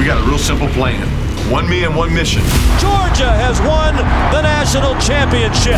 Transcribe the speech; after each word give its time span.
We 0.00 0.06
got 0.06 0.16
a 0.16 0.24
real 0.24 0.38
simple 0.38 0.68
plan. 0.68 1.06
One 1.52 1.68
me 1.68 1.84
and 1.84 1.94
one 1.94 2.08
mission. 2.14 2.40
Georgia 2.80 3.28
has 3.36 3.60
won 3.60 3.92
the 4.32 4.40
national 4.40 4.96
championship. 4.96 5.76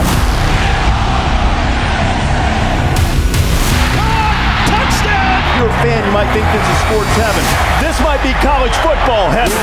Touchdown! 4.70 5.42
If 5.42 5.58
you're 5.58 5.74
a 5.74 5.82
fan, 5.82 6.06
you 6.06 6.12
might 6.14 6.30
think 6.30 6.46
this 6.54 6.62
is 6.62 6.78
sports 6.86 7.10
heaven. 7.18 7.42
This 7.82 7.98
might 7.98 8.22
be 8.22 8.30
college 8.38 8.70
football 8.79 9.27
heaven. 9.27 9.59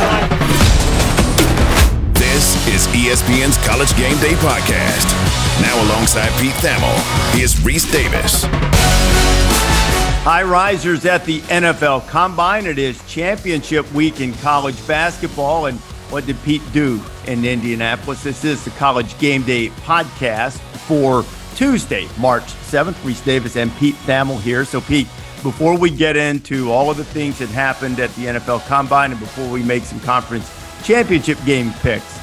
This 2.11 2.59
is 2.67 2.83
ESPN's 2.91 3.55
College 3.63 3.95
Game 3.95 4.19
Day 4.19 4.35
podcast. 4.43 5.07
Now 5.63 5.79
alongside 5.87 6.35
Pete 6.35 6.59
Thamel, 6.59 6.91
here's 7.31 7.55
Rece 7.63 7.87
Davis. 7.95 8.43
High 10.31 10.43
risers 10.43 11.05
at 11.07 11.25
the 11.25 11.39
NFL 11.41 12.07
Combine. 12.07 12.67
It 12.67 12.77
is 12.77 13.03
championship 13.07 13.91
week 13.93 14.21
in 14.21 14.35
college 14.35 14.75
basketball. 14.85 15.65
And 15.65 15.79
what 16.11 16.27
did 16.27 16.39
Pete 16.43 16.61
do 16.71 17.01
in 17.25 17.43
Indianapolis? 17.43 18.21
This 18.21 18.45
is 18.45 18.63
the 18.63 18.69
College 18.69 19.17
Game 19.17 19.41
Day 19.41 19.69
podcast 19.69 20.59
for 20.85 21.25
Tuesday, 21.55 22.07
March 22.19 22.43
7th. 22.43 22.93
Rece 23.01 23.25
Davis 23.25 23.55
and 23.55 23.75
Pete 23.77 23.95
Thamel 24.05 24.39
here. 24.39 24.65
So, 24.65 24.81
Pete, 24.81 25.07
before 25.41 25.75
we 25.75 25.89
get 25.89 26.15
into 26.15 26.71
all 26.71 26.91
of 26.91 26.97
the 26.97 27.05
things 27.05 27.39
that 27.39 27.49
happened 27.49 27.99
at 27.99 28.13
the 28.13 28.25
NFL 28.25 28.67
Combine 28.67 29.09
and 29.09 29.19
before 29.19 29.49
we 29.49 29.63
make 29.63 29.81
some 29.81 29.99
conference 30.01 30.47
championship 30.83 31.43
game 31.43 31.73
picks, 31.79 32.19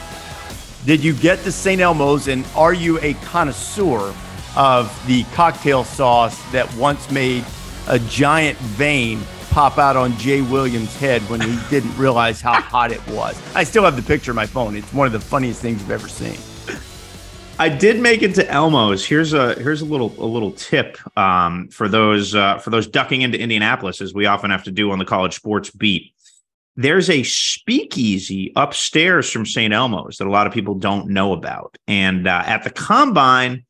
did 0.84 1.02
you 1.02 1.12
get 1.12 1.40
to 1.40 1.50
St. 1.50 1.80
Elmo's 1.80 2.28
and 2.28 2.46
are 2.54 2.72
you 2.72 3.00
a 3.00 3.14
connoisseur 3.14 4.14
of 4.56 5.06
the 5.08 5.24
cocktail 5.34 5.82
sauce 5.82 6.40
that 6.52 6.72
once 6.76 7.10
made 7.10 7.44
a 7.88 7.98
giant 7.98 8.58
vein 8.58 9.20
pop 9.50 9.78
out 9.78 9.96
on 9.96 10.16
Jay 10.18 10.42
Williams' 10.42 10.94
head 10.96 11.22
when 11.22 11.40
he 11.40 11.58
didn't 11.70 11.96
realize 11.96 12.40
how 12.40 12.60
hot 12.60 12.92
it 12.92 13.06
was? 13.08 13.40
I 13.54 13.64
still 13.64 13.84
have 13.84 13.96
the 13.96 14.02
picture 14.02 14.32
on 14.32 14.36
my 14.36 14.46
phone. 14.46 14.76
It's 14.76 14.92
one 14.92 15.06
of 15.06 15.12
the 15.12 15.20
funniest 15.20 15.60
things 15.60 15.82
I've 15.82 15.90
ever 15.90 16.08
seen. 16.08 16.38
I 17.58 17.70
did 17.70 18.00
make 18.00 18.22
it 18.22 18.34
to 18.34 18.50
Elmo's. 18.50 19.06
Here's 19.06 19.32
a 19.32 19.54
here's 19.54 19.80
a 19.80 19.86
little 19.86 20.14
a 20.18 20.26
little 20.26 20.52
tip 20.52 20.98
um, 21.16 21.68
for 21.68 21.88
those 21.88 22.34
uh, 22.34 22.58
for 22.58 22.68
those 22.68 22.86
ducking 22.86 23.22
into 23.22 23.40
Indianapolis, 23.40 24.02
as 24.02 24.12
we 24.12 24.26
often 24.26 24.50
have 24.50 24.64
to 24.64 24.70
do 24.70 24.90
on 24.90 24.98
the 24.98 25.06
college 25.06 25.34
sports 25.34 25.70
beat 25.70 26.12
there's 26.76 27.08
a 27.08 27.22
speakeasy 27.22 28.52
upstairs 28.54 29.30
from 29.30 29.46
St. 29.46 29.72
Elmo's 29.72 30.18
that 30.18 30.26
a 30.26 30.30
lot 30.30 30.46
of 30.46 30.52
people 30.52 30.74
don't 30.74 31.08
know 31.08 31.32
about. 31.32 31.78
And 31.88 32.26
uh, 32.26 32.42
at 32.44 32.64
the 32.64 32.70
combine, 32.70 33.64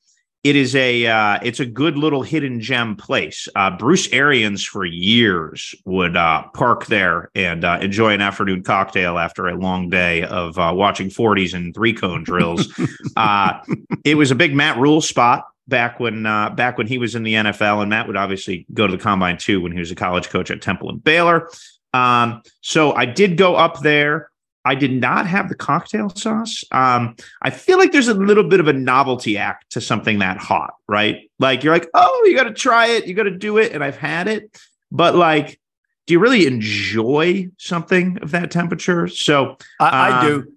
it 0.49 0.55
is 0.55 0.77
a 0.77 1.07
uh, 1.07 1.41
it's 1.43 1.59
a 1.59 1.67
good 1.67 1.99
little 1.99 2.23
hidden 2.23 2.61
gem 2.61 2.95
place. 2.95 3.49
Uh, 3.57 3.77
Bruce 3.77 4.09
Arians 4.13 4.65
for 4.65 4.85
years 4.85 5.75
would 5.85 6.17
uh, 6.17 6.45
park 6.55 6.87
there 6.87 7.31
and 7.35 7.65
uh, 7.65 7.79
enjoy 7.83 8.15
an 8.15 8.21
afternoon 8.21 8.63
cocktail 8.63 9.19
after 9.19 9.49
a 9.49 9.57
long 9.57 9.91
day 9.91 10.23
of 10.23 10.57
uh, 10.57 10.73
watching 10.73 11.09
40s 11.09 11.53
and 11.53 11.75
three 11.75 11.93
cone 11.93 12.23
drills. 12.23 12.73
Uh, 13.17 13.63
it 14.05 14.17
was 14.17 14.31
a 14.31 14.35
big 14.35 14.55
Matt 14.55 14.77
Rhule 14.77 15.01
spot 15.01 15.47
back 15.69 15.99
when 15.99 16.25
back 16.25 16.77
when 16.77 16.87
he 16.87 16.99
was 16.99 17.15
in 17.15 17.23
the 17.23 17.33
NFL, 17.33 17.81
and 17.81 17.89
Matt 17.89 18.07
would 18.07 18.17
obviously 18.17 18.67
go 18.75 18.87
to 18.87 18.95
the 18.95 19.03
combine 19.03 19.39
too 19.39 19.63
when 19.63 19.73
he 19.73 19.79
was 19.79 19.91
a 19.91 19.95
college 19.95 20.29
coach 20.29 20.51
at 20.51 20.61
Temple 20.61 20.91
and 20.91 21.03
Baylor. 21.03 21.49
Um, 21.95 22.43
so 22.61 22.93
I 22.93 23.07
did 23.07 23.39
go 23.39 23.57
up 23.57 23.81
there. 23.81 24.31
I 24.67 24.75
did 24.75 24.93
not 24.93 25.27
have 25.29 25.49
the 25.49 25.55
cocktail 25.55 26.11
sauce. 26.11 26.65
Um, 26.73 27.15
I 27.41 27.51
feel 27.51 27.79
like 27.79 27.93
there's 27.93 28.09
a 28.09 28.15
little 28.15 28.43
bit 28.43 28.59
of 28.59 28.67
a 28.67 28.73
novelty 28.73 29.39
act 29.39 29.71
to 29.71 29.81
something 29.81 30.19
that 30.19 30.39
hot, 30.39 30.75
right? 30.89 31.31
Like 31.39 31.63
you're 31.63 31.73
like, 31.73 31.89
oh, 31.95 32.25
you 32.27 32.37
got 32.37 32.45
to 32.45 32.53
try 32.53 32.89
it, 32.89 33.07
you 33.07 33.15
got 33.15 33.23
to 33.23 33.31
do 33.31 33.59
it, 33.59 33.73
and 33.73 33.85
I've 33.85 33.97
had 33.97 34.27
it, 34.27 34.59
but 34.91 35.15
like, 35.15 35.61
do 36.07 36.15
you 36.15 36.19
really 36.19 36.47
enjoy 36.47 37.49
something 37.59 38.19
of 38.23 38.33
that 38.33 38.51
temperature? 38.51 39.07
So 39.09 39.57
I, 39.81 39.89
I 39.89 40.19
um, 40.19 40.27
do. 40.27 40.53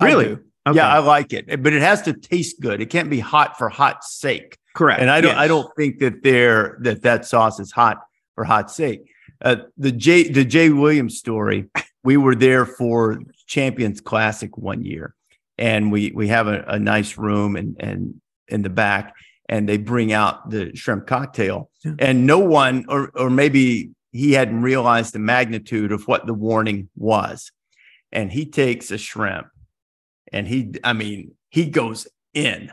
Really? 0.00 0.24
I 0.24 0.28
do. 0.28 0.44
Okay. 0.68 0.76
Yeah, 0.76 0.88
I 0.88 0.98
like 0.98 1.32
it, 1.32 1.62
but 1.62 1.72
it 1.72 1.82
has 1.82 2.02
to 2.02 2.12
taste 2.12 2.60
good. 2.60 2.80
It 2.80 2.90
can't 2.90 3.08
be 3.08 3.20
hot 3.20 3.56
for 3.56 3.68
hot's 3.68 4.12
sake. 4.12 4.58
Correct. 4.74 5.00
And 5.00 5.10
I 5.10 5.20
don't. 5.20 5.32
Yes. 5.32 5.40
I 5.40 5.48
don't 5.48 5.76
think 5.76 5.98
that 5.98 6.22
there 6.22 6.78
that 6.82 7.02
that 7.02 7.24
sauce 7.24 7.58
is 7.58 7.72
hot 7.72 7.98
for 8.34 8.44
hot's 8.44 8.76
sake. 8.76 9.10
Uh, 9.40 9.56
the 9.76 9.90
Jay 9.90 10.28
the 10.28 10.44
Jay 10.44 10.70
Williams 10.70 11.18
story. 11.18 11.68
We 12.04 12.16
were 12.16 12.34
there 12.34 12.64
for 12.64 13.18
Champions 13.48 14.00
Classic 14.00 14.56
one 14.56 14.84
year, 14.84 15.14
and 15.56 15.90
we 15.90 16.12
we 16.14 16.28
have 16.28 16.46
a, 16.46 16.62
a 16.68 16.78
nice 16.78 17.18
room 17.18 17.56
and 17.56 17.76
and 17.80 18.20
in 18.46 18.62
the 18.62 18.70
back, 18.70 19.14
and 19.48 19.68
they 19.68 19.76
bring 19.76 20.12
out 20.12 20.50
the 20.50 20.74
shrimp 20.76 21.06
cocktail, 21.06 21.70
yeah. 21.84 21.94
and 21.98 22.26
no 22.26 22.38
one 22.38 22.84
or 22.88 23.10
or 23.16 23.28
maybe 23.28 23.90
he 24.12 24.32
hadn't 24.32 24.62
realized 24.62 25.12
the 25.12 25.18
magnitude 25.18 25.90
of 25.90 26.06
what 26.06 26.26
the 26.26 26.34
warning 26.34 26.88
was, 26.96 27.50
and 28.12 28.30
he 28.30 28.46
takes 28.46 28.90
a 28.92 28.98
shrimp, 28.98 29.48
and 30.32 30.46
he 30.46 30.72
I 30.84 30.92
mean 30.92 31.32
he 31.50 31.66
goes 31.66 32.06
in, 32.34 32.70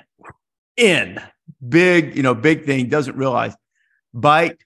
in 0.78 1.19
big 1.68 2.16
you 2.16 2.22
know 2.22 2.35
big 2.35 2.66
thing 2.66 2.90
doesn't 2.90 3.18
realize 3.18 3.56
bite 4.14 4.58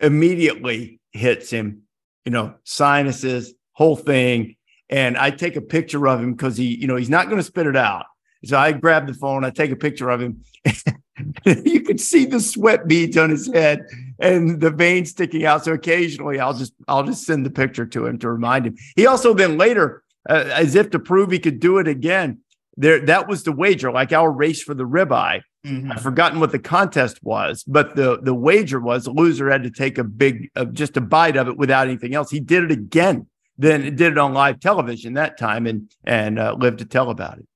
immediately 0.00 1.00
hits 1.12 1.50
him, 1.50 1.82
you 2.24 2.32
know, 2.32 2.54
sinuses, 2.64 3.54
whole 3.72 3.96
thing. 3.96 4.56
And 4.90 5.16
I 5.16 5.30
take 5.30 5.56
a 5.56 5.60
picture 5.60 6.06
of 6.08 6.20
him 6.20 6.32
because 6.34 6.56
he, 6.56 6.76
you 6.76 6.86
know, 6.86 6.96
he's 6.96 7.08
not 7.08 7.26
going 7.26 7.38
to 7.38 7.44
spit 7.44 7.66
it 7.66 7.76
out. 7.76 8.06
So 8.44 8.58
I 8.58 8.72
grab 8.72 9.06
the 9.06 9.14
phone, 9.14 9.44
I 9.44 9.50
take 9.50 9.70
a 9.70 9.76
picture 9.76 10.10
of 10.10 10.20
him. 10.20 10.44
you 11.44 11.82
can 11.82 11.98
see 11.98 12.24
the 12.24 12.40
sweat 12.40 12.86
beads 12.88 13.16
on 13.16 13.30
his 13.30 13.52
head 13.52 13.86
and 14.18 14.60
the 14.60 14.70
veins 14.70 15.10
sticking 15.10 15.44
out. 15.44 15.64
So 15.64 15.72
occasionally 15.72 16.40
I'll 16.40 16.54
just 16.54 16.72
I'll 16.88 17.04
just 17.04 17.24
send 17.24 17.44
the 17.46 17.50
picture 17.50 17.86
to 17.86 18.06
him 18.06 18.18
to 18.18 18.30
remind 18.30 18.66
him. 18.66 18.76
He 18.96 19.06
also 19.06 19.34
then 19.34 19.58
later, 19.58 20.02
uh, 20.28 20.44
as 20.52 20.74
if 20.74 20.90
to 20.90 20.98
prove 20.98 21.30
he 21.30 21.38
could 21.38 21.60
do 21.60 21.78
it 21.78 21.86
again, 21.86 22.40
there 22.76 23.00
that 23.06 23.28
was 23.28 23.44
the 23.44 23.52
wager, 23.52 23.92
like 23.92 24.12
our 24.12 24.30
race 24.30 24.62
for 24.62 24.74
the 24.74 24.84
ribeye. 24.84 25.42
Mm-hmm. 25.66 25.92
I've 25.92 26.02
forgotten 26.02 26.40
what 26.40 26.52
the 26.52 26.58
contest 26.58 27.22
was, 27.22 27.62
but 27.64 27.94
the 27.94 28.18
the 28.22 28.34
wager 28.34 28.80
was 28.80 29.04
the 29.04 29.12
loser 29.12 29.50
had 29.50 29.64
to 29.64 29.70
take 29.70 29.98
a 29.98 30.04
big, 30.04 30.50
uh, 30.56 30.64
just 30.64 30.96
a 30.96 31.02
bite 31.02 31.36
of 31.36 31.48
it 31.48 31.58
without 31.58 31.86
anything 31.86 32.14
else. 32.14 32.30
He 32.30 32.40
did 32.40 32.64
it 32.64 32.70
again, 32.70 33.26
then 33.60 33.82
did 33.82 34.12
it 34.12 34.18
on 34.18 34.32
live 34.32 34.58
television 34.60 35.14
that 35.14 35.38
time, 35.38 35.66
and 35.66 35.90
and 36.04 36.38
uh, 36.38 36.56
lived 36.58 36.78
to 36.78 36.84
tell 36.84 37.10
about 37.10 37.38
it. 37.38 37.46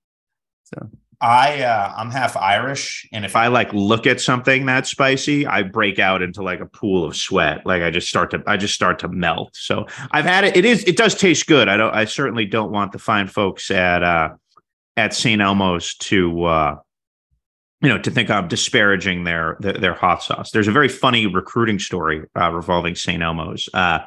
So 0.65 0.91
I 1.21 1.63
uh, 1.63 1.95
I'm 1.97 2.11
half 2.11 2.37
Irish, 2.37 3.09
and 3.13 3.25
if 3.25 3.37
I 3.37 3.47
like 3.47 3.73
look 3.73 4.07
at 4.07 4.21
something 4.21 4.67
that's 4.67 4.91
spicy, 4.91 5.47
I 5.47 5.63
break 5.63 5.99
out 5.99 6.21
into 6.21 6.43
like 6.43 6.61
a 6.61 6.67
pool 6.67 7.05
of 7.05 7.17
sweat. 7.17 7.65
Like 7.65 7.83
I 7.83 7.91
just 7.91 8.09
start 8.09 8.31
to 8.33 8.43
I 8.47 8.57
just 8.57 8.75
start 8.75 8.99
to 9.01 9.09
melt. 9.09 9.57
So 9.57 9.87
I've 10.11 10.27
had 10.27 10.45
it. 10.45 10.57
It 10.57 10.65
is 10.65 10.85
it 10.85 10.97
does 10.97 11.15
taste 11.15 11.47
good. 11.47 11.69
I 11.69 11.77
don't. 11.77 11.95
I 11.95 12.05
certainly 12.05 12.45
don't 12.45 12.71
want 12.71 12.93
the 12.93 12.99
fine 12.99 13.29
folks 13.29 13.71
at 13.71 14.03
uh 14.03 14.31
at 14.97 15.15
St. 15.15 15.41
Elmo's 15.41 15.95
to 15.97 16.45
uh 16.45 16.77
you 17.81 17.91
know, 17.91 17.99
to 17.99 18.11
think 18.11 18.31
of 18.31 18.49
disparaging 18.49 19.25
their, 19.25 19.59
their, 19.61 19.75
their 19.75 19.95
hot 19.95 20.23
sauce. 20.23 20.51
There's 20.51 20.69
a 20.69 20.73
very 20.73 20.89
funny 20.89 21.27
recruiting 21.27 21.79
story 21.79 22.23
uh, 22.35 22.51
revolving 22.51 22.95
St. 22.95 23.23
Elmo's. 23.23 23.69
Uh, 23.75 23.99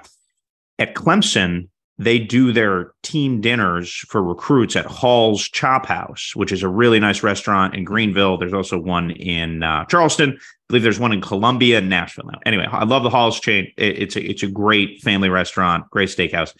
at 0.79 0.95
Clemson, 0.95 1.69
they 1.99 2.19
do 2.19 2.51
their 2.51 2.91
team 3.01 3.41
dinners 3.41 3.89
for 4.07 4.21
recruits 4.21 4.75
at 4.75 4.85
Hall's 4.85 5.49
Chop 5.49 5.87
House, 5.87 6.31
which 6.35 6.51
is 6.51 6.61
a 6.61 6.69
really 6.69 6.99
nice 6.99 7.23
restaurant 7.23 7.73
in 7.73 7.83
Greenville. 7.83 8.37
There's 8.37 8.53
also 8.53 8.77
one 8.77 9.11
in 9.11 9.63
uh, 9.63 9.85
Charleston. 9.85 10.33
I 10.33 10.39
believe 10.69 10.83
there's 10.83 10.99
one 10.99 11.11
in 11.11 11.21
Columbia 11.21 11.79
and 11.79 11.89
Nashville 11.89 12.25
now. 12.31 12.39
Anyway, 12.45 12.67
I 12.69 12.83
love 12.83 13.03
the 13.03 13.09
Hall's 13.09 13.39
chain. 13.39 13.71
It, 13.77 13.99
it's 13.99 14.15
a, 14.15 14.21
it's 14.21 14.43
a 14.43 14.47
great 14.47 15.01
family 15.01 15.29
restaurant, 15.29 15.89
great 15.89 16.09
steakhouse. 16.09 16.53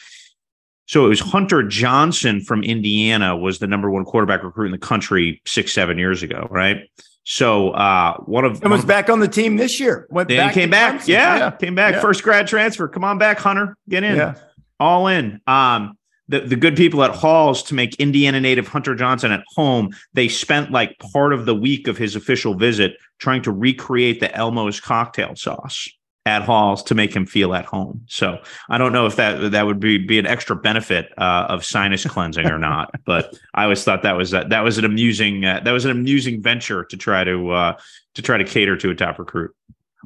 So 0.88 1.06
it 1.06 1.10
was 1.10 1.20
Hunter 1.20 1.64
Johnson 1.64 2.42
from 2.42 2.64
Indiana 2.64 3.36
was 3.36 3.60
the 3.60 3.68
number 3.68 3.92
one 3.92 4.06
quarterback 4.06 4.42
recruit 4.42 4.68
in 4.68 4.72
the 4.72 4.78
country 4.78 5.42
six, 5.46 5.74
seven 5.74 5.98
years 5.98 6.24
ago, 6.24 6.48
right? 6.50 6.90
So 7.26 7.72
uh, 7.72 8.16
one 8.22 8.46
of 8.46 8.64
and 8.64 8.72
was 8.72 8.86
back 8.86 9.10
on 9.10 9.20
the 9.20 9.28
team 9.28 9.58
this 9.58 9.82
year. 9.82 10.08
Went 10.10 10.30
then 10.30 10.38
back 10.38 10.54
came 10.54 10.70
back, 10.70 11.06
yeah, 11.06 11.38
yeah, 11.38 11.52
came 11.52 11.76
back. 11.76 11.96
Yeah. 11.96 12.00
First 12.00 12.24
grad 12.24 12.48
transfer. 12.48 12.88
Come 12.88 13.04
on 13.04 13.18
back, 13.18 13.38
Hunter. 13.38 13.76
Get 13.90 14.06
in. 14.06 14.16
Yeah. 14.16 14.36
All 14.80 15.08
in. 15.08 15.42
Um, 15.48 15.98
the, 16.30 16.42
the 16.42 16.56
good 16.56 16.76
people 16.76 17.04
at 17.04 17.12
Halls 17.12 17.64
to 17.64 17.74
make 17.74 17.96
Indiana 17.96 18.42
native 18.42 18.68
Hunter 18.68 18.96
Johnson 18.96 19.32
at 19.32 19.44
home, 19.56 19.96
they 20.14 20.28
spent 20.28 20.72
like 20.72 20.98
part 21.00 21.34
of 21.34 21.46
the 21.46 21.56
week 21.56 21.88
of 21.88 21.98
his 21.98 22.16
official 22.16 22.54
visit 22.54 22.98
trying 23.20 23.42
to 23.44 23.52
recreate 23.52 24.20
the 24.20 24.36
Elmo's 24.36 24.80
cocktail 24.80 25.36
sauce 25.36 25.88
at 26.26 26.44
Halls 26.44 26.84
to 26.84 26.96
make 26.96 27.16
him 27.16 27.26
feel 27.26 27.54
at 27.54 27.64
home. 27.64 28.04
So 28.08 28.40
I 28.70 28.78
don't 28.78 28.92
know 28.92 29.06
if 29.06 29.16
that 29.16 29.52
that 29.52 29.66
would 29.66 29.80
be 29.80 29.98
be 29.98 30.20
an 30.20 30.28
extra 30.28 30.58
benefit 30.58 31.14
uh, 31.18 31.46
of 31.48 31.64
sinus 31.64 32.06
cleansing 32.06 32.48
or 32.48 32.58
not, 32.58 32.92
but 33.06 33.34
I 33.54 33.64
always 33.64 33.84
thought 33.84 34.04
that 34.04 34.18
was 34.18 34.32
that 34.32 34.50
that 34.50 34.64
was 34.64 34.78
an 34.78 34.84
amusing 34.84 35.46
uh, 35.46 35.62
that 35.64 35.72
was 35.72 35.86
an 35.86 35.92
amusing 35.92 36.42
venture 36.42 36.84
to 36.84 36.98
try 36.98 37.24
to 37.24 37.52
uh, 37.52 37.78
to 38.16 38.22
try 38.22 38.38
to 38.38 38.44
cater 38.44 38.76
to 38.76 38.90
a 38.90 38.96
top 38.96 39.20
recruit. 39.20 39.56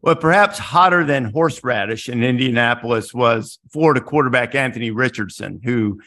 Well, 0.01 0.15
perhaps 0.15 0.57
hotter 0.57 1.03
than 1.03 1.25
horseradish 1.25 2.09
in 2.09 2.24
Indianapolis 2.24 3.13
was 3.13 3.59
Florida 3.71 4.01
quarterback 4.01 4.56
Anthony 4.56 4.92
Richardson, 4.92 5.62
who 5.63 6.01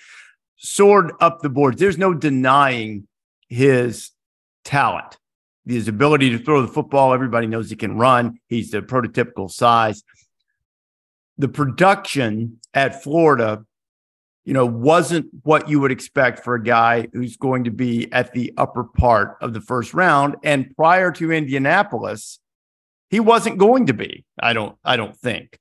soared 0.56 1.12
up 1.20 1.40
the 1.40 1.48
boards. 1.48 1.78
There's 1.78 1.98
no 1.98 2.12
denying 2.12 3.06
his 3.48 4.10
talent 4.64 5.18
his 5.66 5.88
ability 5.88 6.30
to 6.30 6.38
throw 6.38 6.62
the 6.62 6.68
football. 6.68 7.14
Everybody 7.14 7.46
knows 7.46 7.70
he 7.70 7.76
can 7.76 7.96
run. 7.96 8.38
He's 8.48 8.70
the 8.70 8.82
prototypical 8.82 9.50
size. 9.50 10.02
The 11.38 11.48
production 11.48 12.60
at 12.74 13.02
Florida 13.02 13.64
you 14.44 14.52
know, 14.52 14.66
wasn't 14.66 15.26
what 15.42 15.70
you 15.70 15.80
would 15.80 15.90
expect 15.90 16.44
for 16.44 16.54
a 16.54 16.62
guy 16.62 17.08
who's 17.14 17.38
going 17.38 17.64
to 17.64 17.70
be 17.70 18.12
at 18.12 18.32
the 18.32 18.52
upper 18.58 18.84
part 18.84 19.38
of 19.40 19.54
the 19.54 19.60
first 19.60 19.94
round. 19.94 20.36
And 20.44 20.76
prior 20.76 21.10
to 21.12 21.32
Indianapolis, 21.32 22.40
he 23.14 23.20
wasn't 23.20 23.58
going 23.58 23.86
to 23.86 23.94
be. 23.94 24.24
I 24.42 24.54
don't. 24.54 24.76
I 24.84 24.96
don't 24.96 25.16
think. 25.16 25.56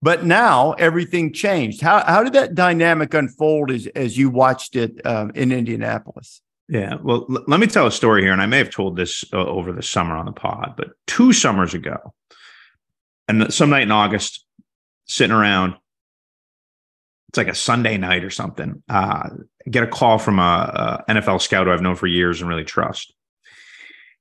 But 0.00 0.24
now 0.24 0.74
everything 0.74 1.32
changed. 1.32 1.80
How 1.80 2.04
how 2.04 2.22
did 2.22 2.34
that 2.34 2.54
dynamic 2.54 3.12
unfold 3.12 3.72
as 3.72 3.88
as 3.88 4.16
you 4.16 4.30
watched 4.30 4.76
it 4.76 5.04
um, 5.04 5.32
in 5.34 5.50
Indianapolis? 5.50 6.42
Yeah, 6.68 6.94
well, 7.02 7.26
l- 7.28 7.42
let 7.48 7.58
me 7.58 7.66
tell 7.66 7.88
a 7.88 7.90
story 7.90 8.22
here, 8.22 8.32
and 8.32 8.40
I 8.40 8.46
may 8.46 8.58
have 8.58 8.70
told 8.70 8.94
this 8.94 9.24
uh, 9.32 9.44
over 9.44 9.72
the 9.72 9.82
summer 9.82 10.14
on 10.14 10.26
the 10.26 10.32
pod, 10.32 10.74
but 10.76 10.90
two 11.08 11.32
summers 11.32 11.74
ago, 11.74 12.14
and 13.26 13.52
some 13.52 13.70
night 13.70 13.82
in 13.82 13.90
August, 13.90 14.46
sitting 15.06 15.34
around, 15.34 15.74
it's 17.30 17.38
like 17.38 17.48
a 17.48 17.54
Sunday 17.54 17.98
night 17.98 18.22
or 18.22 18.30
something. 18.30 18.80
Uh, 18.88 19.30
get 19.68 19.82
a 19.82 19.88
call 19.88 20.18
from 20.18 20.38
a, 20.38 21.02
a 21.08 21.12
NFL 21.12 21.42
scout 21.42 21.66
who 21.66 21.72
I've 21.72 21.82
known 21.82 21.96
for 21.96 22.06
years 22.06 22.40
and 22.40 22.48
really 22.48 22.64
trust, 22.64 23.12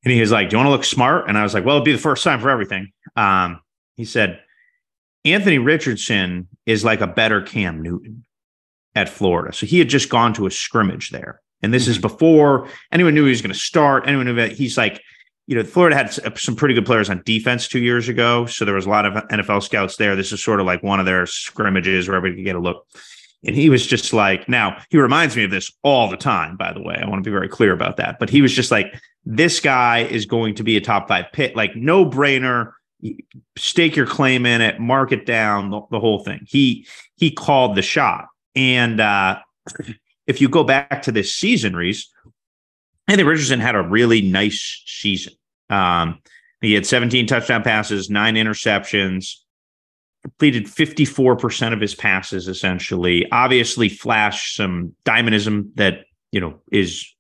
and 0.03 0.13
he 0.13 0.21
was 0.21 0.31
like, 0.31 0.49
"Do 0.49 0.55
you 0.55 0.57
want 0.57 0.67
to 0.67 0.71
look 0.71 0.83
smart?" 0.83 1.27
And 1.27 1.37
I 1.37 1.43
was 1.43 1.53
like, 1.53 1.65
"Well, 1.65 1.75
it'd 1.75 1.85
be 1.85 1.91
the 1.91 1.97
first 1.97 2.23
time 2.23 2.39
for 2.39 2.49
everything." 2.49 2.91
Um, 3.15 3.61
he 3.95 4.05
said, 4.05 4.39
"Anthony 5.25 5.57
Richardson 5.57 6.47
is 6.65 6.83
like 6.83 7.01
a 7.01 7.07
better 7.07 7.41
Cam 7.41 7.81
Newton 7.81 8.25
at 8.95 9.09
Florida, 9.09 9.53
so 9.53 9.65
he 9.65 9.79
had 9.79 9.89
just 9.89 10.09
gone 10.09 10.33
to 10.33 10.45
a 10.45 10.51
scrimmage 10.51 11.09
there." 11.09 11.41
And 11.61 11.73
this 11.73 11.83
mm-hmm. 11.83 11.91
is 11.91 11.97
before 11.97 12.67
anyone 12.91 13.13
knew 13.13 13.25
he 13.25 13.31
was 13.31 13.41
going 13.41 13.53
to 13.53 13.59
start. 13.59 14.07
Anyone 14.07 14.27
knew 14.27 14.35
that 14.35 14.53
he's 14.53 14.77
like, 14.77 15.01
you 15.47 15.55
know, 15.55 15.63
Florida 15.63 15.95
had 15.95 16.37
some 16.37 16.55
pretty 16.55 16.75
good 16.75 16.85
players 16.85 17.09
on 17.09 17.23
defense 17.25 17.67
two 17.67 17.79
years 17.79 18.07
ago. 18.07 18.45
So 18.45 18.65
there 18.65 18.75
was 18.75 18.85
a 18.85 18.89
lot 18.89 19.05
of 19.05 19.13
NFL 19.29 19.63
scouts 19.63 19.97
there. 19.97 20.15
This 20.15 20.31
is 20.31 20.43
sort 20.43 20.59
of 20.59 20.65
like 20.65 20.83
one 20.83 20.99
of 20.99 21.05
their 21.05 21.25
scrimmages 21.25 22.07
where 22.07 22.15
everybody 22.15 22.41
could 22.41 22.45
get 22.45 22.55
a 22.55 22.59
look. 22.59 22.85
And 23.45 23.55
he 23.55 23.69
was 23.69 23.87
just 23.87 24.11
like, 24.11 24.49
now 24.49 24.81
he 24.89 24.97
reminds 24.97 25.35
me 25.35 25.45
of 25.45 25.51
this 25.51 25.71
all 25.83 26.09
the 26.09 26.17
time, 26.17 26.57
by 26.57 26.73
the 26.73 26.81
way. 26.81 26.99
I 27.01 27.07
want 27.07 27.23
to 27.23 27.29
be 27.29 27.33
very 27.33 27.47
clear 27.47 27.71
about 27.71 27.97
that. 27.97 28.19
But 28.19 28.29
he 28.29 28.41
was 28.41 28.53
just 28.53 28.71
like, 28.71 28.87
this 29.25 29.59
guy 29.59 29.99
is 29.99 30.25
going 30.25 30.55
to 30.55 30.63
be 30.63 30.75
a 30.75 30.81
top 30.81 31.07
five 31.07 31.25
pit, 31.31 31.55
like 31.55 31.75
no 31.75 32.05
brainer. 32.05 32.73
Stake 33.57 33.95
your 33.95 34.05
claim 34.05 34.45
in 34.45 34.59
it, 34.59 34.79
mark 34.79 35.13
it 35.13 35.25
down, 35.25 35.69
the, 35.69 35.81
the 35.89 35.99
whole 35.99 36.19
thing. 36.19 36.41
He 36.45 36.85
he 37.15 37.31
called 37.31 37.75
the 37.75 37.81
shot. 37.81 38.27
And 38.55 38.99
uh 38.99 39.39
if 40.27 40.41
you 40.41 40.49
go 40.49 40.63
back 40.65 41.01
to 41.03 41.11
this 41.11 41.33
season, 41.33 41.73
Rece, 41.73 42.05
Anthony 43.07 43.27
Richardson 43.27 43.59
had 43.59 43.75
a 43.75 43.81
really 43.81 44.21
nice 44.21 44.83
season. 44.85 45.33
Um, 45.69 46.21
he 46.61 46.73
had 46.73 46.85
17 46.85 47.25
touchdown 47.25 47.63
passes, 47.63 48.09
nine 48.09 48.35
interceptions, 48.35 49.35
completed 50.23 50.65
54% 50.65 51.73
of 51.73 51.81
his 51.81 51.95
passes 51.95 52.47
essentially. 52.47 53.29
Obviously, 53.31 53.89
flashed 53.89 54.55
some 54.55 54.93
dynamism 55.03 55.71
that, 55.75 56.05
you 56.31 56.39
know, 56.39 56.59
is 56.71 57.13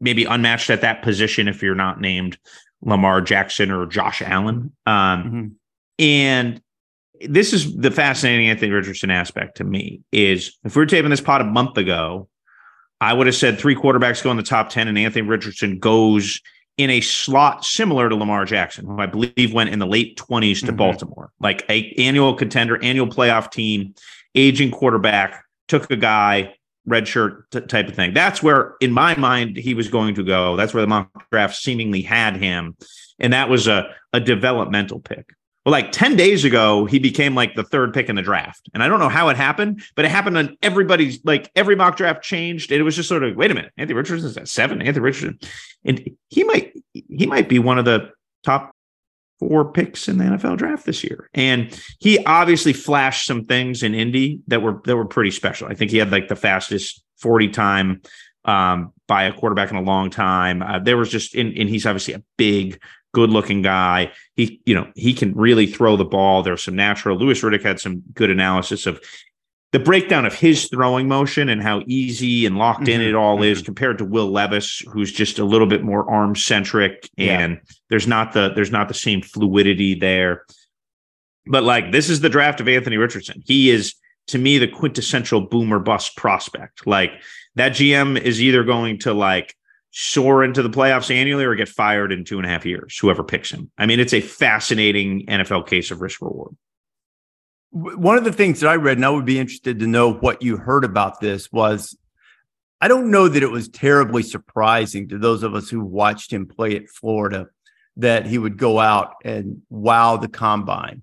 maybe 0.00 0.24
unmatched 0.24 0.70
at 0.70 0.80
that 0.80 1.02
position 1.02 1.48
if 1.48 1.62
you're 1.62 1.74
not 1.74 2.00
named 2.00 2.38
Lamar 2.82 3.20
Jackson 3.20 3.70
or 3.70 3.86
Josh 3.86 4.22
Allen. 4.22 4.72
Um, 4.86 4.94
mm-hmm. 5.24 5.46
And 5.98 6.62
this 7.28 7.52
is 7.52 7.76
the 7.76 7.90
fascinating 7.90 8.48
Anthony 8.48 8.72
Richardson 8.72 9.10
aspect 9.10 9.58
to 9.58 9.64
me 9.64 10.00
is 10.12 10.58
if 10.64 10.74
we 10.74 10.80
were 10.80 10.86
taping 10.86 11.10
this 11.10 11.20
pod 11.20 11.42
a 11.42 11.44
month 11.44 11.76
ago, 11.76 12.28
I 13.00 13.12
would 13.12 13.26
have 13.26 13.36
said 13.36 13.58
three 13.58 13.74
quarterbacks 13.74 14.22
go 14.22 14.30
in 14.30 14.36
the 14.36 14.42
top 14.42 14.68
10, 14.68 14.88
and 14.88 14.98
Anthony 14.98 15.26
Richardson 15.26 15.78
goes 15.78 16.40
in 16.76 16.90
a 16.90 17.00
slot 17.00 17.64
similar 17.64 18.08
to 18.08 18.16
Lamar 18.16 18.44
Jackson, 18.44 18.86
who 18.86 18.98
I 18.98 19.06
believe 19.06 19.52
went 19.52 19.70
in 19.70 19.78
the 19.78 19.86
late 19.86 20.16
20s 20.16 20.60
to 20.60 20.66
mm-hmm. 20.66 20.76
Baltimore, 20.76 21.30
like 21.40 21.64
a 21.68 21.92
annual 21.98 22.34
contender, 22.34 22.82
annual 22.82 23.06
playoff 23.06 23.50
team, 23.50 23.94
aging 24.34 24.70
quarterback, 24.70 25.44
took 25.68 25.90
a 25.90 25.96
guy, 25.96 26.54
red 26.86 27.06
shirt 27.06 27.50
t- 27.50 27.60
type 27.60 27.88
of 27.88 27.94
thing. 27.94 28.14
That's 28.14 28.42
where, 28.42 28.74
in 28.80 28.92
my 28.92 29.14
mind, 29.16 29.56
he 29.56 29.74
was 29.74 29.88
going 29.88 30.14
to 30.14 30.24
go. 30.24 30.56
That's 30.56 30.72
where 30.72 30.80
the 30.80 30.86
mock 30.86 31.30
draft 31.30 31.56
seemingly 31.56 32.02
had 32.02 32.36
him. 32.36 32.76
And 33.18 33.32
that 33.32 33.48
was 33.48 33.68
a, 33.68 33.94
a 34.12 34.20
developmental 34.20 35.00
pick. 35.00 35.30
Well, 35.64 35.72
like 35.72 35.92
10 35.92 36.16
days 36.16 36.44
ago, 36.44 36.86
he 36.86 36.98
became 36.98 37.34
like 37.34 37.54
the 37.54 37.62
third 37.62 37.92
pick 37.92 38.08
in 38.08 38.16
the 38.16 38.22
draft. 38.22 38.70
And 38.72 38.82
I 38.82 38.88
don't 38.88 38.98
know 38.98 39.10
how 39.10 39.28
it 39.28 39.36
happened, 39.36 39.82
but 39.94 40.06
it 40.06 40.10
happened 40.10 40.38
on 40.38 40.56
everybody's 40.62 41.22
like 41.24 41.50
every 41.54 41.76
mock 41.76 41.96
draft 41.96 42.22
changed. 42.22 42.72
And 42.72 42.80
it 42.80 42.82
was 42.82 42.96
just 42.96 43.08
sort 43.08 43.22
of, 43.22 43.36
wait 43.36 43.50
a 43.50 43.54
minute, 43.54 43.72
Anthony 43.76 43.96
Richardson's 43.96 44.36
at 44.38 44.48
seven, 44.48 44.80
Anthony 44.80 45.04
Richardson. 45.04 45.38
And 45.84 46.08
he 46.28 46.44
might 46.44 46.72
he 46.92 47.26
might 47.26 47.48
be 47.48 47.58
one 47.58 47.78
of 47.78 47.84
the 47.84 48.10
top 48.42 48.74
four 49.38 49.70
picks 49.70 50.08
in 50.08 50.18
the 50.18 50.24
NFL 50.24 50.56
draft 50.56 50.86
this 50.86 51.04
year. 51.04 51.28
And 51.34 51.78
he 51.98 52.24
obviously 52.24 52.72
flashed 52.72 53.26
some 53.26 53.44
things 53.44 53.82
in 53.82 53.94
Indy 53.94 54.40
that 54.46 54.62
were 54.62 54.80
that 54.86 54.96
were 54.96 55.06
pretty 55.06 55.30
special. 55.30 55.68
I 55.68 55.74
think 55.74 55.90
he 55.90 55.98
had 55.98 56.10
like 56.10 56.28
the 56.28 56.36
fastest 56.36 57.02
40 57.18 57.48
time 57.48 58.02
um, 58.44 58.92
by 59.06 59.24
a 59.24 59.32
quarterback 59.32 59.70
in 59.70 59.76
a 59.76 59.82
long 59.82 60.10
time. 60.10 60.62
Uh, 60.62 60.78
there 60.78 60.96
was 60.96 61.10
just, 61.10 61.34
and, 61.34 61.56
and 61.56 61.68
he's 61.68 61.86
obviously 61.86 62.14
a 62.14 62.22
big, 62.36 62.80
good 63.12 63.30
looking 63.30 63.62
guy. 63.62 64.12
He, 64.36 64.60
you 64.66 64.74
know, 64.74 64.90
he 64.94 65.14
can 65.14 65.34
really 65.34 65.66
throw 65.66 65.96
the 65.96 66.04
ball. 66.04 66.42
There's 66.42 66.62
some 66.62 66.76
natural. 66.76 67.16
Louis 67.16 67.40
Riddick 67.40 67.62
had 67.62 67.80
some 67.80 68.02
good 68.14 68.30
analysis 68.30 68.86
of 68.86 69.00
the 69.72 69.78
breakdown 69.78 70.26
of 70.26 70.34
his 70.34 70.68
throwing 70.68 71.06
motion 71.06 71.48
and 71.48 71.62
how 71.62 71.82
easy 71.86 72.44
and 72.44 72.58
locked 72.58 72.88
in 72.88 73.00
mm-hmm. 73.00 73.10
it 73.10 73.14
all 73.14 73.42
is 73.42 73.58
mm-hmm. 73.58 73.66
compared 73.66 73.98
to 73.98 74.04
Will 74.04 74.30
Levis, 74.30 74.82
who's 74.92 75.12
just 75.12 75.38
a 75.38 75.44
little 75.44 75.66
bit 75.66 75.84
more 75.84 76.10
arm 76.10 76.34
centric, 76.34 77.08
and 77.16 77.52
yeah. 77.52 77.74
there's 77.88 78.06
not 78.06 78.32
the 78.32 78.52
there's 78.54 78.72
not 78.72 78.88
the 78.88 78.94
same 78.94 79.22
fluidity 79.22 79.94
there. 79.94 80.44
But 81.46 81.62
like 81.62 81.92
this 81.92 82.10
is 82.10 82.20
the 82.20 82.28
draft 82.28 82.60
of 82.60 82.68
Anthony 82.68 82.96
Richardson. 82.96 83.42
He 83.46 83.70
is 83.70 83.94
to 84.28 84.38
me 84.38 84.58
the 84.58 84.68
quintessential 84.68 85.42
boomer 85.42 85.78
bust 85.78 86.16
prospect. 86.16 86.86
Like 86.86 87.12
that 87.54 87.72
GM 87.72 88.20
is 88.20 88.42
either 88.42 88.64
going 88.64 88.98
to 89.00 89.14
like 89.14 89.54
soar 89.90 90.44
into 90.44 90.62
the 90.62 90.70
playoffs 90.70 91.14
annually 91.14 91.44
or 91.44 91.54
get 91.54 91.68
fired 91.68 92.12
in 92.12 92.24
two 92.24 92.38
and 92.38 92.46
a 92.46 92.48
half 92.48 92.64
years, 92.64 92.96
whoever 92.98 93.24
picks 93.24 93.50
him. 93.50 93.70
I 93.76 93.86
mean, 93.86 94.00
it's 94.00 94.14
a 94.14 94.20
fascinating 94.20 95.26
NFL 95.26 95.66
case 95.66 95.90
of 95.90 96.00
risk 96.00 96.20
reward. 96.20 96.56
One 97.72 98.16
of 98.16 98.24
the 98.24 98.32
things 98.32 98.60
that 98.60 98.68
I 98.68 98.76
read, 98.76 98.98
and 98.98 99.04
I 99.04 99.10
would 99.10 99.24
be 99.24 99.38
interested 99.38 99.78
to 99.78 99.86
know 99.86 100.12
what 100.12 100.42
you 100.42 100.56
heard 100.56 100.84
about 100.84 101.20
this, 101.20 101.52
was 101.52 101.96
I 102.80 102.88
don't 102.88 103.10
know 103.10 103.28
that 103.28 103.42
it 103.42 103.50
was 103.50 103.68
terribly 103.68 104.22
surprising 104.22 105.08
to 105.08 105.18
those 105.18 105.42
of 105.42 105.54
us 105.54 105.68
who 105.68 105.80
watched 105.80 106.32
him 106.32 106.46
play 106.46 106.76
at 106.76 106.88
Florida 106.88 107.48
that 107.96 108.26
he 108.26 108.38
would 108.38 108.56
go 108.56 108.78
out 108.78 109.14
and 109.24 109.62
wow 109.68 110.16
the 110.16 110.28
combine. 110.28 111.02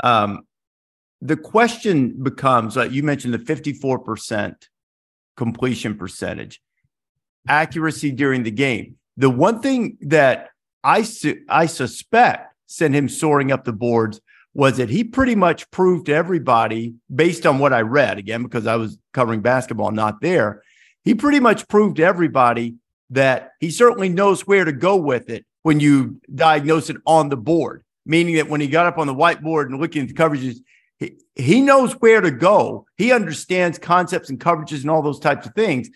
Um, 0.00 0.40
the 1.20 1.36
question 1.36 2.22
becomes 2.22 2.76
uh, 2.76 2.84
you 2.84 3.02
mentioned 3.02 3.32
the 3.32 3.38
54% 3.38 4.56
completion 5.36 5.96
percentage 5.96 6.60
accuracy 7.48 8.12
during 8.12 8.42
the 8.42 8.50
game. 8.50 8.96
The 9.16 9.30
one 9.30 9.60
thing 9.60 9.98
that 10.02 10.50
I 10.84 11.02
su- 11.02 11.44
I 11.48 11.66
suspect 11.66 12.54
sent 12.66 12.94
him 12.94 13.08
soaring 13.08 13.52
up 13.52 13.64
the 13.64 13.72
boards 13.72 14.20
was 14.54 14.76
that 14.76 14.90
he 14.90 15.04
pretty 15.04 15.34
much 15.34 15.70
proved 15.70 16.06
to 16.06 16.14
everybody, 16.14 16.94
based 17.14 17.46
on 17.46 17.58
what 17.58 17.72
I 17.72 17.80
read, 17.80 18.18
again 18.18 18.42
because 18.42 18.66
I 18.66 18.76
was 18.76 18.98
covering 19.12 19.40
basketball, 19.40 19.90
not 19.92 20.20
there. 20.20 20.62
He 21.04 21.14
pretty 21.14 21.40
much 21.40 21.68
proved 21.68 21.96
to 21.96 22.04
everybody 22.04 22.76
that 23.10 23.52
he 23.60 23.70
certainly 23.70 24.08
knows 24.08 24.46
where 24.46 24.64
to 24.64 24.72
go 24.72 24.96
with 24.96 25.30
it 25.30 25.44
when 25.62 25.80
you 25.80 26.20
diagnose 26.34 26.90
it 26.90 26.96
on 27.06 27.28
the 27.28 27.36
board. 27.36 27.82
Meaning 28.04 28.36
that 28.36 28.48
when 28.48 28.60
he 28.60 28.66
got 28.66 28.86
up 28.86 28.98
on 28.98 29.06
the 29.06 29.14
whiteboard 29.14 29.66
and 29.66 29.80
looking 29.80 30.02
at 30.02 30.08
the 30.08 30.14
coverages, 30.14 30.56
he, 30.98 31.18
he 31.36 31.60
knows 31.60 31.92
where 31.94 32.20
to 32.20 32.30
go. 32.30 32.86
He 32.96 33.12
understands 33.12 33.78
concepts 33.78 34.28
and 34.28 34.40
coverages 34.40 34.80
and 34.80 34.90
all 34.90 35.02
those 35.02 35.20
types 35.20 35.46
of 35.46 35.54
things. 35.54 35.88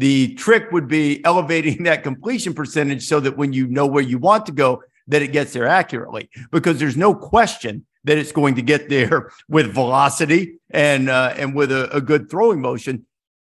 The 0.00 0.34
trick 0.34 0.72
would 0.72 0.88
be 0.88 1.22
elevating 1.26 1.82
that 1.84 2.02
completion 2.02 2.54
percentage 2.54 3.06
so 3.06 3.20
that 3.20 3.36
when 3.36 3.52
you 3.52 3.66
know 3.66 3.86
where 3.86 4.02
you 4.02 4.18
want 4.18 4.46
to 4.46 4.52
go, 4.52 4.82
that 5.08 5.22
it 5.22 5.28
gets 5.32 5.52
there 5.52 5.66
accurately. 5.66 6.30
Because 6.50 6.78
there's 6.78 6.96
no 6.96 7.14
question 7.14 7.84
that 8.04 8.16
it's 8.16 8.32
going 8.32 8.54
to 8.54 8.62
get 8.62 8.88
there 8.88 9.30
with 9.48 9.74
velocity 9.74 10.58
and 10.70 11.10
uh, 11.10 11.34
and 11.36 11.54
with 11.54 11.70
a, 11.70 11.94
a 11.94 12.00
good 12.00 12.30
throwing 12.30 12.60
motion. 12.60 13.06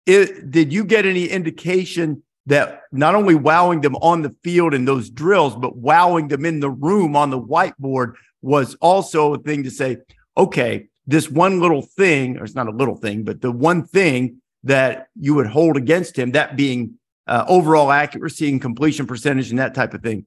It, 0.07 0.49
did 0.49 0.73
you 0.73 0.85
get 0.85 1.05
any 1.05 1.27
indication 1.27 2.23
that 2.47 2.81
not 2.91 3.13
only 3.13 3.35
wowing 3.35 3.81
them 3.81 3.95
on 3.97 4.23
the 4.23 4.35
field 4.43 4.73
in 4.73 4.85
those 4.85 5.11
drills, 5.11 5.55
but 5.55 5.77
wowing 5.77 6.29
them 6.29 6.45
in 6.45 6.61
the 6.61 6.69
room 6.71 7.15
on 7.15 7.29
the 7.29 7.39
whiteboard 7.39 8.13
was 8.41 8.73
also 8.81 9.35
a 9.35 9.37
thing 9.37 9.63
to 9.65 9.69
say, 9.69 9.97
okay, 10.35 10.87
this 11.05 11.29
one 11.29 11.59
little 11.59 11.83
thing, 11.83 12.39
or 12.39 12.43
it's 12.45 12.55
not 12.55 12.67
a 12.67 12.71
little 12.71 12.95
thing, 12.95 13.23
but 13.23 13.41
the 13.41 13.51
one 13.51 13.85
thing 13.85 14.38
that 14.63 15.07
you 15.19 15.35
would 15.35 15.47
hold 15.47 15.77
against 15.77 16.17
him, 16.17 16.31
that 16.31 16.55
being 16.55 16.95
uh, 17.27 17.45
overall 17.47 17.91
accuracy 17.91 18.49
and 18.49 18.61
completion 18.61 19.07
percentage 19.07 19.49
and 19.49 19.59
that 19.59 19.75
type 19.75 19.93
of 19.93 20.01
thing. 20.01 20.25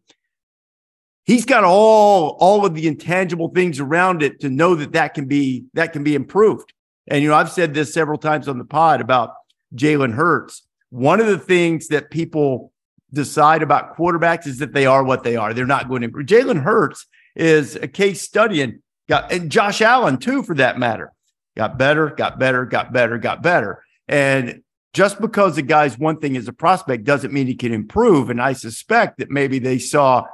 He's 1.25 1.45
got 1.45 1.65
all 1.65 2.37
all 2.41 2.67
of 2.67 2.75
the 2.75 2.87
intangible 2.89 3.49
things 3.49 3.79
around 3.79 4.23
it 4.23 4.41
to 4.41 4.49
know 4.49 4.75
that 4.75 4.93
that 4.93 5.15
can 5.15 5.27
be 5.27 5.65
that 5.75 5.93
can 5.93 6.03
be 6.03 6.15
improved. 6.15 6.73
And 7.09 7.23
you 7.23 7.29
know, 7.29 7.35
I've 7.35 7.51
said 7.51 7.75
this 7.75 7.93
several 7.93 8.19
times 8.19 8.49
on 8.49 8.59
the 8.59 8.65
pod 8.65 9.01
about 9.01 9.35
Jalen 9.75 10.15
Hurts. 10.15 10.67
One 10.91 11.21
of 11.21 11.27
the 11.27 11.39
things 11.39 11.89
that 11.89 12.11
people 12.11 12.73
decide 13.13 13.63
about 13.63 13.97
quarterbacks 13.97 14.47
is 14.47 14.59
that 14.59 14.73
they 14.73 14.87
are 14.87 15.05
what 15.05 15.23
they 15.23 15.37
are. 15.37 15.53
They're 15.53 15.67
not 15.67 15.89
going 15.89 16.03
to. 16.03 16.09
Jalen 16.09 16.63
Hurts 16.63 17.07
is 17.37 17.77
a 17.77 17.89
case 17.89 18.23
study 18.23 18.61
and 18.61 18.81
got 19.09 19.33
and 19.33 19.51
Josh 19.51 19.81
Allen 19.81 20.19
too, 20.19 20.43
for 20.43 20.55
that 20.57 20.79
matter. 20.79 21.13
Got 21.57 21.79
better, 21.79 22.11
got 22.11 22.39
better, 22.39 22.65
got 22.65 22.93
better, 22.93 23.19
got 23.19 23.43
better. 23.43 23.83
And 24.09 24.63
just 24.93 25.21
because 25.21 25.57
the 25.57 25.63
guy's 25.63 25.99
one 25.99 26.19
thing 26.19 26.37
as 26.37 26.49
a 26.49 26.53
prospect 26.53 27.05
doesn't 27.05 27.33
mean 27.33 27.47
he 27.47 27.55
can 27.55 27.73
improve. 27.73 28.31
And 28.31 28.41
I 28.41 28.53
suspect 28.53 29.19
that 29.19 29.31
maybe 29.31 29.59
they 29.59 29.79
saw 29.79 30.25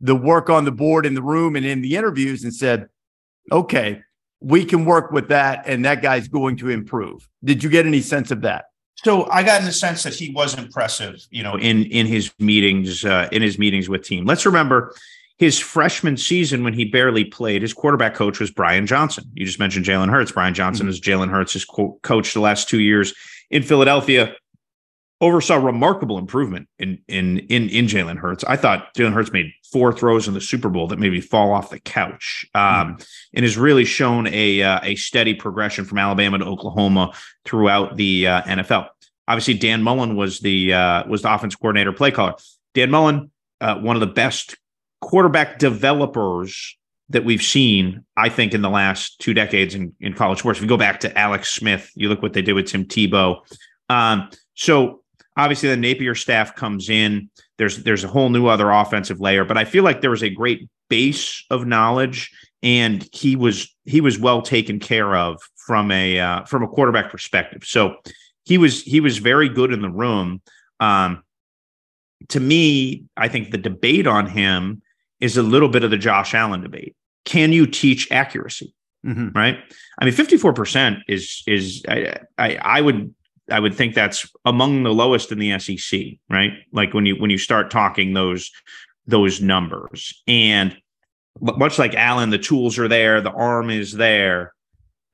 the 0.00 0.14
work 0.14 0.50
on 0.50 0.64
the 0.64 0.72
board 0.72 1.06
in 1.06 1.14
the 1.14 1.22
room 1.22 1.56
and 1.56 1.66
in 1.66 1.80
the 1.80 1.96
interviews 1.96 2.44
and 2.44 2.54
said, 2.54 2.88
okay, 3.50 4.02
we 4.40 4.64
can 4.64 4.84
work 4.84 5.10
with 5.10 5.28
that 5.28 5.64
and 5.66 5.84
that 5.84 6.02
guy's 6.02 6.28
going 6.28 6.56
to 6.58 6.68
improve. 6.68 7.28
Did 7.42 7.62
you 7.62 7.70
get 7.70 7.86
any 7.86 8.02
sense 8.02 8.30
of 8.30 8.42
that? 8.42 8.66
So 8.96 9.28
I 9.30 9.42
got 9.42 9.60
in 9.60 9.66
the 9.66 9.72
sense 9.72 10.02
that 10.04 10.14
he 10.14 10.30
was 10.30 10.56
impressive, 10.56 11.26
you 11.30 11.42
know, 11.42 11.56
in 11.56 11.84
in 11.84 12.06
his 12.06 12.32
meetings, 12.38 13.04
uh, 13.04 13.28
in 13.32 13.42
his 13.42 13.58
meetings 13.58 13.88
with 13.88 14.04
team. 14.04 14.24
Let's 14.24 14.46
remember 14.46 14.94
his 15.44 15.58
freshman 15.58 16.16
season 16.16 16.64
when 16.64 16.74
he 16.74 16.84
barely 16.84 17.24
played. 17.24 17.62
His 17.62 17.72
quarterback 17.72 18.14
coach 18.14 18.40
was 18.40 18.50
Brian 18.50 18.86
Johnson. 18.86 19.24
You 19.34 19.46
just 19.46 19.58
mentioned 19.58 19.86
Jalen 19.86 20.10
Hurts. 20.10 20.32
Brian 20.32 20.54
Johnson 20.54 20.84
mm-hmm. 20.84 20.90
is 20.90 21.00
Jalen 21.00 21.30
Hurts' 21.30 21.64
co- 21.64 21.98
coach 22.02 22.34
the 22.34 22.40
last 22.40 22.68
two 22.68 22.80
years 22.80 23.14
in 23.50 23.62
Philadelphia 23.62 24.34
oversaw 25.20 25.56
remarkable 25.56 26.18
improvement 26.18 26.68
in 26.78 26.98
in 27.08 27.38
in 27.38 27.68
in 27.68 27.86
Jalen 27.86 28.18
Hurts. 28.18 28.44
I 28.44 28.56
thought 28.56 28.94
Jalen 28.94 29.12
Hurts 29.12 29.32
made 29.32 29.52
four 29.72 29.92
throws 29.92 30.28
in 30.28 30.34
the 30.34 30.40
Super 30.40 30.68
Bowl 30.68 30.86
that 30.88 30.98
maybe 30.98 31.20
fall 31.20 31.52
off 31.52 31.70
the 31.70 31.80
couch, 31.80 32.46
um, 32.54 32.96
mm. 32.96 33.06
and 33.32 33.44
has 33.44 33.56
really 33.56 33.84
shown 33.84 34.26
a 34.26 34.62
uh, 34.62 34.80
a 34.82 34.94
steady 34.96 35.34
progression 35.34 35.84
from 35.84 35.98
Alabama 35.98 36.38
to 36.38 36.44
Oklahoma 36.44 37.14
throughout 37.44 37.96
the 37.96 38.26
uh, 38.26 38.42
NFL. 38.42 38.88
Obviously, 39.26 39.54
Dan 39.54 39.82
Mullen 39.82 40.16
was 40.16 40.40
the 40.40 40.74
uh, 40.74 41.08
was 41.08 41.22
the 41.22 41.32
offense 41.32 41.54
coordinator, 41.54 41.92
play 41.92 42.10
caller. 42.10 42.34
Dan 42.74 42.90
Mullen, 42.90 43.30
uh, 43.60 43.76
one 43.76 43.96
of 43.96 44.00
the 44.00 44.06
best 44.06 44.56
quarterback 45.04 45.58
developers 45.58 46.76
that 47.10 47.24
we've 47.24 47.42
seen, 47.42 48.04
I 48.16 48.30
think, 48.30 48.54
in 48.54 48.62
the 48.62 48.70
last 48.70 49.20
two 49.20 49.34
decades 49.34 49.74
in, 49.74 49.92
in 50.00 50.14
college 50.14 50.38
sports. 50.38 50.58
If 50.58 50.62
you 50.62 50.68
go 50.68 50.78
back 50.78 51.00
to 51.00 51.18
Alex 51.18 51.52
Smith, 51.52 51.90
you 51.94 52.08
look 52.08 52.22
what 52.22 52.32
they 52.32 52.40
did 52.42 52.54
with 52.54 52.66
Tim 52.66 52.86
Tebow. 52.86 53.40
Um, 53.90 54.30
so 54.54 55.02
obviously 55.36 55.68
the 55.68 55.76
Napier 55.76 56.14
staff 56.14 56.56
comes 56.56 56.88
in. 56.88 57.28
There's 57.58 57.84
there's 57.84 58.02
a 58.02 58.08
whole 58.08 58.30
new 58.30 58.46
other 58.46 58.70
offensive 58.70 59.20
layer, 59.20 59.44
but 59.44 59.58
I 59.58 59.64
feel 59.64 59.84
like 59.84 60.00
there 60.00 60.10
was 60.10 60.22
a 60.22 60.30
great 60.30 60.68
base 60.88 61.44
of 61.50 61.66
knowledge, 61.66 62.30
and 62.62 63.06
he 63.12 63.36
was 63.36 63.72
he 63.84 64.00
was 64.00 64.18
well 64.18 64.40
taken 64.40 64.80
care 64.80 65.14
of 65.14 65.40
from 65.56 65.90
a 65.90 66.18
uh, 66.18 66.44
from 66.44 66.62
a 66.62 66.68
quarterback 66.68 67.10
perspective. 67.10 67.62
So 67.64 67.96
he 68.44 68.56
was 68.56 68.82
he 68.82 69.00
was 69.00 69.18
very 69.18 69.50
good 69.50 69.72
in 69.72 69.82
the 69.82 69.90
room. 69.90 70.40
Um, 70.80 71.22
to 72.28 72.40
me, 72.40 73.04
I 73.16 73.28
think 73.28 73.50
the 73.50 73.58
debate 73.58 74.06
on 74.06 74.26
him 74.26 74.82
is 75.24 75.38
a 75.38 75.42
little 75.42 75.70
bit 75.70 75.82
of 75.82 75.90
the 75.90 75.96
Josh 75.96 76.34
Allen 76.34 76.60
debate. 76.60 76.94
Can 77.24 77.50
you 77.52 77.66
teach 77.66 78.10
accuracy? 78.12 78.74
Mm-hmm. 79.06 79.36
Right. 79.36 79.58
I 79.98 80.04
mean, 80.04 80.14
54% 80.14 81.00
is, 81.08 81.42
is, 81.46 81.82
I, 81.88 82.18
I, 82.38 82.56
I 82.56 82.80
would, 82.80 83.14
I 83.50 83.60
would 83.60 83.74
think 83.74 83.94
that's 83.94 84.30
among 84.44 84.82
the 84.82 84.92
lowest 84.92 85.32
in 85.32 85.38
the 85.38 85.58
SEC, 85.58 86.00
right? 86.30 86.52
Like 86.72 86.94
when 86.94 87.06
you, 87.06 87.16
when 87.16 87.30
you 87.30 87.38
start 87.38 87.70
talking 87.70 88.12
those, 88.12 88.50
those 89.06 89.40
numbers 89.40 90.22
and 90.26 90.76
much 91.40 91.78
like 91.78 91.94
Allen, 91.94 92.30
the 92.30 92.38
tools 92.38 92.78
are 92.78 92.88
there, 92.88 93.20
the 93.20 93.32
arm 93.32 93.68
is 93.68 93.92
there. 93.92 94.53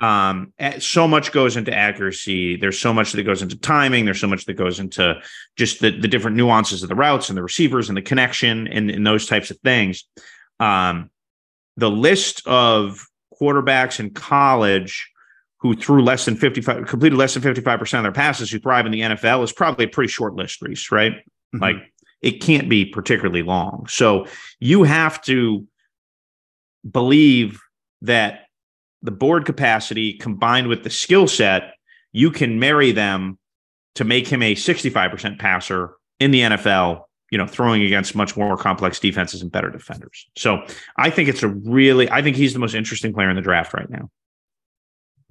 Um, 0.00 0.52
so 0.78 1.06
much 1.06 1.30
goes 1.32 1.56
into 1.56 1.72
accuracy. 1.72 2.56
There's 2.56 2.78
so 2.78 2.92
much 2.92 3.12
that 3.12 3.22
goes 3.22 3.42
into 3.42 3.58
timing. 3.58 4.04
There's 4.04 4.20
so 4.20 4.28
much 4.28 4.46
that 4.46 4.54
goes 4.54 4.80
into 4.80 5.20
just 5.56 5.80
the, 5.80 5.90
the 5.90 6.08
different 6.08 6.36
nuances 6.36 6.82
of 6.82 6.88
the 6.88 6.94
routes 6.94 7.28
and 7.28 7.36
the 7.36 7.42
receivers 7.42 7.88
and 7.88 7.96
the 7.96 8.02
connection 8.02 8.66
and, 8.68 8.90
and 8.90 9.06
those 9.06 9.26
types 9.26 9.50
of 9.50 9.58
things. 9.58 10.04
Um, 10.58 11.10
the 11.76 11.90
list 11.90 12.46
of 12.46 13.06
quarterbacks 13.40 14.00
in 14.00 14.10
college 14.10 15.10
who 15.58 15.76
threw 15.76 16.02
less 16.02 16.24
than 16.24 16.36
55, 16.36 16.86
completed 16.86 17.16
less 17.16 17.34
than 17.34 17.42
55% 17.42 17.98
of 17.98 18.02
their 18.02 18.12
passes 18.12 18.50
who 18.50 18.58
thrive 18.58 18.86
in 18.86 18.92
the 18.92 19.00
NFL 19.00 19.44
is 19.44 19.52
probably 19.52 19.84
a 19.84 19.88
pretty 19.88 20.08
short 20.08 20.34
list, 20.34 20.62
Rece, 20.62 20.90
right? 20.90 21.12
Mm-hmm. 21.12 21.58
Like 21.62 21.76
it 22.22 22.42
can't 22.42 22.68
be 22.68 22.86
particularly 22.86 23.42
long. 23.42 23.86
So 23.88 24.26
you 24.58 24.84
have 24.84 25.20
to 25.22 25.66
believe 26.88 27.60
that 28.02 28.46
the 29.02 29.10
board 29.10 29.46
capacity 29.46 30.14
combined 30.14 30.68
with 30.68 30.84
the 30.84 30.90
skill 30.90 31.26
set, 31.26 31.74
you 32.12 32.30
can 32.30 32.58
marry 32.58 32.92
them 32.92 33.38
to 33.94 34.04
make 34.04 34.28
him 34.28 34.42
a 34.42 34.54
65% 34.54 35.38
passer 35.38 35.94
in 36.18 36.30
the 36.30 36.40
NFL, 36.40 37.04
you 37.30 37.38
know, 37.38 37.46
throwing 37.46 37.82
against 37.82 38.14
much 38.14 38.36
more 38.36 38.56
complex 38.56 39.00
defenses 39.00 39.42
and 39.42 39.50
better 39.50 39.70
defenders. 39.70 40.28
So 40.36 40.64
I 40.96 41.10
think 41.10 41.28
it's 41.28 41.42
a 41.42 41.48
really, 41.48 42.10
I 42.10 42.22
think 42.22 42.36
he's 42.36 42.52
the 42.52 42.58
most 42.58 42.74
interesting 42.74 43.12
player 43.12 43.30
in 43.30 43.36
the 43.36 43.42
draft 43.42 43.74
right 43.74 43.88
now. 43.88 44.10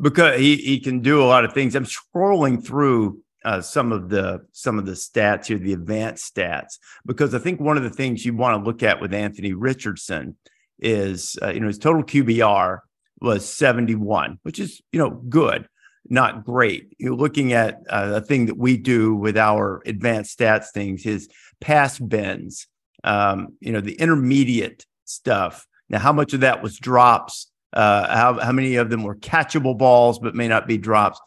Because 0.02 0.40
he, 0.40 0.56
he 0.56 0.80
can 0.80 1.02
do 1.02 1.22
a 1.22 1.26
lot 1.26 1.44
of 1.44 1.54
things. 1.54 1.76
I'm 1.76 1.86
scrolling 1.86 2.66
through 2.66 3.22
uh, 3.44 3.62
some 3.62 3.92
of 3.92 4.10
the 4.10 4.46
some 4.52 4.78
of 4.78 4.86
the 4.86 4.94
stats 4.94 5.48
here, 5.48 5.58
the 5.58 5.74
advanced 5.74 6.34
stats, 6.34 6.78
because 7.06 7.34
I 7.34 7.40
think 7.40 7.60
one 7.60 7.78
of 7.78 7.84
the 7.84 7.90
things 7.90 8.26
you 8.26 8.34
want 8.34 8.58
to 8.58 8.66
look 8.66 8.84
at 8.84 9.02
with 9.02 9.14
Anthony 9.14 9.54
Richardson 9.54 10.38
is 10.78 11.38
uh, 11.42 11.50
you 11.50 11.60
know 11.60 11.68
his 11.68 11.78
total 11.78 12.04
QBR 12.04 12.80
was 13.22 13.48
71, 13.48 14.40
which 14.44 14.60
is, 14.60 14.82
you 14.92 15.00
know, 15.00 15.10
good, 15.10 15.68
not 16.08 16.46
great. 16.46 16.94
You're 16.98 17.16
looking 17.16 17.54
at 17.54 17.82
uh, 17.90 18.14
a 18.16 18.22
thing 18.22 18.48
that 18.48 18.58
we 18.58 18.78
do 18.78 19.16
with 19.16 19.38
our 19.38 19.82
advanced 19.86 20.38
stats 20.38 20.72
things, 20.74 21.04
his 21.04 21.30
pass 21.60 22.00
bends, 22.00 22.68
um, 23.04 23.50
you 23.60 23.72
know, 23.72 23.82
the 23.82 23.96
intermediate 23.96 24.86
stuff. 25.06 25.66
Now, 25.90 26.00
how 26.00 26.14
much 26.14 26.34
of 26.34 26.42
that 26.42 26.64
was 26.64 26.78
drops? 26.78 27.52
Uh, 27.74 28.08
how, 28.16 28.40
how 28.40 28.52
many 28.52 28.76
of 28.76 28.90
them 28.90 29.04
were 29.04 29.16
catchable 29.16 29.78
balls, 29.78 30.20
but 30.20 30.36
may 30.36 30.48
not 30.48 30.68
be 30.68 30.78
drops? 30.78 31.20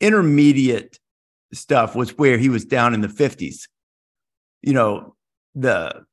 Intermediate 0.00 0.98
stuff 1.52 1.94
was 1.94 2.16
where 2.18 2.38
he 2.38 2.48
was 2.48 2.64
down 2.64 2.94
in 2.94 3.00
the 3.00 3.08
50s. 3.08 3.68
You 4.62 4.72
know, 4.72 5.14
the 5.54 6.04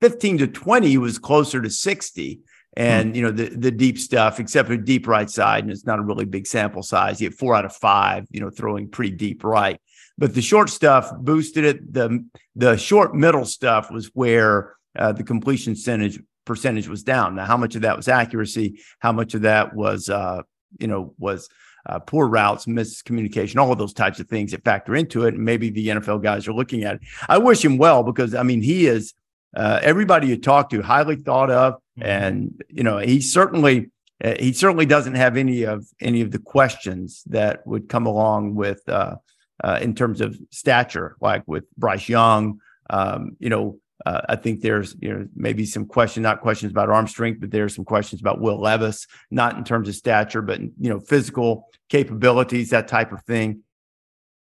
15 0.00 0.38
to 0.38 0.46
20 0.46 0.98
was 0.98 1.18
closer 1.18 1.62
to 1.62 1.70
60 1.70 2.40
and 2.76 3.10
hmm. 3.10 3.14
you 3.16 3.22
know 3.22 3.30
the 3.30 3.48
the 3.48 3.70
deep 3.70 3.98
stuff, 3.98 4.40
except 4.40 4.68
for 4.68 4.76
deep 4.76 5.06
right 5.06 5.30
side, 5.30 5.64
and 5.64 5.72
it's 5.72 5.86
not 5.86 5.98
a 5.98 6.02
really 6.02 6.24
big 6.24 6.46
sample 6.46 6.82
size. 6.82 7.20
You 7.20 7.28
have 7.28 7.36
four 7.36 7.54
out 7.54 7.64
of 7.64 7.74
five, 7.74 8.26
you 8.30 8.40
know, 8.40 8.50
throwing 8.50 8.88
pretty 8.88 9.16
deep 9.16 9.44
right. 9.44 9.80
But 10.16 10.34
the 10.34 10.42
short 10.42 10.70
stuff 10.70 11.10
boosted 11.18 11.64
it. 11.64 11.92
The 11.92 12.24
the 12.54 12.76
short 12.76 13.14
middle 13.14 13.44
stuff 13.44 13.90
was 13.90 14.10
where 14.14 14.74
uh, 14.96 15.12
the 15.12 15.24
completion 15.24 15.74
percentage 15.74 16.20
percentage 16.44 16.88
was 16.88 17.02
down. 17.02 17.36
Now, 17.36 17.46
how 17.46 17.56
much 17.56 17.74
of 17.74 17.82
that 17.82 17.96
was 17.96 18.08
accuracy? 18.08 18.80
How 18.98 19.12
much 19.12 19.34
of 19.34 19.42
that 19.42 19.74
was 19.74 20.08
uh, 20.08 20.42
you 20.78 20.86
know 20.86 21.14
was 21.18 21.48
uh, 21.86 21.98
poor 21.98 22.26
routes, 22.26 22.66
miscommunication, 22.66 23.56
all 23.56 23.72
of 23.72 23.78
those 23.78 23.92
types 23.92 24.18
of 24.20 24.28
things 24.28 24.52
that 24.52 24.64
factor 24.64 24.94
into 24.94 25.26
it. 25.26 25.34
And 25.34 25.44
maybe 25.44 25.70
the 25.70 25.88
NFL 25.88 26.22
guys 26.22 26.48
are 26.48 26.54
looking 26.54 26.84
at 26.84 26.96
it. 26.96 27.02
I 27.28 27.38
wish 27.38 27.64
him 27.64 27.78
well 27.78 28.02
because 28.02 28.34
I 28.34 28.42
mean 28.42 28.62
he 28.62 28.86
is 28.86 29.14
uh, 29.56 29.80
everybody 29.82 30.28
you 30.28 30.36
talk 30.36 30.70
to 30.70 30.82
highly 30.82 31.16
thought 31.16 31.50
of 31.50 31.74
Mm-hmm. 31.98 32.08
And 32.08 32.62
you 32.68 32.82
know, 32.82 32.98
he 32.98 33.20
certainly 33.20 33.90
uh, 34.22 34.34
he 34.38 34.52
certainly 34.52 34.86
doesn't 34.86 35.14
have 35.14 35.36
any 35.36 35.64
of 35.64 35.86
any 36.00 36.20
of 36.20 36.30
the 36.30 36.38
questions 36.38 37.22
that 37.26 37.66
would 37.66 37.88
come 37.88 38.06
along 38.06 38.54
with 38.54 38.80
uh, 38.88 39.16
uh, 39.62 39.78
in 39.80 39.94
terms 39.94 40.20
of 40.20 40.38
stature, 40.50 41.16
like 41.20 41.42
with 41.46 41.64
Bryce 41.76 42.08
Young. 42.08 42.60
Um, 42.90 43.36
you 43.38 43.48
know, 43.48 43.78
uh, 44.06 44.20
I 44.28 44.36
think 44.36 44.60
there's 44.60 44.96
you 45.00 45.12
know 45.12 45.28
maybe 45.34 45.66
some 45.66 45.86
question, 45.86 46.22
not 46.22 46.40
questions 46.40 46.72
about 46.72 46.90
arm 46.90 47.06
strength, 47.06 47.40
but 47.40 47.50
there's 47.50 47.74
some 47.74 47.84
questions 47.84 48.20
about 48.20 48.40
Will 48.40 48.60
Levis, 48.60 49.06
not 49.30 49.56
in 49.56 49.64
terms 49.64 49.88
of 49.88 49.94
stature, 49.94 50.42
but 50.42 50.60
you 50.60 50.90
know 50.90 51.00
physical 51.00 51.68
capabilities, 51.88 52.70
that 52.70 52.88
type 52.88 53.12
of 53.12 53.22
thing. 53.22 53.60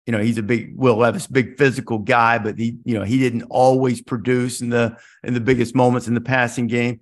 You 0.07 0.13
know, 0.13 0.23
he's 0.23 0.39
a 0.39 0.43
big 0.43 0.73
Will 0.77 0.97
Levis, 0.97 1.27
big 1.27 1.59
physical 1.59 1.99
guy, 1.99 2.39
but 2.39 2.59
he 2.59 2.79
you 2.85 2.99
know 2.99 3.05
he 3.05 3.19
didn't 3.19 3.45
always 3.51 4.01
produce 4.03 4.61
in 4.61 4.71
the 4.71 4.97
in 5.23 5.35
the 5.35 5.41
biggest 5.41 5.75
moments 5.75 6.09
in 6.09 6.15
the 6.15 6.21
passing 6.21 6.67
game 6.67 7.01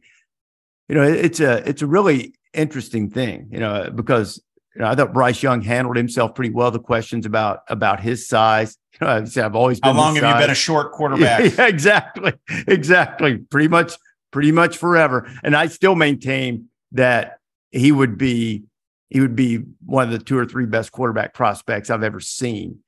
you 0.88 0.94
know, 0.94 1.02
it's 1.02 1.40
a 1.40 1.68
it's 1.68 1.82
a 1.82 1.86
really 1.86 2.34
interesting 2.54 3.10
thing, 3.10 3.48
you 3.50 3.58
know, 3.58 3.90
because 3.94 4.42
you 4.74 4.82
know, 4.82 4.88
I 4.88 4.94
thought 4.94 5.12
Bryce 5.12 5.42
Young 5.42 5.60
handled 5.60 5.96
himself 5.96 6.34
pretty 6.34 6.50
well. 6.50 6.70
The 6.70 6.78
questions 6.78 7.26
about 7.26 7.60
about 7.68 8.00
his 8.00 8.26
size, 8.28 8.76
you 9.00 9.06
know, 9.06 9.12
I've, 9.12 9.38
I've 9.38 9.54
always 9.54 9.80
been. 9.80 9.94
How 9.94 10.00
long 10.00 10.14
have 10.14 10.22
size. 10.22 10.34
you 10.34 10.40
been 10.40 10.50
a 10.50 10.54
short 10.54 10.92
quarterback? 10.92 11.56
yeah, 11.56 11.66
exactly, 11.66 12.32
exactly. 12.66 13.38
Pretty 13.38 13.68
much, 13.68 13.94
pretty 14.30 14.52
much 14.52 14.76
forever. 14.76 15.30
And 15.42 15.54
I 15.54 15.66
still 15.66 15.94
maintain 15.94 16.68
that 16.92 17.38
he 17.70 17.92
would 17.92 18.16
be 18.16 18.64
he 19.10 19.20
would 19.20 19.36
be 19.36 19.58
one 19.84 20.04
of 20.04 20.10
the 20.10 20.18
two 20.18 20.38
or 20.38 20.46
three 20.46 20.66
best 20.66 20.92
quarterback 20.92 21.34
prospects 21.34 21.90
I've 21.90 22.02
ever 22.02 22.20
seen 22.20 22.78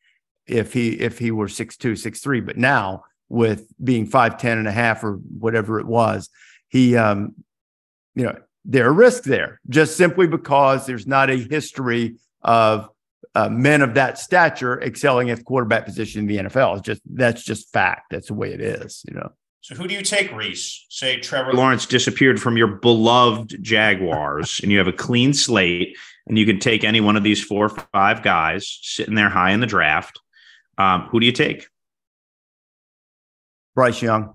if 0.47 0.73
he 0.73 0.91
if 0.93 1.19
he 1.19 1.31
were 1.31 1.49
six 1.49 1.77
two, 1.77 1.97
six 1.97 2.21
three. 2.21 2.41
But 2.41 2.57
now 2.57 3.05
with 3.29 3.71
being 3.83 4.07
five 4.07 4.39
ten 4.39 4.59
and 4.59 4.69
a 4.69 4.73
half 4.73 5.05
or 5.05 5.15
whatever 5.15 5.81
it 5.81 5.87
was, 5.87 6.31
he 6.69 6.97
um 6.97 7.35
you 8.15 8.25
know, 8.25 8.37
there 8.65 8.89
are 8.89 8.93
risks 8.93 9.27
there 9.27 9.61
just 9.69 9.97
simply 9.97 10.27
because 10.27 10.87
there's 10.87 11.07
not 11.07 11.31
a 11.31 11.37
history 11.37 12.17
of 12.43 12.89
uh, 13.35 13.49
men 13.49 13.83
of 13.83 13.95
that 13.95 14.19
stature 14.19 14.81
excelling 14.83 15.31
at 15.31 15.39
the 15.39 15.45
quarterback 15.45 15.85
position 15.85 16.21
in 16.21 16.27
the 16.27 16.37
NFL. 16.49 16.79
It's 16.79 16.87
just 16.87 17.03
that's 17.07 17.43
just 17.43 17.73
fact. 17.73 18.11
That's 18.11 18.29
the 18.29 18.35
way 18.35 18.53
it 18.53 18.61
is, 18.61 19.05
you 19.09 19.15
know. 19.15 19.31
So 19.63 19.75
who 19.75 19.87
do 19.87 19.95
you 19.95 20.03
take, 20.03 20.31
Rece? 20.31 20.81
Say 20.89 21.21
Trevor 21.21 21.53
Lawrence 21.53 21.85
disappeared 21.85 22.41
from 22.41 22.57
your 22.57 22.67
beloved 22.67 23.63
Jaguars, 23.63 24.59
and 24.63 24.73
you 24.73 24.79
have 24.79 24.89
a 24.89 24.93
clean 24.93 25.35
slate. 25.35 25.97
and 26.27 26.39
you 26.39 26.47
can 26.47 26.59
take 26.59 26.83
any 26.83 27.01
one 27.01 27.17
of 27.17 27.23
these 27.23 27.43
four 27.43 27.67
or 27.67 27.85
five 27.93 28.23
guys 28.23 28.79
sitting 28.83 29.15
there 29.15 29.29
high 29.29 29.51
in 29.51 29.61
the 29.61 29.67
draft. 29.67 30.21
Um, 30.79 31.03
who 31.11 31.21
do 31.21 31.27
you 31.27 31.33
take? 31.33 31.69
Bryce 33.75 34.01
Young. 34.01 34.35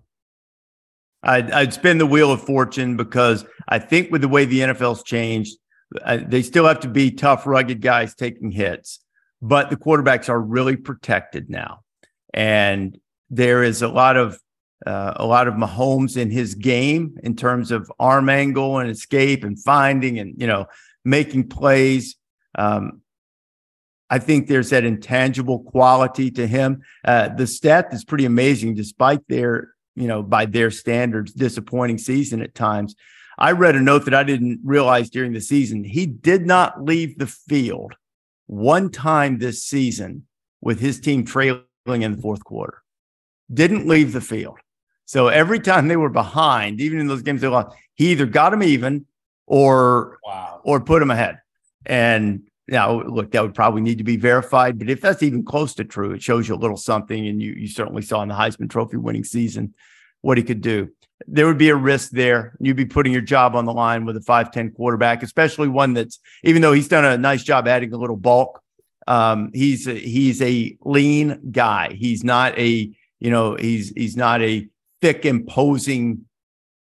I'd, 1.26 1.52
I'd 1.52 1.74
spin 1.74 1.98
the 1.98 2.06
wheel 2.06 2.32
of 2.32 2.42
fortune 2.44 2.96
because 2.96 3.46
I 3.68 3.80
think 3.80 4.12
with 4.12 4.22
the 4.22 4.28
way 4.28 4.46
the 4.46 4.60
NFL's 4.60 5.04
changed, 5.04 5.58
uh, 6.04 6.20
they 6.26 6.42
still 6.42 6.66
have 6.66 6.80
to 6.82 6.88
be 6.88 7.12
tough, 7.12 7.46
rugged 7.46 7.82
guys 7.82 8.16
taking 8.16 8.52
hits, 8.52 9.00
but 9.42 9.70
the 9.70 9.78
quarterbacks 9.78 10.30
are 10.30 10.40
really 10.40 10.76
protected 10.76 11.50
now, 11.50 11.82
and 12.34 12.98
there 13.30 13.64
is 13.64 13.82
a 13.82 13.88
lot 13.88 14.18
of 14.18 14.40
uh, 14.86 15.14
a 15.16 15.26
lot 15.26 15.48
of 15.48 15.54
Mahomes 15.56 16.18
in 16.18 16.30
his 16.30 16.54
game 16.54 17.18
in 17.24 17.36
terms 17.36 17.72
of 17.72 17.92
arm 18.00 18.30
angle 18.30 18.78
and 18.80 18.90
escape 18.90 19.44
and 19.44 19.62
finding 19.62 20.20
and 20.20 20.36
you 20.38 20.48
know 20.48 20.66
making 21.04 21.50
plays. 21.50 22.16
Um, 22.56 23.02
I 24.10 24.20
think 24.20 24.48
there's 24.48 24.70
that 24.70 24.86
intangible 24.86 25.60
quality 25.60 26.30
to 26.32 26.46
him. 26.46 26.84
Uh, 27.04 27.30
the 27.30 27.48
stat 27.48 27.88
is 27.92 28.04
pretty 28.04 28.26
amazing, 28.26 28.76
despite 28.76 29.28
their 29.28 29.75
you 29.96 30.08
know 30.08 30.22
by 30.24 30.46
their 30.46 30.72
standards 30.72 31.34
disappointing 31.34 31.98
season 31.98 32.42
at 32.42 32.56
times. 32.56 32.96
I 33.38 33.52
read 33.52 33.76
a 33.76 33.82
note 33.82 34.06
that 34.06 34.14
I 34.14 34.24
didn't 34.24 34.62
realize 34.64 35.10
during 35.10 35.34
the 35.34 35.42
season. 35.42 35.84
He 35.84 36.06
did 36.06 36.46
not 36.46 36.84
leave 36.84 37.18
the 37.18 37.28
field 37.28 37.94
one 38.48 38.90
time 38.90 39.38
this 39.38 39.64
season 39.64 40.26
with 40.62 40.80
his 40.80 41.00
team 41.00 41.26
trailing 41.26 41.64
in 41.88 42.16
the 42.16 42.22
fourth 42.22 42.44
quarter. 42.44 42.82
Didn't 43.54 43.88
leave 43.88 44.14
the 44.14 44.22
field. 44.22 44.58
So 45.06 45.28
every 45.28 45.60
time 45.60 45.88
they 45.88 45.98
were 45.98 46.10
behind, 46.10 46.82
even 46.82 47.00
in 47.00 47.08
those 47.08 47.22
games 47.22 47.42
they 47.42 47.48
lost, 47.48 47.76
he 47.96 48.12
either 48.12 48.26
got 48.26 48.50
them 48.52 48.64
even 48.64 49.06
or 49.46 50.18
wow. 50.26 50.62
or 50.64 50.80
put 50.80 51.00
them 51.00 51.12
ahead. 51.12 51.40
And 51.86 52.44
now, 52.68 53.04
look, 53.04 53.32
that 53.32 53.44
would 53.44 53.54
probably 53.54 53.82
need 53.82 54.00
to 54.00 54.04
be 54.04 54.18
verified, 54.18 54.80
but 54.80 54.90
if 54.90 55.00
that's 55.00 55.22
even 55.22 55.46
close 55.46 55.76
to 55.76 55.84
true, 55.84 56.14
it 56.14 56.24
shows 56.24 56.48
you 56.48 56.56
a 56.56 56.58
little 56.58 56.78
something. 56.78 57.28
And 57.28 57.42
you 57.42 57.54
you 57.54 57.68
certainly 57.68 58.02
saw 58.02 58.24
in 58.24 58.30
the 58.30 58.36
Heisman 58.36 58.70
Trophy 58.70 58.98
winning 58.98 59.24
season 59.24 59.76
what 60.22 60.38
he 60.38 60.44
could 60.44 60.62
do. 60.62 60.90
There 61.28 61.46
would 61.46 61.60
be 61.60 61.70
a 61.70 61.76
risk 61.76 62.12
there. 62.12 62.56
You'd 62.60 62.76
be 62.76 62.86
putting 62.86 63.14
your 63.14 63.22
job 63.22 63.56
on 63.56 63.66
the 63.66 63.74
line 63.74 64.06
with 64.06 64.18
a 64.18 64.22
5'10 64.22 64.76
quarterback, 64.76 65.24
especially 65.24 65.70
one 65.70 65.94
that's, 65.94 66.20
even 66.44 66.62
though 66.62 66.74
he's 66.74 66.90
done 66.90 67.06
a 67.06 67.18
nice 67.18 67.42
job 67.44 67.68
adding 67.68 67.94
a 67.94 67.98
little 67.98 68.18
bulk, 68.18 68.62
um, 69.08 69.52
he's 69.54 69.88
a, 69.88 69.94
he's 69.94 70.42
a 70.42 70.76
lean 70.82 71.52
guy. 71.52 71.94
He's 71.94 72.24
not 72.24 72.58
a, 72.58 72.92
you 73.20 73.32
know, 73.32 73.56
he's 73.56 73.90
he's 73.90 74.18
not 74.18 74.42
a 74.42 74.68
thick, 75.02 75.26
imposing 75.26 76.26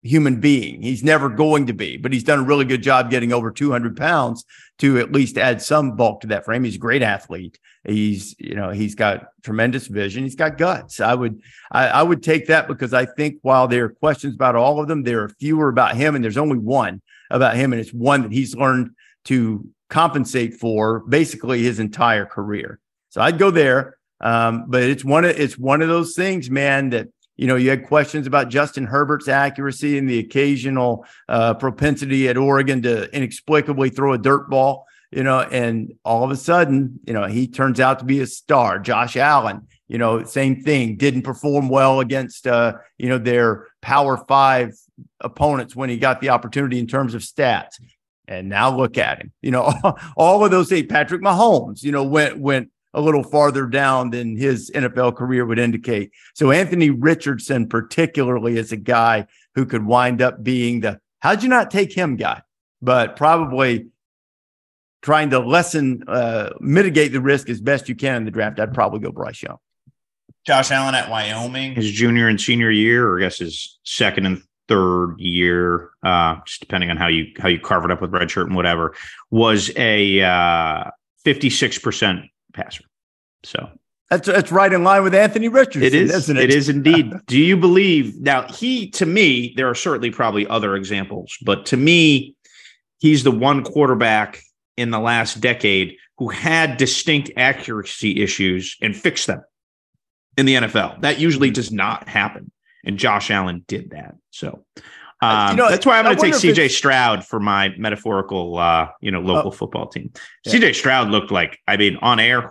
human 0.02 0.40
being. 0.40 0.82
He's 0.82 1.04
never 1.04 1.28
going 1.28 1.66
to 1.66 1.72
be, 1.74 1.96
but 1.96 2.12
he's 2.12 2.24
done 2.24 2.38
a 2.38 2.44
really 2.44 2.64
good 2.64 2.82
job 2.82 3.10
getting 3.10 3.32
over 3.32 3.50
200 3.50 3.96
pounds 3.96 4.44
to 4.78 4.98
at 4.98 5.12
least 5.12 5.38
add 5.38 5.60
some 5.60 5.96
bulk 5.96 6.20
to 6.20 6.28
that 6.28 6.44
frame. 6.44 6.64
He's 6.64 6.76
a 6.76 6.78
great 6.78 7.02
athlete. 7.02 7.58
He's, 7.84 8.36
you 8.38 8.54
know, 8.54 8.70
he's 8.70 8.94
got 8.94 9.28
tremendous 9.42 9.86
vision. 9.86 10.22
He's 10.22 10.36
got 10.36 10.58
guts. 10.58 11.00
I 11.00 11.14
would, 11.14 11.40
I, 11.72 11.88
I 11.88 12.02
would 12.02 12.22
take 12.22 12.46
that 12.46 12.68
because 12.68 12.94
I 12.94 13.04
think 13.04 13.38
while 13.42 13.66
there 13.66 13.86
are 13.86 13.90
questions 13.90 14.34
about 14.34 14.56
all 14.56 14.80
of 14.80 14.88
them, 14.88 15.02
there 15.02 15.22
are 15.24 15.28
fewer 15.28 15.68
about 15.68 15.96
him, 15.96 16.14
and 16.14 16.22
there's 16.22 16.36
only 16.36 16.58
one 16.58 17.02
about 17.30 17.56
him, 17.56 17.72
and 17.72 17.80
it's 17.80 17.92
one 17.92 18.22
that 18.22 18.32
he's 18.32 18.54
learned 18.54 18.90
to 19.24 19.68
compensate 19.88 20.54
for 20.54 21.00
basically 21.00 21.62
his 21.62 21.80
entire 21.80 22.26
career. 22.26 22.78
So 23.10 23.20
I'd 23.20 23.38
go 23.38 23.50
there. 23.50 23.96
Um, 24.20 24.64
but 24.66 24.82
it's 24.82 25.04
one 25.04 25.24
of 25.24 25.38
it's 25.38 25.56
one 25.56 25.80
of 25.80 25.88
those 25.88 26.14
things, 26.14 26.50
man, 26.50 26.90
that 26.90 27.08
you 27.38 27.46
know, 27.46 27.54
you 27.54 27.70
had 27.70 27.86
questions 27.86 28.26
about 28.26 28.50
Justin 28.50 28.84
Herbert's 28.84 29.28
accuracy 29.28 29.96
and 29.96 30.10
the 30.10 30.18
occasional 30.18 31.06
uh, 31.28 31.54
propensity 31.54 32.28
at 32.28 32.36
Oregon 32.36 32.82
to 32.82 33.14
inexplicably 33.14 33.90
throw 33.90 34.12
a 34.12 34.18
dirt 34.18 34.50
ball, 34.50 34.86
you 35.12 35.22
know, 35.22 35.40
and 35.40 35.94
all 36.04 36.24
of 36.24 36.32
a 36.32 36.36
sudden, 36.36 36.98
you 37.06 37.14
know, 37.14 37.26
he 37.26 37.46
turns 37.46 37.78
out 37.78 38.00
to 38.00 38.04
be 38.04 38.20
a 38.20 38.26
star. 38.26 38.80
Josh 38.80 39.16
Allen, 39.16 39.68
you 39.86 39.98
know, 39.98 40.24
same 40.24 40.62
thing, 40.62 40.96
didn't 40.96 41.22
perform 41.22 41.68
well 41.68 42.00
against, 42.00 42.48
uh, 42.48 42.74
you 42.98 43.08
know, 43.08 43.18
their 43.18 43.68
power 43.80 44.16
five 44.16 44.74
opponents 45.20 45.76
when 45.76 45.88
he 45.88 45.96
got 45.96 46.20
the 46.20 46.30
opportunity 46.30 46.80
in 46.80 46.88
terms 46.88 47.14
of 47.14 47.22
stats. 47.22 47.80
And 48.26 48.48
now 48.48 48.76
look 48.76 48.98
at 48.98 49.20
him, 49.20 49.32
you 49.42 49.52
know, 49.52 49.72
all 50.16 50.44
of 50.44 50.50
those 50.50 50.72
eight, 50.72 50.88
Patrick 50.88 51.22
Mahomes, 51.22 51.84
you 51.84 51.92
know, 51.92 52.02
went, 52.02 52.36
went, 52.36 52.70
a 52.94 53.00
little 53.00 53.22
farther 53.22 53.66
down 53.66 54.10
than 54.10 54.36
his 54.36 54.70
NFL 54.74 55.16
career 55.16 55.44
would 55.44 55.58
indicate. 55.58 56.10
So 56.34 56.50
Anthony 56.50 56.90
Richardson, 56.90 57.68
particularly, 57.68 58.56
is 58.56 58.72
a 58.72 58.76
guy 58.76 59.26
who 59.54 59.66
could 59.66 59.84
wind 59.84 60.22
up 60.22 60.42
being 60.42 60.80
the 60.80 61.00
how'd 61.20 61.42
you 61.42 61.48
not 61.48 61.70
take 61.70 61.92
him 61.92 62.16
guy, 62.16 62.42
but 62.80 63.16
probably 63.16 63.88
trying 65.02 65.30
to 65.30 65.38
lessen, 65.38 66.04
uh, 66.08 66.50
mitigate 66.60 67.12
the 67.12 67.20
risk 67.20 67.48
as 67.48 67.60
best 67.60 67.88
you 67.88 67.94
can 67.94 68.16
in 68.16 68.24
the 68.24 68.30
draft. 68.30 68.58
I'd 68.58 68.74
probably 68.74 69.00
go 69.00 69.12
Bryce 69.12 69.42
Young. 69.42 69.58
Josh 70.46 70.70
Allen 70.70 70.94
at 70.94 71.10
Wyoming, 71.10 71.74
his 71.74 71.90
junior 71.90 72.28
and 72.28 72.40
senior 72.40 72.70
year, 72.70 73.08
or 73.08 73.18
I 73.18 73.22
guess 73.22 73.38
his 73.38 73.78
second 73.84 74.26
and 74.26 74.42
third 74.66 75.16
year, 75.18 75.90
uh, 76.02 76.36
just 76.46 76.60
depending 76.60 76.90
on 76.90 76.96
how 76.96 77.08
you 77.08 77.26
how 77.38 77.48
you 77.48 77.60
carve 77.60 77.84
it 77.84 77.90
up 77.90 78.00
with 78.00 78.12
redshirt 78.12 78.46
and 78.46 78.54
whatever, 78.54 78.94
was 79.30 79.70
a 79.76 80.22
uh, 80.22 80.84
fifty 81.22 81.50
six 81.50 81.78
percent 81.78 82.22
passer. 82.58 82.84
So 83.44 83.70
that's 84.10 84.26
that's 84.26 84.50
right 84.50 84.72
in 84.72 84.84
line 84.84 85.02
with 85.02 85.14
Anthony 85.14 85.48
Richardson. 85.48 85.82
It 85.82 85.94
is, 85.94 86.14
isn't 86.14 86.36
it? 86.36 86.44
It 86.44 86.54
is 86.54 86.68
indeed. 86.68 87.12
Do 87.26 87.38
you 87.38 87.56
believe 87.56 88.18
now? 88.20 88.46
He 88.48 88.90
to 88.90 89.06
me, 89.06 89.52
there 89.56 89.68
are 89.68 89.74
certainly 89.74 90.10
probably 90.10 90.46
other 90.46 90.74
examples, 90.76 91.36
but 91.44 91.66
to 91.66 91.76
me, 91.76 92.34
he's 92.98 93.22
the 93.22 93.30
one 93.30 93.62
quarterback 93.62 94.40
in 94.76 94.90
the 94.90 94.98
last 94.98 95.40
decade 95.40 95.96
who 96.16 96.28
had 96.28 96.76
distinct 96.78 97.30
accuracy 97.36 98.22
issues 98.22 98.76
and 98.80 98.96
fixed 98.96 99.26
them 99.26 99.42
in 100.36 100.46
the 100.46 100.54
NFL. 100.54 101.00
That 101.02 101.20
usually 101.20 101.48
mm-hmm. 101.48 101.54
does 101.54 101.72
not 101.72 102.08
happen, 102.08 102.50
and 102.84 102.98
Josh 102.98 103.30
Allen 103.30 103.64
did 103.68 103.90
that. 103.90 104.14
So 104.30 104.64
um, 105.20 105.50
you 105.50 105.56
know, 105.56 105.68
that's 105.68 105.84
why 105.84 105.98
I'm 105.98 106.04
going 106.04 106.16
to 106.16 106.22
take 106.22 106.34
CJ 106.34 106.70
Stroud 106.70 107.24
for 107.24 107.40
my 107.40 107.74
metaphorical, 107.76 108.56
uh, 108.56 108.88
you 109.00 109.10
know, 109.10 109.20
local 109.20 109.50
uh, 109.50 109.54
football 109.54 109.88
team. 109.88 110.12
Yeah. 110.44 110.52
CJ 110.52 110.74
Stroud 110.76 111.08
looked 111.08 111.32
like, 111.32 111.58
I 111.66 111.76
mean, 111.76 111.96
on 112.02 112.20
air, 112.20 112.42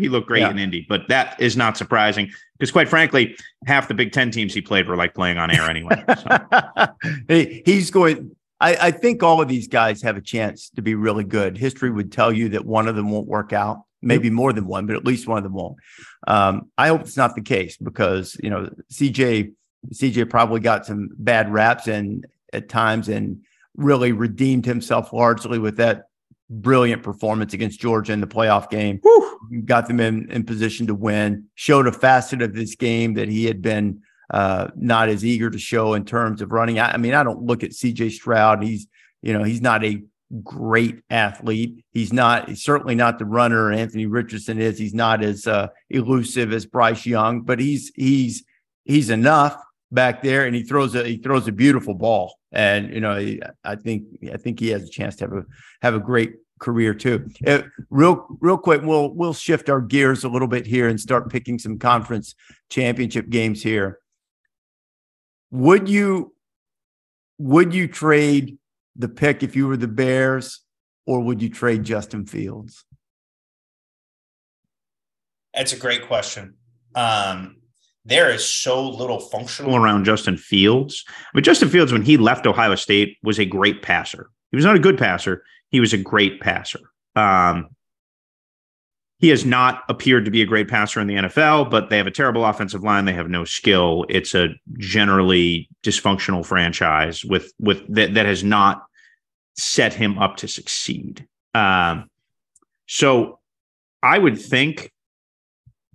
he 0.00 0.08
looked 0.08 0.28
great 0.28 0.40
yeah. 0.40 0.50
in 0.50 0.58
Indy, 0.58 0.86
but 0.88 1.08
that 1.08 1.40
is 1.40 1.56
not 1.56 1.76
surprising 1.76 2.30
because, 2.58 2.70
quite 2.70 2.88
frankly, 2.88 3.36
half 3.66 3.88
the 3.88 3.94
Big 3.94 4.12
Ten 4.12 4.30
teams 4.30 4.54
he 4.54 4.60
played 4.60 4.88
were 4.88 4.96
like 4.96 5.14
playing 5.14 5.38
on 5.38 5.50
air 5.50 5.68
anyway. 5.68 6.02
So. 6.22 6.38
hey, 7.28 7.62
he's 7.66 7.90
going. 7.90 8.36
I, 8.60 8.76
I 8.80 8.90
think 8.90 9.22
all 9.22 9.40
of 9.40 9.48
these 9.48 9.68
guys 9.68 10.02
have 10.02 10.16
a 10.16 10.20
chance 10.20 10.70
to 10.76 10.82
be 10.82 10.94
really 10.94 11.24
good. 11.24 11.56
History 11.56 11.90
would 11.90 12.12
tell 12.12 12.30
you 12.30 12.50
that 12.50 12.66
one 12.66 12.88
of 12.88 12.94
them 12.94 13.10
won't 13.10 13.26
work 13.26 13.52
out 13.52 13.84
maybe 14.02 14.30
more 14.30 14.52
than 14.52 14.66
one, 14.66 14.86
but 14.86 14.96
at 14.96 15.04
least 15.04 15.26
one 15.26 15.38
of 15.38 15.44
them 15.44 15.54
won't. 15.54 15.76
Um, 16.26 16.70
I 16.78 16.88
hope 16.88 17.02
it's 17.02 17.16
not 17.16 17.34
the 17.34 17.42
case 17.42 17.76
because 17.76 18.36
you 18.42 18.50
know 18.50 18.70
CJ 18.92 19.54
CJ 19.92 20.28
probably 20.28 20.60
got 20.60 20.86
some 20.86 21.10
bad 21.16 21.52
raps 21.52 21.88
and 21.88 22.26
at 22.52 22.68
times 22.68 23.08
and 23.08 23.42
really 23.76 24.12
redeemed 24.12 24.66
himself 24.66 25.12
largely 25.12 25.58
with 25.58 25.76
that 25.76 26.04
brilliant 26.50 27.02
performance 27.02 27.54
against 27.54 27.80
Georgia 27.80 28.12
in 28.12 28.20
the 28.20 28.26
playoff 28.26 28.68
game. 28.68 29.00
Got 29.64 29.86
them 29.86 30.00
in, 30.00 30.30
in 30.30 30.44
position 30.44 30.86
to 30.88 30.94
win, 30.94 31.46
showed 31.54 31.86
a 31.86 31.92
facet 31.92 32.42
of 32.42 32.54
this 32.54 32.74
game 32.74 33.14
that 33.14 33.28
he 33.28 33.44
had 33.44 33.62
been 33.62 34.02
uh, 34.30 34.68
not 34.76 35.08
as 35.08 35.24
eager 35.24 35.50
to 35.50 35.58
show 35.58 35.94
in 35.94 36.04
terms 36.04 36.42
of 36.42 36.52
running. 36.52 36.78
I, 36.78 36.92
I 36.92 36.96
mean, 36.96 37.14
I 37.14 37.22
don't 37.22 37.42
look 37.42 37.64
at 37.64 37.70
CJ 37.70 38.12
Stroud. 38.12 38.62
He's, 38.62 38.86
you 39.22 39.32
know, 39.32 39.42
he's 39.42 39.60
not 39.60 39.84
a 39.84 40.02
great 40.44 41.02
athlete. 41.10 41.84
He's 41.92 42.12
not 42.12 42.48
he's 42.48 42.62
certainly 42.62 42.94
not 42.94 43.18
the 43.18 43.24
runner 43.24 43.72
Anthony 43.72 44.06
Richardson 44.06 44.60
is. 44.60 44.78
He's 44.78 44.94
not 44.94 45.24
as 45.24 45.46
uh, 45.46 45.68
elusive 45.88 46.52
as 46.52 46.66
Bryce 46.66 47.06
Young, 47.06 47.42
but 47.42 47.58
he's 47.58 47.90
he's 47.96 48.44
he's 48.84 49.10
enough 49.10 49.60
back 49.92 50.22
there, 50.22 50.46
and 50.46 50.54
he 50.54 50.62
throws 50.62 50.94
a 50.94 51.04
he 51.04 51.16
throws 51.16 51.48
a 51.48 51.52
beautiful 51.52 51.94
ball. 51.94 52.34
And 52.52 52.92
you 52.92 53.00
know, 53.00 53.18
he, 53.18 53.40
I 53.64 53.76
think 53.76 54.04
I 54.32 54.36
think 54.36 54.60
he 54.60 54.68
has 54.68 54.82
a 54.82 54.88
chance 54.88 55.16
to 55.16 55.24
have 55.24 55.32
a 55.32 55.44
have 55.82 55.94
a 55.94 56.00
great 56.00 56.34
career 56.58 56.94
too. 56.94 57.28
Uh, 57.46 57.62
real 57.90 58.26
real 58.40 58.58
quick, 58.58 58.82
we'll 58.82 59.14
we'll 59.14 59.34
shift 59.34 59.68
our 59.68 59.80
gears 59.80 60.24
a 60.24 60.28
little 60.28 60.48
bit 60.48 60.66
here 60.66 60.88
and 60.88 61.00
start 61.00 61.30
picking 61.30 61.58
some 61.58 61.78
conference 61.78 62.34
championship 62.68 63.28
games 63.28 63.62
here. 63.62 63.98
Would 65.50 65.88
you 65.88 66.34
would 67.38 67.74
you 67.74 67.88
trade 67.88 68.58
the 68.96 69.08
pick 69.08 69.42
if 69.42 69.56
you 69.56 69.66
were 69.66 69.76
the 69.76 69.88
Bears, 69.88 70.60
or 71.06 71.20
would 71.20 71.42
you 71.42 71.48
trade 71.48 71.84
Justin 71.84 72.26
Fields? 72.26 72.84
That's 75.54 75.72
a 75.72 75.78
great 75.78 76.06
question. 76.06 76.54
Um, 76.94 77.59
there 78.04 78.30
is 78.30 78.44
so 78.44 78.88
little 78.88 79.20
functional 79.20 79.76
around 79.76 80.04
Justin 80.04 80.36
Fields. 80.36 81.04
But 81.34 81.44
Justin 81.44 81.68
Fields, 81.68 81.92
when 81.92 82.02
he 82.02 82.16
left 82.16 82.46
Ohio 82.46 82.74
State, 82.74 83.18
was 83.22 83.38
a 83.38 83.44
great 83.44 83.82
passer. 83.82 84.30
He 84.50 84.56
was 84.56 84.64
not 84.64 84.76
a 84.76 84.80
good 84.80 84.98
passer. 84.98 85.44
He 85.68 85.80
was 85.80 85.92
a 85.92 85.98
great 85.98 86.40
passer. 86.40 86.80
Um, 87.14 87.68
he 89.20 89.28
has 89.28 89.44
not 89.44 89.84
appeared 89.90 90.24
to 90.24 90.30
be 90.30 90.40
a 90.40 90.46
great 90.46 90.66
passer 90.66 90.98
in 90.98 91.06
the 91.06 91.16
NFL, 91.16 91.70
but 91.70 91.90
they 91.90 91.98
have 91.98 92.06
a 92.06 92.10
terrible 92.10 92.44
offensive 92.44 92.82
line. 92.82 93.04
They 93.04 93.12
have 93.12 93.28
no 93.28 93.44
skill. 93.44 94.06
It's 94.08 94.34
a 94.34 94.48
generally 94.78 95.68
dysfunctional 95.82 96.44
franchise 96.44 97.22
with 97.22 97.52
with 97.60 97.86
that, 97.94 98.14
that 98.14 98.24
has 98.24 98.42
not 98.42 98.82
set 99.56 99.92
him 99.92 100.18
up 100.18 100.38
to 100.38 100.48
succeed. 100.48 101.28
Um, 101.54 102.08
so 102.86 103.38
I 104.02 104.18
would 104.18 104.40
think 104.40 104.90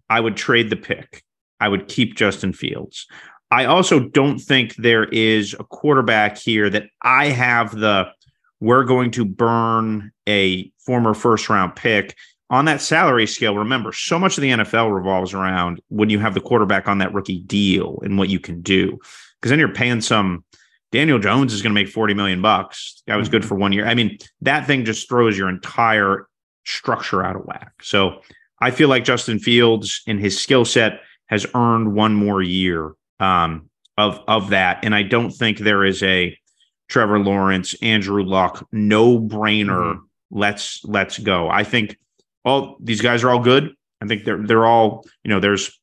I 0.08 0.20
would 0.20 0.38
trade 0.38 0.70
the 0.70 0.76
pick. 0.76 1.25
I 1.60 1.68
would 1.70 1.88
keep 1.88 2.15
Justin 2.15 2.54
Fields. 2.54 3.08
I 3.52 3.65
also 3.65 4.00
don't 4.00 4.39
think 4.39 4.76
there 4.76 5.06
is 5.06 5.54
a 5.60 5.63
quarterback 5.63 6.38
here 6.38 6.70
that 6.70 6.88
I 7.02 7.28
have 7.28 7.72
the 7.72 8.12
we're 8.60 8.84
going 8.84 9.12
to 9.12 9.26
burn 9.26 10.12
a 10.28 10.72
former 10.80 11.13
first 11.13 11.50
round 11.50 11.76
pick 11.76 12.15
on 12.50 12.65
that 12.65 12.82
salary 12.82 13.28
scale. 13.28 13.56
Remember, 13.56 13.91
so 13.91 14.18
much 14.18 14.38
of 14.38 14.41
the 14.41 14.50
NFL 14.52 14.94
revolves 14.94 15.34
around 15.34 15.82
when 15.89 16.10
you 16.10 16.20
have 16.20 16.34
the 16.34 16.41
quarterback 16.41 16.88
on 16.88 16.98
that 17.00 17.13
rookie 17.13 17.41
deal 17.41 18.00
and 18.04 18.18
what 18.18 18.30
you 18.30 18.39
can 18.39 18.62
do. 18.62 18.98
Because 19.39 19.50
then 19.50 19.60
you're 19.60 19.74
paying 19.74 20.02
some 20.02 20.44
Daniel 20.91 21.20
Jones 21.20 21.54
is 21.54 21.62
going 21.62 21.76
to 21.76 21.82
make 21.82 21.89
40 21.89 22.13
million 22.13 22.41
bucks. 22.41 23.04
That 23.08 23.18
was 23.18 23.30
good 23.30 23.41
Mm-hmm. 23.41 23.50
for 23.50 23.56
one 23.56 23.74
year. 23.74 23.86
I 23.86 23.94
mean, 23.94 24.18
that 24.41 24.65
thing 24.65 24.86
just 24.86 25.10
throws 25.10 25.38
your 25.38 25.50
entire 25.50 26.28
structure 26.65 27.24
out 27.24 27.36
of 27.36 27.44
whack. 27.44 27.74
So 27.82 28.22
I 28.62 28.72
feel 28.72 28.88
like 28.89 29.04
Justin 29.04 29.39
Fields 29.39 30.02
and 30.08 30.20
his 30.20 30.39
skill 30.39 30.65
set 30.65 31.02
has 31.28 31.46
earned 31.56 31.94
one 31.94 32.14
more 32.14 32.42
year 32.42 32.94
um, 33.20 33.70
of 33.98 34.20
of 34.28 34.50
that. 34.50 34.84
And 34.84 34.94
I 34.94 35.04
don't 35.04 35.32
think 35.32 35.58
there 35.58 35.84
is 35.84 36.04
a 36.04 36.38
Trevor 36.88 37.20
Lawrence, 37.20 37.76
Andrew 37.82 38.24
Luck, 38.24 38.68
no 38.72 39.20
brainer. 39.20 40.00
Let's 40.32 40.84
let's 40.84 41.18
go. 41.18 41.50
I 41.50 41.64
think 41.64 41.98
all 42.44 42.78
these 42.80 43.02
guys 43.02 43.24
are 43.24 43.30
all 43.30 43.40
good. 43.40 43.74
I 44.02 44.08
think 44.08 44.26
they're 44.26 44.46
they're 44.46 44.66
all 44.66 45.06
you 45.24 45.30
know. 45.30 45.40
There's 45.40 45.80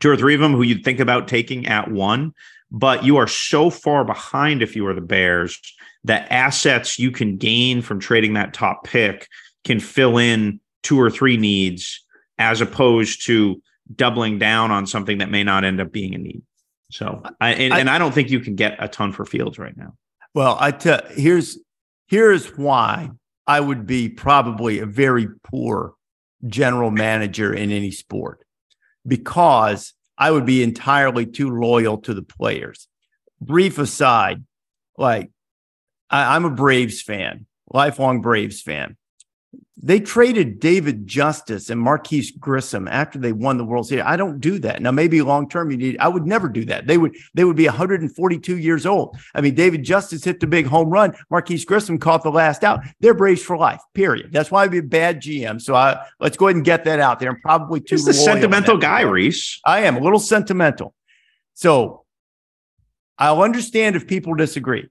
two 0.00 0.10
or 0.10 0.16
three 0.16 0.34
of 0.34 0.40
them 0.40 0.52
who 0.54 0.62
you'd 0.62 0.84
think 0.84 1.00
about 1.00 1.28
taking 1.28 1.66
at 1.66 1.90
one, 1.90 2.32
but 2.70 3.04
you 3.04 3.18
are 3.18 3.28
so 3.28 3.70
far 3.70 4.04
behind 4.04 4.62
if 4.62 4.74
you 4.74 4.86
are 4.86 4.94
the 4.94 5.00
Bears 5.00 5.60
that 6.04 6.30
assets 6.32 6.98
you 6.98 7.12
can 7.12 7.36
gain 7.36 7.82
from 7.82 8.00
trading 8.00 8.34
that 8.34 8.54
top 8.54 8.84
pick 8.84 9.28
can 9.64 9.78
fill 9.78 10.18
in 10.18 10.58
two 10.82 11.00
or 11.00 11.10
three 11.10 11.36
needs 11.36 12.04
as 12.38 12.60
opposed 12.60 13.24
to 13.26 13.62
doubling 13.96 14.38
down 14.38 14.70
on 14.70 14.86
something 14.86 15.18
that 15.18 15.30
may 15.30 15.44
not 15.44 15.64
end 15.64 15.80
up 15.80 15.92
being 15.92 16.14
a 16.14 16.18
need. 16.18 16.42
So 16.90 17.22
I 17.40 17.52
and, 17.54 17.74
I- 17.74 17.80
and 17.80 17.90
I 17.90 17.98
don't 17.98 18.12
think 18.12 18.30
you 18.30 18.40
can 18.40 18.54
get 18.54 18.76
a 18.78 18.88
ton 18.88 19.12
for 19.12 19.24
Fields 19.24 19.58
right 19.58 19.76
now. 19.76 19.94
Well, 20.34 20.56
I 20.60 20.70
tell 20.70 21.00
here's 21.10 21.58
here's 22.06 22.56
why 22.56 23.10
I 23.46 23.60
would 23.60 23.86
be 23.86 24.08
probably 24.08 24.78
a 24.78 24.86
very 24.86 25.28
poor 25.44 25.94
general 26.46 26.90
manager 26.90 27.52
in 27.54 27.70
any 27.70 27.90
sport 27.90 28.44
because 29.06 29.94
I 30.18 30.30
would 30.30 30.46
be 30.46 30.62
entirely 30.62 31.26
too 31.26 31.50
loyal 31.50 31.98
to 31.98 32.14
the 32.14 32.22
players. 32.22 32.88
Brief 33.40 33.78
aside, 33.78 34.44
like 34.96 35.30
I, 36.10 36.36
I'm 36.36 36.44
a 36.44 36.50
Braves 36.50 37.02
fan, 37.02 37.46
lifelong 37.72 38.20
Braves 38.20 38.60
fan. 38.62 38.96
They 39.84 39.98
traded 39.98 40.60
David 40.60 41.08
Justice 41.08 41.68
and 41.68 41.80
Marquis 41.80 42.32
Grissom 42.38 42.86
after 42.86 43.18
they 43.18 43.32
won 43.32 43.58
the 43.58 43.64
World 43.64 43.88
Series. 43.88 44.04
I 44.06 44.16
don't 44.16 44.38
do 44.38 44.60
that. 44.60 44.80
Now, 44.80 44.92
maybe 44.92 45.20
long 45.22 45.48
term 45.48 45.72
you 45.72 45.76
need. 45.76 45.98
I 45.98 46.06
would 46.06 46.24
never 46.24 46.48
do 46.48 46.64
that. 46.66 46.86
They 46.86 46.98
would. 46.98 47.16
They 47.34 47.42
would 47.42 47.56
be 47.56 47.66
142 47.66 48.58
years 48.58 48.86
old. 48.86 49.16
I 49.34 49.40
mean, 49.40 49.56
David 49.56 49.82
Justice 49.82 50.22
hit 50.22 50.38
the 50.38 50.46
big 50.46 50.66
home 50.66 50.88
run. 50.88 51.14
Marquis 51.30 51.64
Grissom 51.64 51.98
caught 51.98 52.22
the 52.22 52.30
last 52.30 52.62
out. 52.62 52.80
They're 53.00 53.12
Braves 53.12 53.42
for 53.42 53.56
life. 53.56 53.80
Period. 53.92 54.30
That's 54.32 54.52
why 54.52 54.62
I'd 54.62 54.70
be 54.70 54.78
a 54.78 54.82
bad 54.82 55.20
GM. 55.20 55.60
So 55.60 55.74
I 55.74 56.06
let's 56.20 56.36
go 56.36 56.46
ahead 56.46 56.56
and 56.56 56.64
get 56.64 56.84
that 56.84 57.00
out 57.00 57.18
there. 57.18 57.30
I'm 57.30 57.40
probably 57.40 57.80
too 57.80 57.96
He's 57.96 58.04
loyal 58.04 58.14
sentimental 58.14 58.78
guy. 58.78 59.02
Rece. 59.02 59.58
I 59.64 59.80
am 59.80 59.96
a 59.96 60.00
little 60.00 60.20
sentimental. 60.20 60.94
So 61.54 62.04
I'll 63.18 63.42
understand 63.42 63.96
if 63.96 64.06
people 64.06 64.34
disagree. 64.34 64.88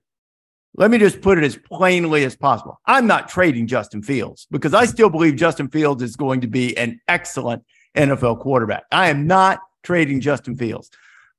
Let 0.75 0.89
me 0.89 0.97
just 0.97 1.21
put 1.21 1.37
it 1.37 1.43
as 1.43 1.57
plainly 1.57 2.23
as 2.23 2.35
possible. 2.35 2.79
I'm 2.85 3.05
not 3.05 3.27
trading 3.27 3.67
Justin 3.67 4.01
Fields 4.01 4.47
because 4.51 4.73
I 4.73 4.85
still 4.85 5.09
believe 5.09 5.35
Justin 5.35 5.67
Fields 5.67 6.01
is 6.01 6.15
going 6.15 6.41
to 6.41 6.47
be 6.47 6.77
an 6.77 7.01
excellent 7.07 7.63
NFL 7.95 8.39
quarterback. 8.39 8.83
I 8.91 9.09
am 9.09 9.27
not 9.27 9.59
trading 9.83 10.21
Justin 10.21 10.55
Fields. 10.55 10.89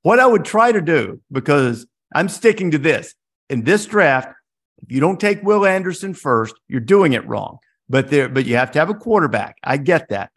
What 0.02 0.20
I 0.20 0.26
would 0.26 0.44
try 0.44 0.70
to 0.72 0.82
do, 0.82 1.20
because 1.30 1.86
I'm 2.14 2.28
sticking 2.28 2.72
to 2.72 2.78
this 2.78 3.14
in 3.48 3.64
this 3.64 3.86
draft, 3.86 4.34
if 4.82 4.92
you 4.92 5.00
don't 5.00 5.20
take 5.20 5.42
Will 5.42 5.64
Anderson 5.64 6.12
first, 6.12 6.54
you're 6.68 6.80
doing 6.80 7.14
it 7.14 7.26
wrong. 7.26 7.58
But 7.88 8.10
there, 8.10 8.28
but 8.28 8.46
you 8.46 8.56
have 8.56 8.72
to 8.72 8.78
have 8.78 8.90
a 8.90 8.94
quarterback. 8.94 9.56
I 9.62 9.76
get 9.76 10.08
that. 10.10 10.30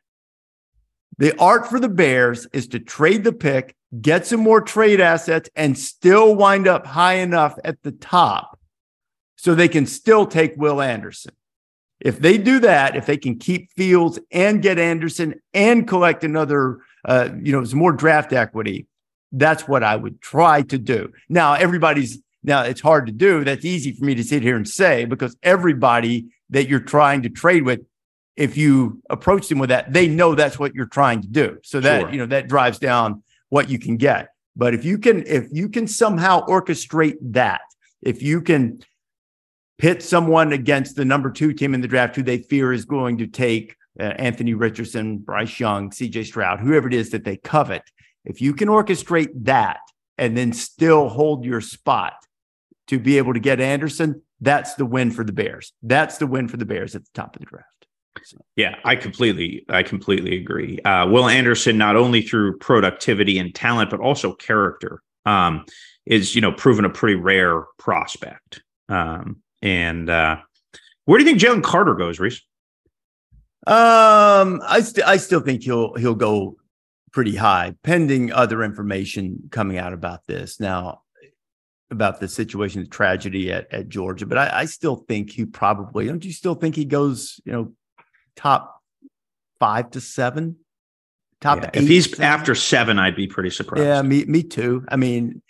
The 1.17 1.37
art 1.37 1.67
for 1.67 1.79
the 1.79 1.89
Bears 1.89 2.47
is 2.53 2.67
to 2.69 2.79
trade 2.79 3.23
the 3.23 3.31
pick, 3.31 3.75
get 4.01 4.25
some 4.25 4.41
more 4.41 4.61
trade 4.61 4.99
assets, 4.99 5.49
and 5.55 5.77
still 5.77 6.35
wind 6.35 6.67
up 6.67 6.85
high 6.85 7.15
enough 7.15 7.57
at 7.63 7.81
the 7.83 7.91
top 7.91 8.59
so 9.35 9.53
they 9.53 9.67
can 9.67 9.85
still 9.85 10.25
take 10.25 10.53
Will 10.57 10.81
Anderson. 10.81 11.33
If 11.99 12.19
they 12.19 12.37
do 12.37 12.59
that, 12.59 12.95
if 12.95 13.05
they 13.05 13.17
can 13.17 13.39
keep 13.39 13.71
Fields 13.73 14.19
and 14.31 14.61
get 14.61 14.77
Anderson 14.77 15.41
and 15.53 15.87
collect 15.87 16.23
another, 16.23 16.79
uh, 17.05 17.29
you 17.41 17.51
know, 17.51 17.63
some 17.63 17.79
more 17.79 17.93
draft 17.93 18.33
equity, 18.33 18.87
that's 19.31 19.67
what 19.67 19.83
I 19.83 19.95
would 19.95 20.21
try 20.21 20.61
to 20.63 20.77
do. 20.77 21.11
Now, 21.29 21.53
everybody's 21.53 22.19
now 22.43 22.61
it's 22.61 22.81
hard 22.81 23.07
to 23.07 23.11
do. 23.11 23.43
That's 23.43 23.65
easy 23.65 23.91
for 23.91 24.05
me 24.05 24.13
to 24.15 24.23
sit 24.23 24.43
here 24.43 24.55
and 24.55 24.67
say 24.67 25.05
because 25.05 25.35
everybody 25.41 26.27
that 26.51 26.67
you're 26.67 26.79
trying 26.79 27.23
to 27.23 27.29
trade 27.29 27.63
with 27.63 27.81
if 28.35 28.57
you 28.57 29.01
approach 29.09 29.47
them 29.47 29.59
with 29.59 29.69
that, 29.69 29.93
they 29.93 30.07
know 30.07 30.35
that's 30.35 30.59
what 30.59 30.75
you're 30.75 30.85
trying 30.85 31.21
to 31.21 31.27
do. 31.27 31.57
So 31.63 31.79
that, 31.79 32.01
Sure. 32.01 32.11
you 32.11 32.17
know, 32.17 32.25
that 32.27 32.47
drives 32.47 32.79
down 32.79 33.23
what 33.49 33.69
you 33.69 33.79
can 33.79 33.97
get. 33.97 34.29
But 34.55 34.73
if 34.73 34.83
you 34.85 34.97
can, 34.97 35.25
if 35.25 35.47
you 35.51 35.69
can 35.69 35.87
somehow 35.87 36.45
orchestrate 36.45 37.15
that, 37.21 37.61
if 38.01 38.21
you 38.21 38.41
can 38.41 38.79
pit 39.77 40.01
someone 40.01 40.53
against 40.53 40.95
the 40.95 41.05
number 41.05 41.31
two 41.31 41.53
team 41.53 41.73
in 41.73 41.81
the 41.81 41.87
draft 41.87 42.15
who 42.15 42.23
they 42.23 42.37
fear 42.37 42.71
is 42.71 42.85
going 42.85 43.17
to 43.17 43.27
take 43.27 43.75
uh, 43.99 44.03
Anthony 44.03 44.53
Richardson, 44.53 45.17
Bryce 45.17 45.59
Young, 45.59 45.89
CJ 45.89 46.25
Stroud, 46.25 46.59
whoever 46.59 46.87
it 46.87 46.93
is 46.93 47.11
that 47.11 47.23
they 47.23 47.37
covet, 47.37 47.83
if 48.25 48.41
you 48.41 48.53
can 48.53 48.67
orchestrate 48.67 49.29
that 49.45 49.79
and 50.17 50.35
then 50.35 50.53
still 50.53 51.09
hold 51.09 51.45
your 51.45 51.61
spot 51.61 52.13
to 52.87 52.99
be 52.99 53.17
able 53.17 53.33
to 53.33 53.39
get 53.39 53.59
Anderson, 53.59 54.21
that's 54.41 54.75
the 54.75 54.85
win 54.85 55.11
for 55.11 55.23
the 55.23 55.31
Bears. 55.31 55.73
That's 55.81 56.17
the 56.17 56.27
win 56.27 56.47
for 56.47 56.57
the 56.57 56.65
Bears 56.65 56.95
at 56.95 57.03
the 57.03 57.11
top 57.13 57.35
of 57.35 57.41
the 57.41 57.45
draft. 57.45 57.69
Yeah, 58.55 58.75
I 58.83 58.95
completely, 58.95 59.65
I 59.69 59.83
completely 59.83 60.37
agree. 60.37 60.79
Uh, 60.79 61.07
Will 61.07 61.27
Anderson, 61.27 61.77
not 61.77 61.95
only 61.95 62.21
through 62.21 62.57
productivity 62.59 63.37
and 63.37 63.53
talent, 63.53 63.89
but 63.89 63.99
also 63.99 64.33
character, 64.33 65.01
um, 65.25 65.65
is 66.05 66.33
you 66.33 66.41
know 66.41 66.51
proven 66.51 66.85
a 66.85 66.89
pretty 66.89 67.15
rare 67.15 67.63
prospect. 67.77 68.63
Um, 68.87 69.41
and 69.65 70.09
uh, 70.09 70.37
where 71.05 71.17
do 71.19 71.25
you 71.25 71.29
think 71.29 71.41
Jalen 71.41 71.63
Carter 71.63 71.95
goes, 71.95 72.19
Rece? 72.19 72.41
Um, 73.67 74.61
I 74.63 74.81
st- 74.81 75.07
I 75.07 75.17
still 75.17 75.39
think 75.39 75.63
he'll 75.63 75.95
he'll 75.95 76.13
go 76.13 76.57
pretty 77.11 77.35
high, 77.35 77.73
pending 77.81 78.31
other 78.31 78.63
information 78.63 79.49
coming 79.49 79.79
out 79.79 79.91
about 79.91 80.27
this 80.27 80.59
now 80.59 81.01
about 81.89 82.19
the 82.19 82.27
situation, 82.27 82.81
the 82.83 82.89
tragedy 82.89 83.51
at, 83.51 83.71
at 83.73 83.89
Georgia. 83.89 84.25
But 84.25 84.37
I, 84.37 84.59
I 84.61 84.65
still 84.65 84.97
think 84.97 85.31
he 85.31 85.45
probably 85.45 86.05
don't 86.05 86.23
you 86.23 86.31
still 86.31 86.55
think 86.55 86.75
he 86.75 86.85
goes, 86.85 87.39
you 87.43 87.53
know, 87.53 87.73
top 88.35 88.79
five 89.59 89.89
to 89.91 90.01
seven? 90.01 90.57
Top 91.41 91.57
Yeah, 91.61 91.71
eight, 91.73 91.83
if 91.83 91.87
he's 91.87 92.09
seven? 92.09 92.23
after 92.23 92.53
seven, 92.53 92.99
I'd 92.99 93.15
be 93.15 93.25
pretty 93.25 93.49
surprised. 93.49 93.83
Yeah, 93.83 94.03
me 94.03 94.25
me 94.25 94.43
too. 94.43 94.85
I 94.89 94.95
mean, 94.95 95.41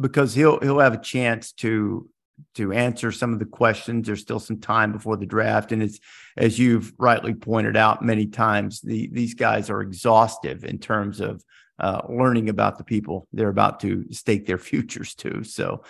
because 0.00 0.32
he'll 0.34 0.58
he'll 0.60 0.78
have 0.80 0.94
a 0.94 1.02
chance 1.02 1.52
to 1.52 2.08
to 2.54 2.72
answer 2.72 3.12
some 3.12 3.32
of 3.32 3.38
the 3.38 3.44
questions. 3.44 4.06
There's 4.06 4.20
still 4.20 4.40
some 4.40 4.60
time 4.60 4.92
before 4.92 5.16
the 5.16 5.26
draft, 5.26 5.72
and 5.72 5.82
it's 5.82 5.98
as 6.36 6.58
you've 6.58 6.92
rightly 6.98 7.34
pointed 7.34 7.76
out 7.76 8.02
many 8.02 8.26
times, 8.26 8.80
the 8.80 9.08
these 9.12 9.34
guys 9.34 9.70
are 9.70 9.80
exhaustive 9.80 10.64
in 10.64 10.78
terms 10.78 11.20
of 11.20 11.44
uh, 11.78 12.02
learning 12.08 12.48
about 12.48 12.78
the 12.78 12.84
people 12.84 13.28
they're 13.32 13.48
about 13.48 13.80
to 13.80 14.04
stake 14.12 14.46
their 14.46 14.58
futures 14.70 15.14
to. 15.16 15.44
So 15.44 15.84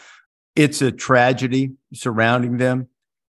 it's 0.55 0.83
a 0.83 0.93
tragedy 0.93 1.73
surrounding 1.95 2.57
them, 2.57 2.89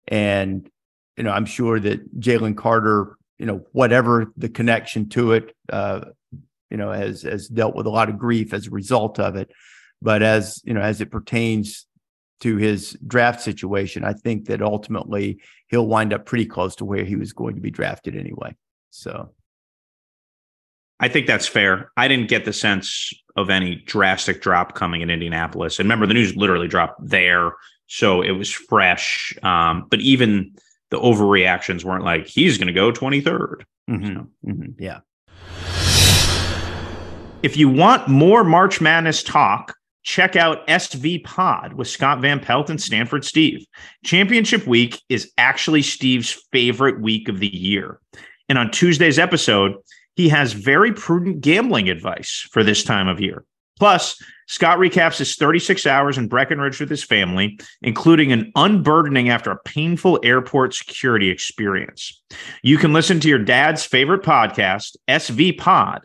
and 0.09 0.68
you 1.16 1.24
know 1.24 1.33
I'm 1.33 1.46
sure 1.46 1.81
that 1.81 2.18
Jalen 2.20 2.57
Carter, 2.57 3.16
you 3.38 3.46
know, 3.46 3.64
whatever 3.72 4.33
the 4.37 4.48
connection 4.48 5.09
to 5.11 5.33
it, 5.33 5.55
uh, 5.72 6.07
you 6.70 6.77
know, 6.77 6.90
has 6.90 7.22
has 7.22 7.48
dealt 7.48 7.74
with 7.74 7.87
a 7.87 7.90
lot 7.90 8.09
of 8.09 8.18
grief 8.18 8.53
as 8.53 8.66
a 8.66 8.70
result 8.70 9.18
of 9.18 9.37
it. 9.37 9.50
But 10.03 10.22
as 10.22 10.61
you 10.64 10.74
know, 10.74 10.81
as 10.81 11.00
it 11.00 11.11
pertains 11.11 11.87
to 12.44 12.59
his 12.59 12.92
draft 13.07 13.40
situation, 13.40 14.04
I 14.04 14.12
think 14.12 14.48
that 14.48 14.61
ultimately 14.61 15.40
he'll 15.68 15.87
wind 15.87 16.12
up 16.12 16.26
pretty 16.26 16.44
close 16.44 16.76
to 16.76 16.85
where 16.85 17.02
he 17.02 17.16
was 17.16 17.33
going 17.33 17.54
to 17.54 17.61
be 17.62 17.70
drafted 17.70 18.14
anyway. 18.14 18.54
So 18.90 19.30
I 21.00 21.09
think 21.09 21.26
that's 21.26 21.46
fair. 21.46 21.90
I 21.96 22.07
didn't 22.07 22.28
get 22.28 22.44
the 22.44 22.52
sense 22.52 23.14
of 23.35 23.48
any 23.48 23.76
drastic 23.76 24.42
drop 24.42 24.74
coming 24.74 25.00
in 25.00 25.09
Indianapolis. 25.09 25.78
And 25.78 25.87
remember, 25.87 26.07
the 26.07 26.12
news 26.12 26.37
literally 26.37 26.68
dropped 26.68 27.00
there. 27.09 27.52
So 27.87 28.20
it 28.20 28.33
was 28.33 28.52
fresh. 28.52 29.35
Um, 29.42 29.87
but 29.88 30.00
even 30.00 30.52
the 30.90 31.00
overreactions 31.00 31.83
weren't 31.83 32.04
like, 32.04 32.26
he's 32.26 32.59
going 32.59 32.66
to 32.66 32.74
go 32.74 32.92
23rd. 32.92 33.62
mhm, 33.88 34.28
mhm, 34.46 34.74
yeah. 34.78 35.00
If 37.42 37.57
you 37.57 37.70
want 37.70 38.07
more 38.07 38.44
March 38.44 38.83
Madness 38.83 39.22
talk, 39.22 39.76
check 40.05 40.37
out 40.37 40.67
SV 40.69 41.25
Pod 41.25 41.73
with 41.73 41.88
Scott 41.88 42.21
Van 42.21 42.38
Pelt 42.38 42.71
and 42.71 42.81
Stanford 42.81 43.25
Steve. 43.25 43.67
Championship 44.05 44.67
week 44.67 45.03
is 45.09 45.33
actually 45.38 45.83
Steve's 45.83 46.31
favorite 46.53 47.01
week 47.01 47.29
of 47.29 47.40
the 47.40 47.55
year. 47.55 47.99
And 48.49 48.59
on 48.59 48.71
Tuesday's 48.71 49.19
episode, 49.19 49.75
he 50.14 50.29
has 50.29 50.53
very 50.53 50.93
prudent 50.93 51.40
gambling 51.40 51.88
advice 51.88 52.47
for 52.53 52.62
this 52.62 52.85
time 52.85 53.09
of 53.09 53.21
year. 53.21 53.45
Plus, 53.79 54.23
Scott 54.47 54.79
recaps 54.79 55.19
his 55.19 55.35
36 55.35 55.87
hours 55.87 56.19
in 56.19 56.29
Breckenridge 56.29 56.79
with 56.79 56.90
his 56.90 57.03
family, 57.03 57.59
including 57.83 58.31
an 58.31 58.53
unburdening 58.55 59.31
after 59.31 59.51
a 59.51 59.59
painful 59.64 60.21
airport 60.23 60.75
security 60.75 61.31
experience. 61.31 62.23
You 62.62 62.79
can 62.79 62.93
listen 62.93 63.19
to 63.21 63.29
your 63.29 63.38
dad's 63.38 63.85
favorite 63.85 64.23
podcast, 64.23 64.97
SV 65.09 65.59
Pod, 65.59 66.05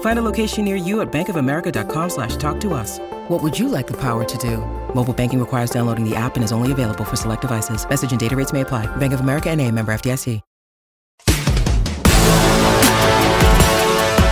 Find 0.00 0.18
a 0.18 0.22
location 0.22 0.64
near 0.64 0.74
you 0.74 1.00
at 1.02 1.12
bankofamerica.com 1.12 2.10
slash 2.10 2.34
talk 2.34 2.60
to 2.62 2.74
us. 2.74 2.98
What 3.28 3.40
would 3.40 3.56
you 3.56 3.68
like 3.68 3.86
the 3.86 4.00
power 4.00 4.24
to 4.24 4.38
do? 4.38 4.56
Mobile 4.92 5.14
banking 5.14 5.38
requires 5.38 5.70
downloading 5.70 6.04
the 6.04 6.16
app 6.16 6.34
and 6.34 6.42
is 6.42 6.50
only 6.50 6.72
available 6.72 7.04
for 7.04 7.14
select 7.14 7.42
devices. 7.42 7.88
Message 7.88 8.10
and 8.10 8.18
data 8.18 8.34
rates 8.34 8.52
may 8.52 8.62
apply. 8.62 8.86
Bank 8.96 9.12
of 9.12 9.20
America 9.20 9.48
and 9.48 9.60
a 9.60 9.70
member 9.70 9.92
FDIC. 9.92 10.40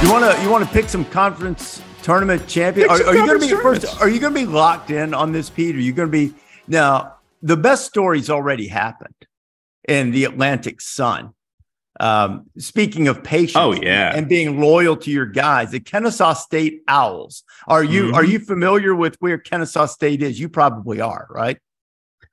You 0.03 0.13
want 0.13 0.31
to 0.31 0.43
you 0.43 0.51
want 0.51 0.63
to 0.63 0.71
pick 0.73 0.91
some 0.91 1.07
conference 1.07 1.83
tournament 2.03 2.47
champion? 2.47 2.91
Are, 2.91 3.03
are 3.03 3.17
you 3.17 3.27
going 3.27 3.41
to 3.41 3.47
be 3.47 3.53
first? 3.63 3.99
Are 3.99 4.11
you 4.11 4.21
going 4.21 4.35
to 4.35 4.39
be 4.39 4.45
locked 4.47 4.91
in 4.91 5.15
on 5.15 5.33
this, 5.33 5.49
Pete? 5.49 5.75
Are 5.75 5.81
you 5.81 5.93
going 5.95 6.09
to 6.09 6.13
be 6.13 6.35
now? 6.69 7.15
The 7.43 7.57
best 7.57 7.87
stories 7.87 8.29
already 8.29 8.69
happened 8.69 9.15
in 9.89 10.11
the 10.11 10.25
Atlantic 10.25 10.83
Sun. 10.83 11.33
Um, 11.99 12.47
speaking 12.59 13.09
of 13.09 13.23
patience, 13.25 13.57
Oh, 13.57 13.73
yeah. 13.73 14.13
and 14.15 14.29
being 14.29 14.61
loyal 14.61 14.97
to 14.99 15.11
your 15.11 15.27
guys, 15.27 15.71
the 15.71 15.81
Kennesaw 15.81 16.35
State 16.35 16.83
Owls. 16.89 17.43
Are 17.67 17.83
you 17.85 18.13
are 18.15 18.23
Mhm. 18.23 18.29
you 18.29 18.39
familiar 18.41 18.95
with 18.95 19.17
where 19.21 19.39
Kennesaw 19.39 19.87
State 19.87 20.23
is? 20.23 20.39
You 20.39 20.49
probably 20.49 21.01
are, 21.01 21.27
right? 21.31 21.59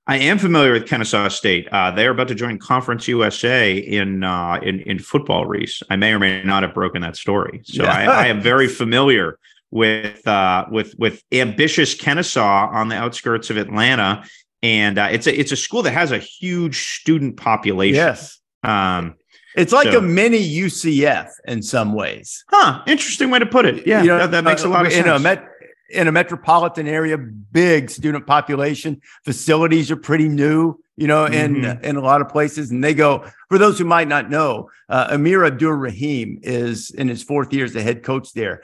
I 0.06 0.18
am 0.18 0.38
familiar 0.38 0.74
with 0.74 0.86
Kennesaw 0.86 1.30
State. 1.30 1.70
Uh, 1.72 1.92
they're 1.92 2.12
about 2.12 2.28
to 2.28 2.36
join 2.36 2.60
Conference 2.60 3.08
USA 3.08 3.78
in 3.78 4.24
uh, 4.24 4.60
in 4.62 4.82
in 4.82 5.00
football. 5.00 5.46
Reese, 5.46 5.82
I 5.90 5.96
may 5.96 6.12
or 6.14 6.20
may 6.20 6.44
not 6.44 6.64
have 6.64 6.74
broken 6.74 7.02
that 7.04 7.16
story, 7.16 7.62
so. 7.64 7.86
I, 7.86 8.04
I 8.04 8.28
am 8.28 8.42
very 8.42 8.68
familiar 8.68 9.40
with 9.72 10.28
uh, 10.28 10.66
with 10.70 10.94
with 11.00 11.24
ambitious 11.32 11.96
Kennesaw 11.96 12.70
on 12.70 12.90
the 12.90 12.96
outskirts 12.98 13.50
of 13.50 13.56
Atlanta, 13.56 14.26
and 14.62 14.98
uh, 15.00 15.08
it's 15.10 15.26
a 15.26 15.40
it's 15.40 15.54
a 15.54 15.56
school 15.56 15.84
that 15.84 15.92
has 15.94 16.12
a 16.12 16.18
huge 16.20 16.98
student 16.98 17.38
population. 17.38 17.96
Yes. 17.96 18.40
Um, 18.64 19.16
It's 19.56 19.72
like 19.74 19.92
So- 19.92 20.00
a 20.00 20.02
mini 20.02 20.40
UCF 20.40 21.30
in 21.48 21.62
some 21.62 21.94
ways. 21.94 22.44
huh. 22.50 22.82
Interesting 22.88 23.30
way 23.30 23.40
to 23.40 23.46
put 23.46 23.66
it. 23.66 23.86
Yeah, 23.88 24.02
You 24.02 24.08
know, 24.10 24.18
that, 24.20 24.32
that 24.32 24.44
makes 24.44 24.64
a 24.64 24.70
lot 24.70 24.86
of 24.86 24.92
in 24.92 25.04
sense. 25.04 25.20
A 25.20 25.20
met, 25.20 25.46
in 25.90 26.08
a 26.08 26.12
metropolitan 26.12 26.88
area, 26.88 27.18
big 27.18 27.90
student 27.92 28.26
population, 28.26 29.00
facilities 29.26 29.92
are 29.92 29.96
pretty 29.96 30.28
new, 30.28 30.80
you 30.98 31.06
know, 31.08 31.26
in 31.26 31.56
Mhm. 31.56 31.84
in 31.84 31.96
a 31.98 32.02
lot 32.02 32.20
of 32.22 32.30
places. 32.30 32.72
And 32.72 32.84
they 32.84 32.94
go 32.96 33.24
for 33.50 33.58
those 33.60 33.78
who 33.78 33.86
might 33.86 34.08
not 34.08 34.30
know, 34.30 34.70
uh, 34.90 35.08
Amir 35.12 35.46
Abdur 35.46 35.76
Rahim 35.78 36.40
is 36.42 36.90
in 36.90 37.08
his 37.08 37.22
fourth 37.22 37.54
year 37.54 37.66
as 37.66 37.74
the 37.74 37.84
head 37.84 38.02
coach 38.02 38.34
there. 38.34 38.64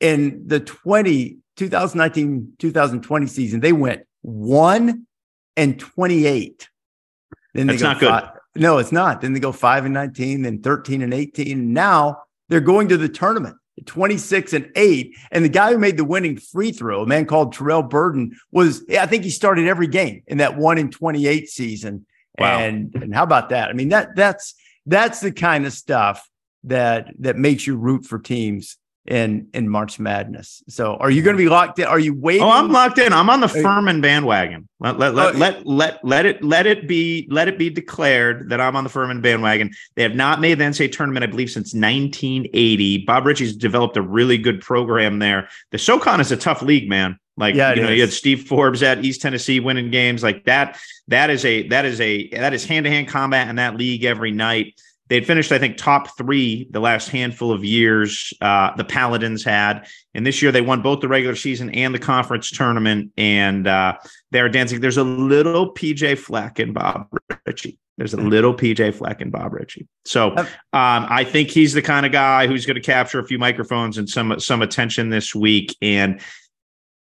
In 0.00 0.44
the 0.46 0.60
20, 0.60 1.38
2019 1.56 2.52
2020 2.58 3.26
season, 3.26 3.60
they 3.60 3.72
went 3.72 4.02
one 4.22 5.06
and 5.56 5.78
28. 5.78 6.68
Then 7.54 7.66
they 7.66 7.76
That's 7.76 7.82
go 8.00 8.08
not 8.08 8.32
good. 8.32 8.40
No, 8.54 8.78
it's 8.78 8.92
not. 8.92 9.20
Then 9.20 9.32
they 9.32 9.40
go 9.40 9.52
five 9.52 9.84
and 9.84 9.94
19, 9.94 10.42
then 10.42 10.60
13 10.62 11.02
and 11.02 11.14
18. 11.14 11.72
Now 11.72 12.22
they're 12.48 12.60
going 12.60 12.88
to 12.88 12.96
the 12.96 13.08
tournament. 13.08 13.56
26 13.86 14.52
and 14.52 14.70
8 14.76 15.16
and 15.32 15.42
the 15.42 15.48
guy 15.48 15.72
who 15.72 15.78
made 15.78 15.96
the 15.96 16.04
winning 16.04 16.36
free 16.36 16.72
throw 16.72 17.02
a 17.02 17.06
man 17.06 17.24
called 17.24 17.54
Terrell 17.54 17.82
Burden 17.82 18.36
was 18.52 18.84
I 18.90 19.06
think 19.06 19.24
he 19.24 19.30
started 19.30 19.66
every 19.66 19.86
game 19.86 20.22
in 20.26 20.38
that 20.38 20.58
1 20.58 20.78
in 20.78 20.90
28 20.90 21.48
season 21.48 22.06
Wow. 22.38 22.58
and 22.58 22.94
and 22.94 23.14
how 23.14 23.22
about 23.22 23.48
that 23.48 23.70
I 23.70 23.72
mean 23.72 23.88
that 23.88 24.14
that's 24.14 24.54
that's 24.84 25.20
the 25.20 25.32
kind 25.32 25.64
of 25.64 25.72
stuff 25.72 26.28
that 26.64 27.12
that 27.20 27.38
makes 27.38 27.66
you 27.66 27.76
root 27.76 28.04
for 28.04 28.18
teams 28.18 28.76
in 29.06 29.48
in 29.52 29.68
March 29.68 29.98
Madness 29.98 30.62
so 30.68 30.96
are 30.96 31.10
you 31.10 31.22
going 31.22 31.36
to 31.36 31.42
be 31.42 31.48
locked 31.48 31.78
in 31.78 31.86
are 31.86 31.98
you 31.98 32.14
waiting 32.14 32.42
Oh, 32.42 32.50
I'm 32.50 32.70
locked 32.70 32.98
in. 32.98 33.12
I'm 33.12 33.30
on 33.30 33.40
the. 33.40 33.48
Furman 33.62 34.00
bandwagon. 34.00 34.68
Let 34.80 34.98
let 34.98 35.14
let, 35.14 35.34
Oh, 35.34 35.38
let 35.38 35.66
let 35.66 36.04
let 36.04 36.26
it 36.26 36.42
let 36.42 36.66
it 36.66 36.88
be 36.88 37.26
let 37.30 37.48
it 37.48 37.58
be 37.58 37.70
declared 37.70 38.48
that 38.50 38.60
I'm 38.60 38.76
on 38.76 38.84
the 38.84 38.90
Furman 38.90 39.20
bandwagon. 39.20 39.70
They 39.94 40.02
have 40.02 40.14
not 40.14 40.40
made 40.40 40.58
the 40.58 40.64
NCAA 40.64 40.92
tournament, 40.92 41.24
I 41.24 41.26
believe, 41.26 41.50
since 41.50 41.74
1980. 41.74 43.04
Bob 43.04 43.24
Richey's 43.24 43.56
developed 43.56 43.96
a 43.96 44.02
really 44.02 44.38
good 44.38 44.60
program 44.60 45.18
there. 45.18 45.48
The 45.70 45.78
SoCon 45.78 46.20
is 46.20 46.32
a 46.32 46.36
tough 46.36 46.62
league, 46.62 46.88
man. 46.88 47.18
Like 47.36 47.54
Yeah, 47.54 47.74
you 47.74 47.82
know, 47.82 47.88
is. 47.88 47.94
you 47.94 48.00
had 48.02 48.12
Steve 48.12 48.46
Forbes 48.46 48.82
at 48.82 49.04
East 49.04 49.22
Tennessee 49.22 49.60
winning 49.60 49.90
games 49.90 50.22
like 50.22 50.44
that. 50.44 50.78
That 51.08 51.30
is 51.30 51.44
a 51.44 51.68
that 51.68 51.84
is 51.84 52.00
a 52.00 52.28
that 52.30 52.52
is 52.52 52.64
hand 52.64 52.84
to 52.84 52.90
hand 52.90 53.08
combat 53.08 53.48
in 53.48 53.56
that 53.56 53.76
league 53.76 54.04
every 54.04 54.32
night. 54.32 54.74
They'd 55.12 55.26
finished, 55.26 55.52
I 55.52 55.58
think, 55.58 55.76
top 55.76 56.16
three 56.16 56.66
the 56.70 56.80
last 56.80 57.10
handful 57.10 57.52
of 57.52 57.62
years. 57.62 58.32
Uh, 58.40 58.74
the 58.76 58.84
Paladins 58.84 59.44
had, 59.44 59.86
and 60.14 60.26
this 60.26 60.40
year 60.40 60.50
they 60.50 60.62
won 60.62 60.80
both 60.80 61.02
the 61.02 61.08
regular 61.08 61.36
season 61.36 61.68
and 61.68 61.94
the 61.94 61.98
conference 61.98 62.50
tournament. 62.50 63.12
And 63.18 63.66
uh, 63.66 63.98
they're 64.30 64.48
dancing. 64.48 64.80
There's 64.80 64.96
a 64.96 65.04
little 65.04 65.74
PJ 65.74 66.16
Fleck 66.16 66.58
and 66.60 66.72
Bob 66.72 67.08
Richey. 67.44 67.76
There's 67.98 68.14
a 68.14 68.16
little 68.16 68.54
PJ 68.54 68.94
Fleck 68.94 69.20
and 69.20 69.30
Bob 69.30 69.52
Richey. 69.52 69.86
So 70.06 70.34
um, 70.34 70.46
I 70.72 71.24
think 71.24 71.50
he's 71.50 71.74
the 71.74 71.82
kind 71.82 72.06
of 72.06 72.12
guy 72.12 72.46
who's 72.46 72.64
going 72.64 72.76
to 72.76 72.80
capture 72.80 73.18
a 73.18 73.26
few 73.26 73.38
microphones 73.38 73.98
and 73.98 74.08
some 74.08 74.40
some 74.40 74.62
attention 74.62 75.10
this 75.10 75.34
week. 75.34 75.76
And 75.82 76.22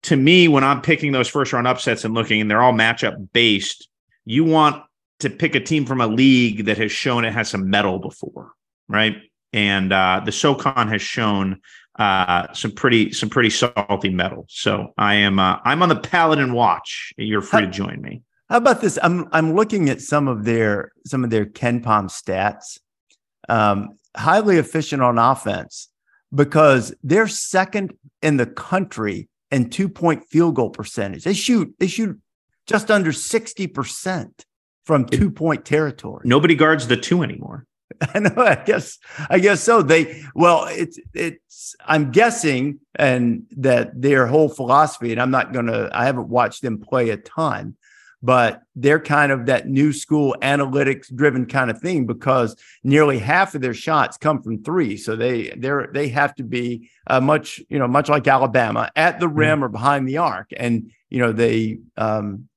to 0.03 0.17
me, 0.17 0.49
when 0.49 0.65
I'm 0.65 0.81
picking 0.81 1.13
those 1.13 1.29
first 1.29 1.53
round 1.53 1.65
upsets 1.65 2.03
and 2.03 2.13
looking, 2.13 2.41
and 2.41 2.51
they're 2.51 2.61
all 2.61 2.73
matchup 2.73 3.29
based, 3.31 3.87
you 4.25 4.43
want 4.43 4.83
to 5.21 5.29
pick 5.29 5.55
a 5.55 5.59
team 5.59 5.85
from 5.85 6.01
a 6.01 6.07
league 6.07 6.65
that 6.65 6.77
has 6.77 6.91
shown 6.91 7.25
it 7.25 7.33
has 7.33 7.49
some 7.49 7.69
metal 7.69 7.99
before, 7.99 8.51
right? 8.87 9.17
And 9.53 9.91
uh, 9.91 10.21
the 10.23 10.31
SoCon 10.31 10.87
has 10.87 11.01
shown 11.01 11.59
uh, 11.99 12.51
some 12.53 12.71
pretty 12.71 13.11
some 13.11 13.29
pretty 13.29 13.49
salty 13.49 14.09
metal. 14.09 14.45
So 14.49 14.93
I 14.97 15.15
am 15.15 15.39
uh, 15.39 15.57
I'm 15.63 15.83
on 15.83 15.89
the 15.89 15.95
Paladin 15.95 16.53
watch. 16.53 17.13
You're 17.17 17.41
free 17.41 17.61
to 17.61 17.67
join 17.67 18.01
me. 18.01 18.21
How 18.49 18.57
about 18.57 18.81
this? 18.81 18.97
I'm 19.01 19.27
I'm 19.31 19.55
looking 19.55 19.89
at 19.89 20.01
some 20.01 20.27
of 20.27 20.45
their 20.45 20.91
some 21.05 21.23
of 21.23 21.29
their 21.29 21.45
KenPom 21.45 22.09
stats. 22.09 22.79
Um, 23.49 23.97
highly 24.15 24.57
efficient 24.57 25.01
on 25.01 25.17
offense 25.17 25.89
because 26.33 26.93
they're 27.03 27.27
second 27.27 27.93
in 28.21 28.37
the 28.37 28.45
country 28.45 29.27
in 29.51 29.69
two 29.69 29.89
point 29.89 30.23
field 30.29 30.55
goal 30.55 30.69
percentage. 30.69 31.23
They 31.23 31.33
shoot 31.33 31.73
they 31.79 31.87
shoot 31.87 32.19
just 32.65 32.89
under 32.89 33.11
sixty 33.11 33.67
percent 33.67 34.45
from 34.85 35.05
two 35.05 35.31
point 35.31 35.65
territory. 35.65 36.21
Nobody 36.25 36.55
guards 36.55 36.87
the 36.87 36.97
two 36.97 37.23
anymore. 37.23 37.65
I 38.13 38.19
know. 38.19 38.33
I 38.37 38.55
guess. 38.55 38.97
I 39.29 39.39
guess 39.39 39.61
so. 39.61 39.81
They 39.81 40.23
well, 40.35 40.65
it's 40.69 40.99
it's. 41.13 41.75
I'm 41.85 42.11
guessing, 42.11 42.79
and 42.95 43.43
that 43.57 43.99
their 43.99 44.27
whole 44.27 44.49
philosophy. 44.49 45.11
And 45.11 45.21
I'm 45.21 45.31
not 45.31 45.53
gonna. 45.53 45.89
I 45.91 46.05
haven't 46.05 46.29
watched 46.29 46.61
them 46.61 46.79
play 46.79 47.09
a 47.09 47.17
ton, 47.17 47.75
but 48.23 48.61
they're 48.75 48.99
kind 48.99 49.31
of 49.31 49.47
that 49.47 49.67
new 49.67 49.93
school 49.93 50.35
analytics 50.41 51.13
driven 51.13 51.45
kind 51.45 51.69
of 51.69 51.79
thing 51.79 52.05
because 52.05 52.55
nearly 52.83 53.19
half 53.19 53.55
of 53.55 53.61
their 53.61 53.73
shots 53.73 54.17
come 54.17 54.41
from 54.41 54.63
three. 54.63 54.97
So 54.97 55.15
they 55.15 55.49
they're 55.57 55.89
they 55.93 56.07
have 56.09 56.35
to 56.35 56.43
be 56.43 56.89
uh, 57.07 57.21
much 57.21 57.61
you 57.69 57.79
know 57.79 57.87
much 57.87 58.09
like 58.09 58.27
Alabama 58.27 58.89
at 58.95 59.19
the 59.19 59.27
rim 59.27 59.63
or 59.63 59.69
behind 59.69 60.07
the 60.07 60.17
arc, 60.17 60.51
and 60.55 60.91
you 61.09 61.19
know 61.19 61.31
they 61.31 61.79
um 61.97 62.47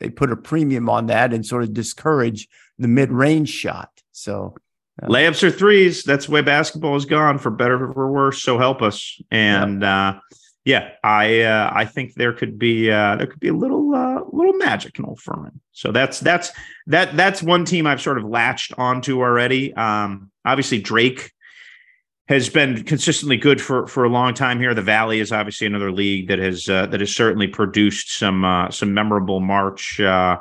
they 0.00 0.10
put 0.10 0.32
a 0.32 0.36
premium 0.36 0.88
on 0.88 1.06
that 1.06 1.32
and 1.32 1.44
sort 1.44 1.62
of 1.62 1.72
discourage 1.72 2.48
the 2.78 2.88
mid 2.88 3.10
range 3.10 3.50
shot. 3.50 3.90
So. 4.12 4.54
Layups 5.00 5.44
or 5.44 5.52
threes. 5.52 6.02
That's 6.02 6.26
the 6.26 6.32
way 6.32 6.42
basketball 6.42 6.94
has 6.94 7.04
gone 7.04 7.38
for 7.38 7.52
better 7.52 7.88
or 7.88 7.94
for 7.94 8.10
worse. 8.10 8.42
So 8.42 8.58
help 8.58 8.82
us. 8.82 9.20
And 9.30 9.84
uh, 9.84 10.18
yeah, 10.64 10.90
I 11.04 11.42
uh, 11.42 11.70
I 11.72 11.84
think 11.84 12.14
there 12.14 12.32
could 12.32 12.58
be 12.58 12.90
uh, 12.90 13.14
there 13.14 13.28
could 13.28 13.38
be 13.38 13.46
a 13.46 13.54
little 13.54 13.94
uh, 13.94 14.22
little 14.32 14.54
magic 14.54 14.98
in 14.98 15.04
Old 15.04 15.20
Furman. 15.20 15.60
So 15.70 15.92
that's 15.92 16.18
that's 16.18 16.50
that 16.88 17.16
that's 17.16 17.42
one 17.42 17.64
team 17.64 17.86
I've 17.86 18.02
sort 18.02 18.18
of 18.18 18.24
latched 18.24 18.74
onto 18.76 19.20
already. 19.20 19.72
Um, 19.74 20.32
obviously 20.44 20.80
Drake 20.80 21.32
has 22.28 22.50
been 22.50 22.82
consistently 22.84 23.36
good 23.36 23.60
for 23.60 23.86
for 23.86 24.04
a 24.04 24.08
long 24.08 24.34
time 24.34 24.60
here. 24.60 24.74
The 24.74 24.82
Valley 24.82 25.20
is 25.20 25.32
obviously 25.32 25.66
another 25.66 25.90
league 25.90 26.28
that 26.28 26.38
has 26.38 26.68
uh, 26.68 26.86
that 26.86 27.00
has 27.00 27.14
certainly 27.14 27.48
produced 27.48 28.18
some 28.18 28.44
uh, 28.44 28.70
some 28.70 28.92
memorable 28.92 29.40
March 29.40 29.98
uh, 30.00 30.38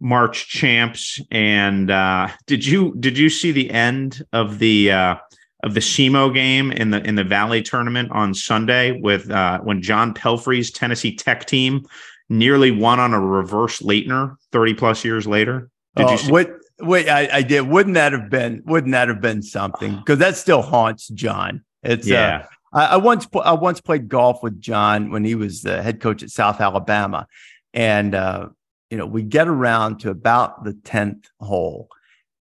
March 0.00 0.48
champs. 0.48 1.20
And 1.30 1.90
uh, 1.90 2.28
did 2.46 2.66
you 2.66 2.94
did 2.98 3.16
you 3.16 3.28
see 3.28 3.52
the 3.52 3.70
end 3.70 4.24
of 4.32 4.58
the 4.58 4.90
uh, 4.90 5.14
of 5.62 5.74
the 5.74 5.80
SEMO 5.80 6.34
game 6.34 6.72
in 6.72 6.90
the 6.90 7.02
in 7.06 7.14
the 7.14 7.24
Valley 7.24 7.62
tournament 7.62 8.10
on 8.10 8.34
Sunday 8.34 8.98
with 9.00 9.30
uh, 9.30 9.60
when 9.60 9.82
John 9.82 10.12
Pelphrey's 10.14 10.70
Tennessee 10.70 11.14
Tech 11.14 11.46
team 11.46 11.86
nearly 12.28 12.70
won 12.72 12.98
on 12.98 13.14
a 13.14 13.20
reverse 13.20 13.80
Laettner 13.80 14.34
thirty 14.50 14.74
plus 14.74 15.04
years 15.04 15.28
later? 15.28 15.70
Did 15.96 16.10
you 16.10 16.18
see? 16.18 16.32
what? 16.32 16.59
Wait, 16.80 17.08
I, 17.08 17.28
I 17.32 17.42
did. 17.42 17.62
Wouldn't 17.62 17.94
that 17.94 18.12
have 18.12 18.30
been? 18.30 18.62
Wouldn't 18.66 18.92
that 18.92 19.08
have 19.08 19.20
been 19.20 19.42
something? 19.42 19.96
Because 20.04 20.18
that 20.18 20.36
still 20.36 20.62
haunts 20.62 21.08
John. 21.08 21.64
It's 21.82 22.06
Yeah. 22.06 22.46
Uh, 22.46 22.54
I, 22.72 22.84
I 22.84 22.96
once 22.96 23.26
I 23.42 23.52
once 23.52 23.80
played 23.80 24.08
golf 24.08 24.42
with 24.42 24.60
John 24.60 25.10
when 25.10 25.24
he 25.24 25.34
was 25.34 25.62
the 25.62 25.82
head 25.82 26.00
coach 26.00 26.22
at 26.22 26.30
South 26.30 26.60
Alabama, 26.60 27.26
and 27.74 28.14
uh, 28.14 28.48
you 28.90 28.96
know 28.96 29.06
we 29.06 29.22
get 29.22 29.48
around 29.48 30.00
to 30.00 30.10
about 30.10 30.64
the 30.64 30.74
tenth 30.74 31.28
hole, 31.40 31.88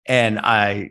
and 0.06 0.38
I 0.38 0.90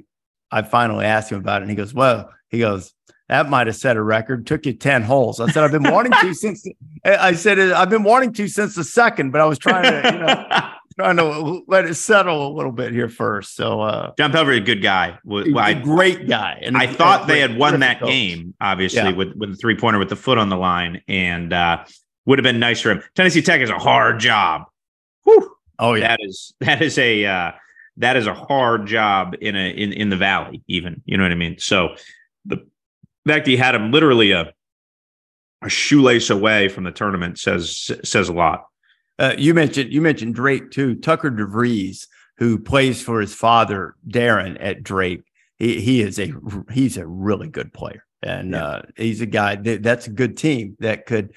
I 0.51 0.63
finally 0.63 1.05
asked 1.05 1.31
him 1.31 1.39
about 1.39 1.61
it, 1.61 1.63
and 1.63 1.71
he 1.71 1.77
goes, 1.77 1.93
"Well," 1.93 2.31
he 2.49 2.59
goes. 2.59 2.93
That 3.29 3.49
might 3.49 3.67
have 3.67 3.77
set 3.77 3.95
a 3.95 4.03
record. 4.03 4.45
Took 4.45 4.65
you 4.65 4.73
ten 4.73 5.03
holes. 5.03 5.39
I 5.39 5.49
said 5.49 5.63
I've 5.63 5.71
been 5.71 5.89
wanting 5.89 6.11
to 6.19 6.33
since. 6.33 6.67
I 7.05 7.31
said 7.31 7.57
I've 7.59 7.89
been 7.89 8.03
wanting 8.03 8.33
to 8.33 8.49
since 8.49 8.75
the 8.75 8.83
second, 8.83 9.31
but 9.31 9.39
I 9.39 9.45
was 9.45 9.57
trying 9.57 9.83
to, 9.83 10.11
you 10.11 10.19
know, 10.19 10.71
trying 11.01 11.17
to 11.17 11.63
let 11.67 11.85
it 11.85 11.95
settle 11.95 12.47
a 12.47 12.51
little 12.55 12.71
bit 12.71 12.93
here 12.93 13.09
first. 13.09 13.55
So 13.55 13.81
uh 13.81 14.11
John 14.17 14.31
Pelphrey, 14.31 14.57
a 14.57 14.61
good 14.61 14.81
guy. 14.81 15.19
Well, 15.23 15.45
a 15.45 15.59
I, 15.59 15.73
great 15.73 16.27
guy. 16.27 16.59
And 16.61 16.77
I 16.77 16.87
thought 16.87 17.27
they 17.27 17.39
had 17.39 17.57
won 17.57 17.79
that 17.81 17.99
coach. 17.99 18.09
game, 18.09 18.53
obviously, 18.61 19.01
Yeah. 19.01 19.11
with 19.11 19.33
with 19.35 19.51
the 19.51 19.55
three 19.57 19.75
pointer 19.77 19.99
with 19.99 20.09
the 20.09 20.15
foot 20.15 20.37
on 20.37 20.49
the 20.49 20.57
line, 20.57 21.01
and 21.07 21.51
uh, 21.53 21.83
would 22.25 22.39
have 22.39 22.43
been 22.43 22.59
nice 22.59 22.81
for 22.81 22.91
him. 22.91 23.03
Tennessee 23.15 23.41
Tech 23.41 23.61
is 23.61 23.69
a 23.69 23.79
hard 23.79 24.19
job. 24.19 24.63
Whew. 25.23 25.55
Oh 25.79 25.93
yeah. 25.95 26.09
That 26.09 26.19
is 26.21 26.53
that 26.59 26.81
is 26.81 26.97
a 26.97 27.25
uh, 27.25 27.51
that 27.97 28.15
is 28.17 28.27
a 28.27 28.33
hard 28.33 28.85
job 28.87 29.35
in 29.41 29.55
a 29.55 29.69
in 29.69 29.93
in 29.93 30.09
the 30.09 30.17
valley. 30.17 30.61
Even 30.67 31.01
you 31.05 31.17
know 31.17 31.23
what 31.23 31.31
I 31.31 31.35
mean. 31.35 31.57
So 31.59 31.95
the 32.45 32.65
fact 33.27 33.47
he 33.47 33.57
had 33.57 33.75
him 33.75 33.91
literally 33.91 34.31
a 34.31 34.53
a 35.63 35.69
shoelace 35.69 36.29
away 36.31 36.69
from 36.69 36.83
the 36.85 36.91
tournament 36.91 37.37
says 37.39 37.91
says 38.03 38.29
a 38.29 38.33
lot. 38.33 38.65
Uh, 39.21 39.35
you 39.37 39.53
mentioned 39.53 39.93
you 39.93 40.01
mentioned 40.01 40.33
Drake 40.33 40.71
too. 40.71 40.95
Tucker 40.95 41.29
DeVries, 41.29 42.07
who 42.39 42.57
plays 42.57 43.03
for 43.03 43.21
his 43.21 43.35
father 43.35 43.95
Darren 44.07 44.57
at 44.59 44.81
Drake. 44.81 45.21
He 45.57 45.79
he 45.79 46.01
is 46.01 46.17
a 46.19 46.33
he's 46.71 46.97
a 46.97 47.05
really 47.05 47.47
good 47.47 47.71
player, 47.71 48.03
and 48.23 48.51
Yeah. 48.51 48.65
uh, 48.65 48.81
he's 48.97 49.21
a 49.21 49.27
guy 49.27 49.57
that, 49.57 49.83
that's 49.83 50.07
a 50.07 50.11
good 50.21 50.37
team 50.37 50.75
that 50.79 51.05
could 51.05 51.33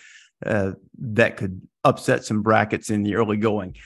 uh, 0.47 0.73
that 0.99 1.37
could 1.37 1.61
upset 1.85 2.25
some 2.25 2.41
brackets 2.43 2.89
in 2.89 3.03
the 3.03 3.17
early 3.17 3.37
going. 3.37 3.77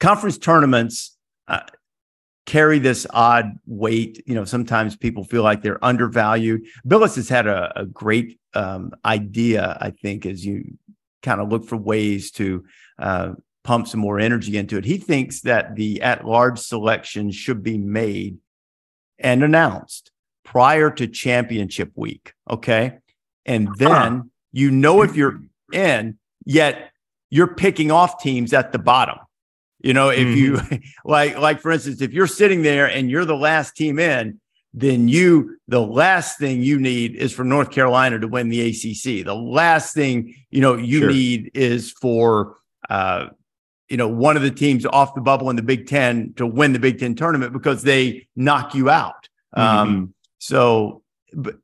Conference 0.00 0.38
tournaments 0.38 1.14
uh, 1.46 1.60
carry 2.46 2.78
this 2.78 3.06
odd 3.10 3.58
weight. 3.66 4.22
You 4.26 4.34
know, 4.34 4.46
sometimes 4.46 4.96
people 4.96 5.24
feel 5.24 5.42
like 5.42 5.60
they're 5.60 5.84
undervalued. 5.84 6.64
Bilas 6.88 7.16
has 7.16 7.28
had 7.28 7.46
a, 7.46 7.80
a 7.80 7.84
great 7.84 8.38
um, 8.54 8.92
idea, 9.04 9.76
I 9.78 9.90
think, 9.90 10.24
as 10.24 10.46
you 10.46 10.78
kind 11.22 11.40
of 11.40 11.50
look 11.50 11.66
for 11.66 11.76
ways 11.76 12.30
to 12.32 12.64
uh, 12.98 13.32
pump 13.64 13.88
some 13.88 14.00
more 14.00 14.18
energy 14.18 14.56
into 14.56 14.76
it. 14.76 14.84
He 14.84 14.98
thinks 14.98 15.40
that 15.42 15.74
the 15.74 16.02
at-large 16.02 16.58
selection 16.58 17.30
should 17.30 17.62
be 17.62 17.78
made 17.78 18.38
and 19.18 19.42
announced 19.42 20.12
prior 20.44 20.90
to 20.92 21.06
championship 21.08 21.90
week. 21.96 22.32
Okay. 22.48 22.98
And 23.44 23.68
then 23.76 24.30
you 24.52 24.70
know 24.70 25.02
if 25.02 25.16
you're 25.16 25.40
in, 25.72 26.18
yet 26.44 26.90
you're 27.30 27.54
picking 27.54 27.90
off 27.90 28.22
teams 28.22 28.52
at 28.52 28.72
the 28.72 28.78
bottom. 28.78 29.18
You 29.80 29.94
know, 29.94 30.08
if 30.08 30.26
you 30.26 30.60
like, 31.04 31.38
like 31.38 31.60
for 31.60 31.72
instance, 31.72 32.00
if 32.00 32.12
you're 32.12 32.26
sitting 32.26 32.62
there 32.62 32.86
and 32.86 33.10
you're 33.10 33.24
the 33.24 33.36
last 33.36 33.76
team 33.76 33.98
in, 33.98 34.40
then 34.72 35.08
you 35.08 35.58
the 35.68 35.80
last 35.80 36.38
thing 36.38 36.62
you 36.62 36.78
need 36.78 37.16
is 37.16 37.32
for 37.32 37.44
North 37.44 37.70
Carolina 37.70 38.18
to 38.18 38.28
win 38.28 38.48
the 38.48 38.68
ACC. 38.68 39.24
The 39.24 39.34
last 39.34 39.94
thing 39.94 40.34
you 40.50 40.60
know 40.60 40.76
you 40.76 41.00
Sure. 41.00 41.10
need 41.10 41.50
is 41.54 41.92
for 41.92 42.56
uh, 42.88 43.26
you 43.88 43.96
know 43.96 44.08
one 44.08 44.36
of 44.36 44.42
the 44.42 44.50
teams 44.50 44.84
off 44.86 45.14
the 45.14 45.20
bubble 45.20 45.50
in 45.50 45.56
the 45.56 45.62
Big 45.62 45.86
Ten 45.86 46.32
to 46.36 46.46
win 46.46 46.72
the 46.72 46.78
Big 46.78 46.98
Ten 46.98 47.14
tournament 47.14 47.52
because 47.52 47.82
they 47.82 48.28
knock 48.36 48.74
you 48.74 48.90
out. 48.90 49.28
Um, 49.52 50.14
so, 50.38 51.02
but 51.32 51.56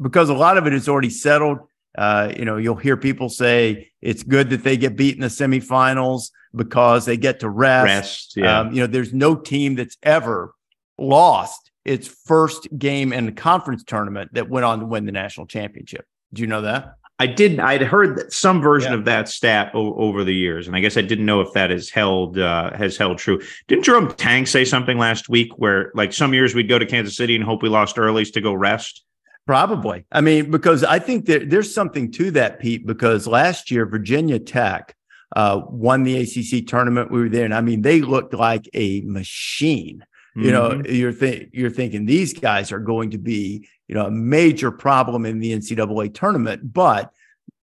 because 0.00 0.28
a 0.28 0.34
lot 0.34 0.56
of 0.56 0.66
it 0.66 0.72
is 0.72 0.88
already 0.88 1.10
settled, 1.10 1.58
uh, 1.96 2.32
you 2.36 2.44
know, 2.44 2.56
you'll 2.56 2.76
hear 2.76 2.96
people 2.96 3.28
say 3.28 3.90
it's 4.02 4.22
good 4.22 4.50
that 4.50 4.64
they 4.64 4.76
get 4.76 4.96
beat 4.96 5.14
in 5.14 5.20
the 5.20 5.28
semifinals 5.28 6.30
because 6.54 7.04
they 7.04 7.16
get 7.16 7.40
to 7.40 7.48
rest. 7.48 7.84
Rest, 7.84 8.36
yeah. 8.36 8.60
Um, 8.60 8.72
you 8.72 8.80
know, 8.80 8.86
there's 8.86 9.12
no 9.12 9.34
team 9.34 9.74
that's 9.74 9.96
ever 10.02 10.54
lost 10.98 11.70
its 11.84 12.06
first 12.06 12.68
game 12.78 13.12
in 13.12 13.26
the 13.26 13.32
conference 13.32 13.82
tournament 13.84 14.30
that 14.34 14.48
went 14.48 14.64
on 14.64 14.80
to 14.80 14.86
win 14.86 15.06
the 15.06 15.12
national 15.12 15.46
championship. 15.46 16.04
Do 16.32 16.42
you 16.42 16.48
know 16.48 16.62
that? 16.62 16.94
I 17.20 17.26
didn't. 17.26 17.60
I'd 17.60 17.82
heard 17.82 18.32
some 18.32 18.60
version 18.62 18.92
Yeah. 18.92 18.98
of 18.98 19.04
that 19.06 19.28
stat 19.28 19.72
o- 19.74 19.94
over 19.96 20.22
the 20.22 20.34
years, 20.34 20.66
and 20.68 20.76
I 20.76 20.80
guess 20.80 20.96
I 20.96 21.00
didn't 21.02 21.26
know 21.26 21.40
if 21.40 21.52
that 21.54 21.70
is 21.72 21.90
held 21.90 22.38
uh, 22.38 22.76
has 22.76 22.96
held 22.96 23.18
true. 23.18 23.40
Didn't 23.66 23.84
Jerome 23.84 24.12
Tang 24.14 24.46
say 24.46 24.64
something 24.64 24.98
last 24.98 25.28
week 25.28 25.50
where, 25.58 25.90
like, 25.94 26.12
some 26.12 26.32
years 26.32 26.54
we'd 26.54 26.68
go 26.68 26.78
to 26.78 26.86
Kansas 26.86 27.16
City 27.16 27.34
and 27.34 27.42
hope 27.44 27.62
we 27.62 27.68
lost 27.68 27.96
earlys 27.96 28.32
to 28.34 28.40
go 28.40 28.52
rest? 28.54 29.02
Probably. 29.46 30.04
I 30.12 30.20
mean, 30.20 30.50
because 30.50 30.84
I 30.84 30.98
think 30.98 31.26
that 31.26 31.50
there's 31.50 31.74
something 31.74 32.12
to 32.12 32.30
that, 32.32 32.60
Pete, 32.60 32.86
because 32.86 33.26
last 33.26 33.70
year 33.70 33.86
Virginia 33.86 34.38
Tech 34.38 34.94
uh, 35.34 35.62
won 35.68 36.04
the 36.04 36.18
ACC 36.20 36.66
tournament. 36.66 37.10
We 37.10 37.20
were 37.20 37.28
there, 37.28 37.44
and 37.46 37.54
I 37.54 37.62
mean, 37.62 37.82
they 37.82 38.00
looked 38.00 38.34
like 38.34 38.68
a 38.74 39.00
machine. 39.02 40.04
You 40.38 40.52
know, 40.52 40.70
Mhm. 40.70 40.96
you're 40.96 41.12
th- 41.12 41.48
you're 41.52 41.70
thinking 41.70 42.06
these 42.06 42.32
guys 42.32 42.70
are 42.70 42.78
going 42.78 43.10
to 43.10 43.18
be, 43.18 43.66
you 43.88 43.94
know, 43.94 44.06
a 44.06 44.10
major 44.10 44.70
problem 44.70 45.26
in 45.26 45.40
the 45.40 45.52
NCAA 45.52 46.08
tournament, 46.08 46.72
but 46.72 47.12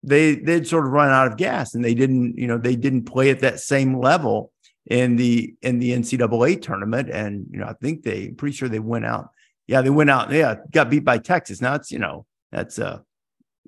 they 0.01 0.36
they'd 0.36 0.67
sort 0.67 0.86
of 0.86 0.91
run 0.91 1.09
out 1.09 1.27
of 1.27 1.38
gas, 1.38 1.75
and 1.75 1.86
they 1.86 1.93
didn't, 1.93 2.38
you 2.38 2.47
know, 2.47 2.57
they 2.57 2.75
didn't 2.75 3.03
play 3.03 3.29
at 3.29 3.39
that 3.41 3.59
same 3.59 3.99
level 3.99 4.51
in 4.88 5.15
the 5.17 5.53
in 5.62 5.79
the 5.79 5.91
NCAA 5.93 6.55
tournament, 6.55 7.09
and 7.12 7.45
you 7.51 7.59
know, 7.59 7.65
I 7.65 7.73
think 7.73 8.03
they 8.03 8.29
pretty 8.29 8.55
sure 8.55 8.67
they 8.69 8.79
went 8.79 9.05
out. 9.05 9.29
Yeah, 9.67 9.81
they 9.81 9.89
went 9.91 10.09
out. 10.09 10.31
Yeah, 10.31 10.55
got 10.71 10.89
beat 10.89 11.05
by 11.05 11.19
Texas. 11.19 11.62
Now 11.62 11.75
it's 11.75 11.91
you 11.91 11.99
know 11.99 12.25
that's 12.51 12.79
a 12.79 13.03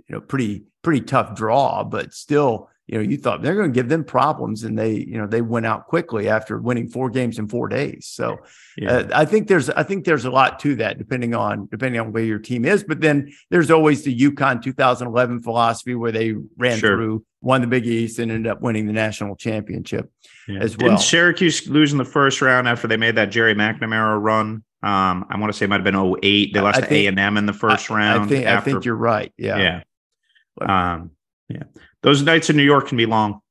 you 0.07 0.15
know 0.15 0.19
pretty 0.21 0.63
pretty 0.81 1.01
tough 1.01 1.35
draw, 1.35 1.83
but 1.83 2.13
still, 2.13 2.69
you 2.87 2.97
know, 2.97 3.01
you 3.03 3.17
thought 3.17 3.41
they're 3.41 3.55
going 3.55 3.71
to 3.71 3.73
give 3.73 3.89
them 3.89 4.03
problems, 4.03 4.63
and 4.63 4.77
they 4.77 4.91
you 4.93 5.17
know 5.17 5.25
they 5.27 5.41
went 5.41 5.65
out 5.65 5.87
quickly 5.87 6.29
after 6.29 6.59
winning 6.59 6.87
four 6.87 7.09
games 7.09 7.39
in 7.39 7.47
four 7.47 7.67
days. 7.67 8.05
So 8.07 8.37
Yeah. 8.77 8.91
uh, 8.91 9.09
I 9.13 9.25
think 9.25 9.47
there's 9.47 9.69
I 9.71 9.83
think 9.83 10.05
there's 10.05 10.25
a 10.25 10.29
lot 10.31 10.59
to 10.59 10.75
that 10.75 10.97
depending 10.99 11.33
on 11.33 11.67
depending 11.71 11.99
on 11.99 12.11
where 12.11 12.23
your 12.23 12.39
team 12.39 12.63
is. 12.65 12.83
But 12.83 13.01
then 13.01 13.31
there's 13.49 13.71
always 13.71 14.03
the 14.03 14.15
UConn 14.15 14.61
2011 14.61 15.41
philosophy 15.41 15.95
where 15.95 16.11
they 16.11 16.33
ran 16.57 16.77
Sure. 16.77 16.95
through, 16.95 17.25
won 17.41 17.61
the 17.61 17.67
Big 17.67 17.87
East, 17.87 18.19
and 18.19 18.31
ended 18.31 18.51
up 18.51 18.61
winning 18.61 18.85
the 18.85 18.93
national 18.93 19.35
championship 19.35 20.11
Yeah. 20.47 20.59
as 20.59 20.75
Didn't 20.75 20.87
well. 20.87 20.97
Syracuse 20.99 21.67
lose 21.67 21.91
in 21.91 21.97
the 21.97 22.05
first 22.05 22.39
round 22.41 22.67
after 22.67 22.87
they 22.87 22.97
made 22.97 23.15
that 23.15 23.31
Gerry 23.31 23.55
McNamara 23.55 24.21
run? 24.21 24.63
Um, 24.83 25.25
I 25.31 25.39
want 25.39 25.51
to 25.51 25.57
say 25.57 25.65
it 25.65 25.69
might 25.69 25.77
have 25.77 25.83
been 25.83 25.95
08. 25.95 26.53
They 26.53 26.61
lost 26.61 26.83
A 26.91 27.07
and 27.07 27.19
M 27.19 27.37
in 27.37 27.47
the 27.47 27.53
first 27.53 27.89
I- 27.89 27.95
round. 27.95 28.23
I 28.25 28.27
think 28.27 28.45
I 28.45 28.59
think 28.61 28.85
you're 28.85 28.93
right. 28.95 29.33
Yeah. 29.37 29.81
yeah. 30.61 30.93
Um, 30.93 31.11
yeah. 31.49 31.63
Those 32.05 32.21
nights 32.21 32.51
in 32.51 32.55
New 32.55 32.63
York 32.63 32.87
can 32.87 32.97
be 32.97 33.07
long. 33.07 33.41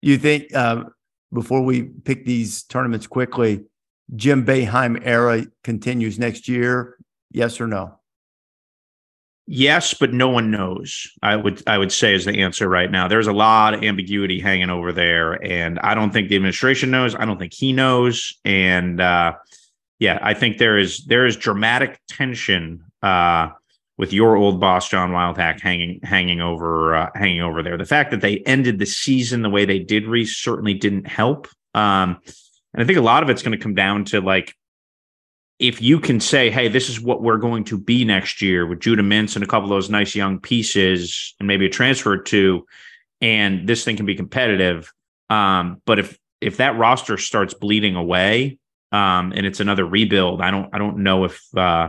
You 0.00 0.16
think 0.16 0.54
uh, 0.54 0.84
before 1.30 1.62
we 1.62 1.82
pick 1.82 2.24
these 2.24 2.62
tournaments 2.62 3.06
quickly, 3.06 3.66
Jim 4.16 4.46
Boeheim 4.46 4.98
era 5.04 5.44
continues 5.62 6.18
next 6.18 6.48
year? 6.48 6.96
Yes 7.30 7.60
or 7.60 7.66
no? 7.66 8.00
Yes, 9.46 9.92
but 9.92 10.14
no 10.14 10.30
one 10.30 10.50
knows. 10.50 11.06
I 11.20 11.36
would 11.36 11.62
I 11.66 11.76
would 11.76 11.92
say 11.92 12.14
is 12.14 12.24
the 12.24 12.40
answer 12.40 12.66
right 12.70 12.90
now. 12.90 13.06
There's 13.06 13.26
a 13.26 13.34
lot 13.34 13.74
of 13.74 13.82
ambiguity 13.82 14.40
hanging 14.40 14.70
over 14.70 14.90
there, 14.90 15.34
and 15.44 15.78
I 15.80 15.94
don't 15.94 16.10
think 16.10 16.30
the 16.30 16.36
administration 16.36 16.90
knows. 16.90 17.14
I 17.14 17.26
don't 17.26 17.38
think 17.38 17.52
he 17.52 17.70
knows, 17.70 18.32
and 18.46 18.98
uh, 18.98 19.34
yeah, 19.98 20.20
I 20.22 20.32
think 20.32 20.56
there 20.56 20.78
is 20.78 21.04
there 21.04 21.26
is 21.26 21.36
dramatic 21.36 22.00
tension 22.08 22.82
uh, 23.02 23.48
with 23.98 24.12
your 24.12 24.36
old 24.36 24.60
boss 24.60 24.88
John 24.88 25.10
Wildhack 25.10 25.60
hanging 25.60 26.00
hanging 26.02 26.40
over 26.40 26.96
uh, 26.96 27.10
hanging 27.14 27.42
over 27.42 27.62
there. 27.62 27.76
The 27.76 27.84
fact 27.84 28.12
that 28.12 28.20
they 28.20 28.38
ended 28.38 28.78
the 28.78 28.86
season 28.86 29.42
the 29.42 29.50
way 29.50 29.64
they 29.64 29.80
did, 29.80 30.04
Rece, 30.04 30.28
certainly 30.28 30.74
didn't 30.74 31.06
help. 31.06 31.48
Um, 31.74 32.18
and 32.72 32.82
I 32.82 32.84
think 32.84 32.98
a 32.98 33.02
lot 33.02 33.22
of 33.22 33.28
it's 33.28 33.42
going 33.42 33.58
to 33.58 33.62
come 33.62 33.74
down 33.74 34.04
to 34.06 34.20
like 34.20 34.54
if 35.58 35.82
you 35.82 35.98
can 35.98 36.20
say, 36.20 36.50
hey, 36.50 36.68
this 36.68 36.88
is 36.88 37.00
what 37.00 37.20
we're 37.20 37.36
going 37.36 37.64
to 37.64 37.76
be 37.76 38.04
next 38.04 38.40
year 38.40 38.64
with 38.64 38.78
Judah 38.78 39.02
Mintz 39.02 39.34
and 39.34 39.42
a 39.42 39.46
couple 39.46 39.64
of 39.64 39.70
those 39.70 39.90
nice 39.90 40.14
young 40.14 40.38
pieces 40.38 41.34
and 41.40 41.48
maybe 41.48 41.66
a 41.66 41.68
transfer 41.68 42.12
or 42.12 42.18
two, 42.18 42.64
and 43.20 43.68
this 43.68 43.84
thing 43.84 43.96
can 43.96 44.06
be 44.06 44.14
competitive. 44.14 44.92
Um, 45.28 45.82
but 45.84 45.98
if 45.98 46.16
if 46.40 46.58
that 46.58 46.78
roster 46.78 47.18
starts 47.18 47.52
bleeding 47.52 47.96
away 47.96 48.58
um, 48.92 49.32
and 49.34 49.44
it's 49.44 49.58
another 49.58 49.84
rebuild, 49.84 50.40
I 50.40 50.52
don't 50.52 50.72
I 50.72 50.78
don't 50.78 50.98
know 50.98 51.24
if 51.24 51.42
uh, 51.56 51.88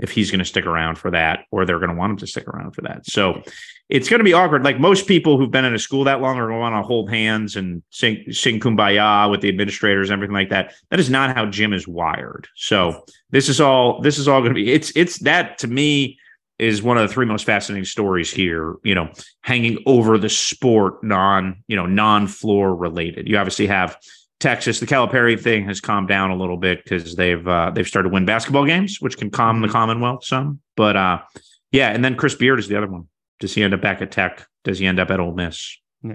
if 0.00 0.10
he's 0.10 0.30
going 0.30 0.38
to 0.40 0.44
stick 0.44 0.66
around 0.66 0.96
for 0.96 1.10
that 1.10 1.44
or 1.50 1.64
they're 1.64 1.78
going 1.78 1.90
to 1.90 1.96
want 1.96 2.10
him 2.10 2.16
to 2.16 2.26
stick 2.26 2.48
around 2.48 2.72
for 2.72 2.82
that. 2.82 3.06
So 3.06 3.42
it's 3.88 4.08
going 4.08 4.20
to 4.20 4.24
be 4.24 4.32
awkward. 4.32 4.64
Like 4.64 4.80
most 4.80 5.06
people 5.06 5.36
who've 5.36 5.50
been 5.50 5.64
in 5.64 5.74
a 5.74 5.78
school 5.78 6.04
that 6.04 6.20
long 6.20 6.38
are 6.38 6.46
going 6.46 6.56
to 6.56 6.60
want 6.60 6.82
to 6.82 6.86
hold 6.86 7.10
hands 7.10 7.56
and 7.56 7.82
sing, 7.90 8.24
sing 8.30 8.60
kumbaya 8.60 9.30
with 9.30 9.40
the 9.40 9.48
administrators 9.48 10.08
and 10.08 10.14
everything 10.14 10.34
like 10.34 10.50
that. 10.50 10.74
That 10.90 11.00
is 11.00 11.10
not 11.10 11.36
how 11.36 11.46
Jim 11.46 11.72
is 11.72 11.86
wired. 11.86 12.48
So 12.56 13.04
this 13.30 13.48
is 13.48 13.60
all, 13.60 14.00
this 14.00 14.18
is 14.18 14.26
all 14.26 14.40
going 14.40 14.54
to 14.54 14.54
be, 14.54 14.72
it's, 14.72 14.92
it's 14.96 15.18
that 15.20 15.58
to 15.58 15.68
me 15.68 16.18
is 16.58 16.82
one 16.82 16.98
of 16.98 17.08
the 17.08 17.12
three 17.12 17.24
most 17.24 17.44
fascinating 17.44 17.86
stories 17.86 18.30
here, 18.30 18.76
you 18.84 18.94
know, 18.94 19.10
hanging 19.40 19.82
over 19.86 20.18
the 20.18 20.28
sport 20.28 21.02
non, 21.02 21.62
you 21.68 21.76
know, 21.76 21.86
non 21.86 22.26
floor 22.26 22.74
related. 22.74 23.26
You 23.26 23.38
obviously 23.38 23.66
have 23.66 23.96
Texas, 24.40 24.80
the 24.80 24.86
Calipari 24.86 25.38
thing 25.38 25.66
has 25.66 25.80
calmed 25.82 26.08
down 26.08 26.30
a 26.30 26.34
little 26.34 26.56
bit 26.56 26.82
because 26.82 27.14
they've 27.14 27.46
uh, 27.46 27.70
they've 27.70 27.86
started 27.86 28.08
to 28.08 28.12
win 28.12 28.24
basketball 28.24 28.64
games, 28.64 29.00
which 29.00 29.18
can 29.18 29.30
calm 29.30 29.60
the 29.60 29.66
mm-hmm. 29.66 29.72
Commonwealth 29.72 30.24
some. 30.24 30.60
But 30.76 30.96
uh, 30.96 31.20
yeah, 31.72 31.90
and 31.90 32.02
then 32.02 32.16
Chris 32.16 32.34
Beard 32.34 32.58
is 32.58 32.66
the 32.66 32.76
other 32.76 32.86
one. 32.86 33.06
Does 33.38 33.54
he 33.54 33.62
end 33.62 33.74
up 33.74 33.82
back 33.82 34.00
at 34.00 34.10
Tech? 34.10 34.46
Does 34.64 34.78
he 34.78 34.86
end 34.86 34.98
up 34.98 35.10
at 35.10 35.20
Ole 35.20 35.34
Miss? 35.34 35.76
Yeah. 36.02 36.14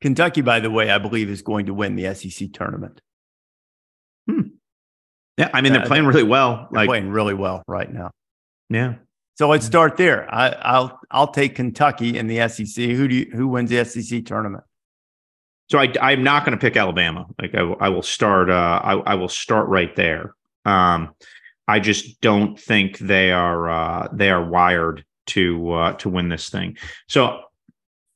Kentucky, 0.00 0.40
by 0.40 0.60
the 0.60 0.70
way, 0.70 0.90
I 0.90 0.98
believe 0.98 1.28
is 1.28 1.42
going 1.42 1.66
to 1.66 1.74
win 1.74 1.96
the 1.96 2.14
SEC 2.14 2.52
tournament. 2.52 3.00
Hmm. 4.28 4.40
Yeah, 5.36 5.50
I 5.52 5.60
mean 5.60 5.72
they're 5.72 5.82
uh, 5.82 5.86
playing 5.86 6.06
really 6.06 6.22
well. 6.22 6.68
They're 6.70 6.82
like 6.82 6.88
playing 6.88 7.10
really 7.10 7.34
well 7.34 7.64
right 7.66 7.92
now. 7.92 8.12
Yeah. 8.70 8.94
So 9.34 9.48
let's 9.48 9.66
start 9.66 9.96
there. 9.96 10.32
I, 10.32 10.78
will 10.78 11.00
I'll 11.10 11.32
take 11.32 11.56
Kentucky 11.56 12.16
in 12.16 12.28
the 12.28 12.46
SEC. 12.48 12.84
Who 12.84 13.08
do 13.08 13.14
you, 13.16 13.30
who 13.32 13.48
wins 13.48 13.70
the 13.70 13.84
SEC 13.84 14.24
tournament? 14.24 14.62
So 15.72 15.78
I, 15.78 16.12
am 16.12 16.22
not 16.22 16.44
going 16.44 16.52
to 16.52 16.60
pick 16.60 16.76
Alabama. 16.76 17.24
Like 17.40 17.54
I, 17.54 17.60
I 17.60 17.88
will 17.88 18.02
start. 18.02 18.50
Uh, 18.50 18.78
I, 18.84 18.92
I, 18.92 19.14
will 19.14 19.30
start 19.30 19.70
right 19.70 19.96
there. 19.96 20.34
Um, 20.66 21.14
I 21.66 21.80
just 21.80 22.20
don't 22.20 22.60
think 22.60 22.98
they 22.98 23.32
are 23.32 23.70
uh, 23.70 24.08
they 24.12 24.28
are 24.28 24.44
wired 24.44 25.02
to 25.28 25.72
uh, 25.72 25.92
to 25.94 26.10
win 26.10 26.28
this 26.28 26.50
thing. 26.50 26.76
So 27.08 27.40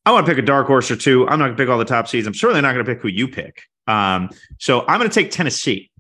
I 0.05 0.13
want 0.13 0.27
to 0.27 0.31
pick 0.31 0.39
a 0.39 0.45
dark 0.45 0.67
horse 0.67 0.91
or 0.91 0.97
two. 0.97 1.27
I'm 1.27 1.39
not 1.39 1.47
going 1.47 1.57
to 1.57 1.63
pick 1.63 1.71
all 1.71 1.79
the 1.79 1.87
top 1.87 2.09
seeds. 2.09 2.27
I'm 2.27 2.35
certainly 2.35 2.61
not 2.61 2.75
going 2.75 2.85
to 2.85 2.95
pick 2.95 3.01
who 3.01 3.09
you 3.09 3.27
pick. 3.27 3.63
Um, 3.87 4.29
so 4.59 4.83
I'm 4.87 4.99
going 4.99 5.09
to 5.09 5.15
take 5.15 5.31
Tennessee. 5.31 5.91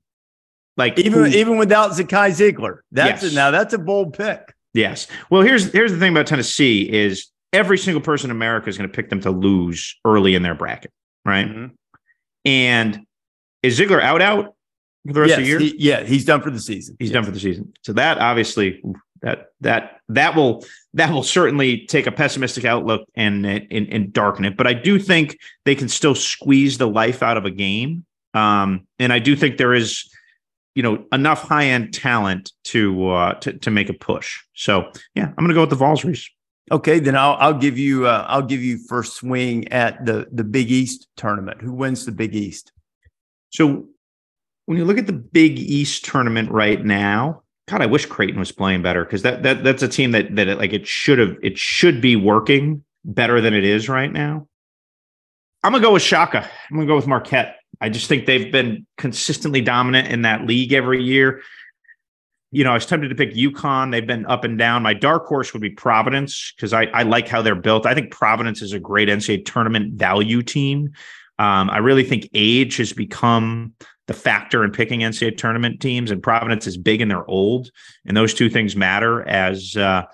Like 0.77 0.99
even 0.99 1.33
even 1.33 1.57
without 1.57 1.93
Zakai 1.93 2.33
Zeigler, 2.33 2.81
that's 2.93 3.23
yes. 3.23 3.33
a, 3.33 3.35
now 3.35 3.51
that's 3.51 3.73
a 3.73 3.79
bold 3.79 4.13
pick. 4.13 4.55
Yes. 4.75 5.07
Well, 5.31 5.41
here's 5.41 5.73
here's 5.73 5.91
the 5.91 5.99
thing 5.99 6.13
about 6.13 6.27
Tennessee 6.27 6.83
is 6.93 7.29
every 7.55 7.79
single 7.79 8.03
person 8.03 8.29
in 8.29 8.37
America 8.37 8.69
is 8.69 8.77
going 8.77 8.91
to 8.91 8.95
pick 8.95 9.09
them 9.09 9.23
to 9.23 9.31
lose 9.31 9.97
early 10.05 10.35
in 10.35 10.43
their 10.43 10.55
bracket 10.55 10.93
right? 11.27 11.49
Mm-hmm. 11.49 11.66
And 12.45 13.07
is 13.62 13.79
Zeigler 13.79 14.01
out 14.01 14.22
out 14.22 14.55
for 15.07 15.12
the 15.12 15.20
rest 15.20 15.31
yes, 15.31 15.39
of 15.39 15.45
the 15.45 15.49
year? 15.49 15.59
He, 15.59 15.74
yeah, 15.79 16.03
he's 16.05 16.24
done 16.24 16.41
for 16.41 16.51
the 16.51 16.61
season. 16.61 16.97
He's 16.99 17.11
yes. 17.11 17.14
done 17.14 17.24
for 17.24 17.33
the 17.33 17.41
season. 17.41 17.72
So 17.83 17.93
that 17.95 18.18
obviously 18.18 18.83
that 19.22 19.51
that 19.61 20.01
that 20.09 20.37
will 20.37 20.64
that 20.95 21.11
will 21.11 21.22
certainly 21.22 21.87
take 21.87 22.07
a 22.07 22.12
pessimistic 22.12 22.64
outlook 22.64 23.09
and 23.14 23.45
and, 23.45 23.70
and 23.70 24.12
darken 24.12 24.45
it. 24.45 24.57
But 24.57 24.66
I 24.66 24.74
do 24.74 24.99
think 24.99 25.39
they 25.64 25.74
can 25.74 25.89
still 25.89 26.14
squeeze 26.14 26.79
the 26.79 26.89
life 26.89 27.22
out 27.22 27.37
of 27.37 27.45
a 27.45 27.51
game. 27.51 28.05
Um, 28.35 28.87
and 28.99 29.12
I 29.12 29.18
do 29.18 29.35
think 29.35 29.57
there 29.57 29.74
is, 29.74 30.11
you 30.74 30.83
know, 30.83 31.05
enough 31.11 31.43
high 31.43 31.66
end 31.66 31.95
talent 31.95 32.53
to 32.64 33.09
uh, 33.09 33.35
to 33.41 33.55
to 33.55 33.70
make 33.70 33.89
a 33.89 33.95
push. 33.95 34.39
So 34.55 34.91
yeah, 35.14 35.27
I'm 35.27 35.35
going 35.37 35.49
to 35.49 35.55
go 35.55 35.62
with 35.62 35.70
the 35.70 35.77
Vols 35.77 36.03
Rece. 36.03 36.29
Okay, 36.71 36.99
then 36.99 37.17
I'll 37.17 37.37
I'll 37.39 37.59
give 37.59 37.79
you 37.79 38.07
uh, 38.07 38.25
I'll 38.29 38.43
give 38.43 38.62
you 38.62 38.79
first 38.79 39.14
swing 39.14 39.71
at 39.73 40.05
the 40.05 40.27
the 40.33 40.45
Big 40.45 40.71
East 40.71 41.07
tournament. 41.17 41.62
Who 41.62 41.73
wins 41.73 42.05
the 42.05 42.12
Big 42.12 42.35
East? 42.35 42.73
So 43.51 43.87
when 44.67 44.77
you 44.77 44.85
look 44.85 44.99
at 44.99 45.07
the 45.07 45.12
Big 45.12 45.59
East 45.61 46.05
tournament 46.05 46.51
right 46.51 46.85
now, 46.85 47.43
God, 47.69 47.83
I 47.83 47.87
wish 47.87 48.07
Creighton 48.07 48.41
was 48.41 48.51
playing 48.51 48.83
better 48.83 49.05
because 49.05 49.23
that 49.23 49.45
that 49.45 49.62
that's 49.62 49.83
a 49.83 49.89
team 49.89 50.11
that 50.11 50.35
that 50.35 50.49
it, 50.49 50.59
like 50.59 50.73
it 50.73 50.89
should 50.89 51.21
have 51.21 51.37
it 51.41 51.57
should 51.57 52.01
be 52.01 52.17
working 52.17 52.85
better 53.05 53.41
than 53.41 53.55
it 53.55 53.64
is 53.64 53.89
right 53.89 54.12
now. 54.12 54.49
I'm 55.62 55.73
gonna 55.73 55.83
go 55.83 55.93
with 55.93 56.03
Shaka. 56.03 56.49
I'm 56.71 56.77
gonna 56.77 56.89
go 56.89 56.97
with 56.97 57.07
Marquette. 57.07 57.57
I 57.81 57.91
just 57.91 58.09
think 58.09 58.27
they've 58.27 58.51
been 58.51 58.87
consistently 58.99 59.61
dominant 59.61 60.09
in 60.09 60.23
that 60.23 60.47
league 60.47 60.73
every 60.73 61.03
year 61.03 61.43
you 62.57 62.65
know, 62.65 62.71
I 62.71 62.75
was 62.75 62.87
tempted 62.87 63.09
to 63.09 63.15
pick 63.15 63.35
UConn. 63.35 63.91
They've 63.91 64.07
been 64.07 64.25
up 64.25 64.43
and 64.43 64.59
down. 64.59 64.83
My 64.83 64.95
dark 64.95 65.27
horse 65.27 65.53
would 65.53 65.61
be 65.61 65.69
Providence 65.69 66.55
because 66.57 66.73
I, 66.73 66.85
I 66.85 67.03
like 67.03 67.29
how 67.29 67.43
they're 67.43 67.55
built. 67.55 67.85
I 67.85 67.93
think 67.93 68.11
Providence 68.11 68.63
is 68.63 68.73
a 68.73 68.81
great 68.81 69.11
NCAA 69.11 69.45
tournament 69.45 69.93
value 69.93 70.43
team. 70.43 70.93
Um, 71.39 71.69
I 71.69 71.77
really 71.79 72.03
think 72.03 72.31
age 72.33 72.79
has 72.79 72.95
become 72.95 73.75
the 74.07 74.15
factor 74.15 74.65
in 74.65 74.71
picking 74.71 75.01
NCAA 75.01 75.37
tournament 75.37 75.83
teams, 75.83 76.11
and 76.11 76.23
Providence 76.23 76.67
is 76.67 76.79
big 76.79 77.03
and 77.03 77.11
they're 77.11 77.29
old, 77.29 77.71
and 78.07 78.17
those 78.17 78.33
two 78.33 78.49
things 78.49 78.75
matter 78.75 79.21
as 79.29 79.77
uh, 79.77 80.05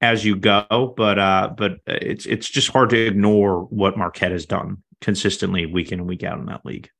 as 0.00 0.24
you 0.24 0.34
go. 0.34 0.92
But 0.96 1.20
uh, 1.20 1.54
but 1.56 1.78
it's 1.86 2.26
it's 2.26 2.48
just 2.48 2.68
hard 2.68 2.90
to 2.90 2.98
ignore 2.98 3.60
what 3.66 3.96
Marquette 3.96 4.32
has 4.32 4.44
done 4.44 4.82
consistently 5.00 5.66
week 5.66 5.92
in 5.92 6.00
and 6.00 6.08
week 6.08 6.24
out 6.24 6.40
in 6.40 6.46
that 6.46 6.66
league. 6.66 6.90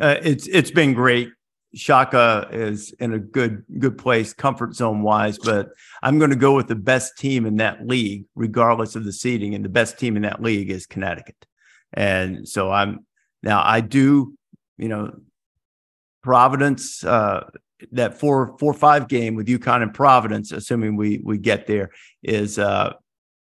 Uh, 0.00 0.16
it's 0.20 0.48
it's 0.48 0.72
been 0.72 0.94
great. 0.94 1.30
Shaka 1.74 2.48
is 2.52 2.92
in 3.00 3.14
a 3.14 3.18
good 3.18 3.64
good 3.78 3.96
place, 3.96 4.32
comfort 4.32 4.74
zone 4.74 5.02
wise, 5.02 5.38
but 5.38 5.70
I'm 6.02 6.18
going 6.18 6.30
to 6.30 6.36
go 6.36 6.54
with 6.54 6.68
the 6.68 6.74
best 6.74 7.16
team 7.16 7.46
in 7.46 7.56
that 7.56 7.86
league, 7.86 8.24
regardless 8.34 8.94
of 8.94 9.04
the 9.04 9.12
seeding. 9.12 9.54
And 9.54 9.64
the 9.64 9.70
best 9.70 9.98
team 9.98 10.16
in 10.16 10.22
that 10.22 10.42
league 10.42 10.70
is 10.70 10.86
Connecticut. 10.86 11.46
And 11.92 12.46
so 12.48 12.70
I'm 12.70 13.06
now 13.42 13.62
I 13.64 13.80
do, 13.80 14.34
you 14.76 14.88
know, 14.88 15.14
Providence, 16.22 17.02
uh, 17.04 17.48
that 17.90 18.18
four 18.18 18.56
four 18.58 18.74
five 18.74 19.08
game 19.08 19.34
with 19.34 19.48
UConn 19.48 19.82
and 19.82 19.94
Providence, 19.94 20.52
assuming 20.52 20.96
we 20.96 21.20
we 21.24 21.38
get 21.38 21.66
there, 21.66 21.90
is 22.22 22.58
uh 22.58 22.92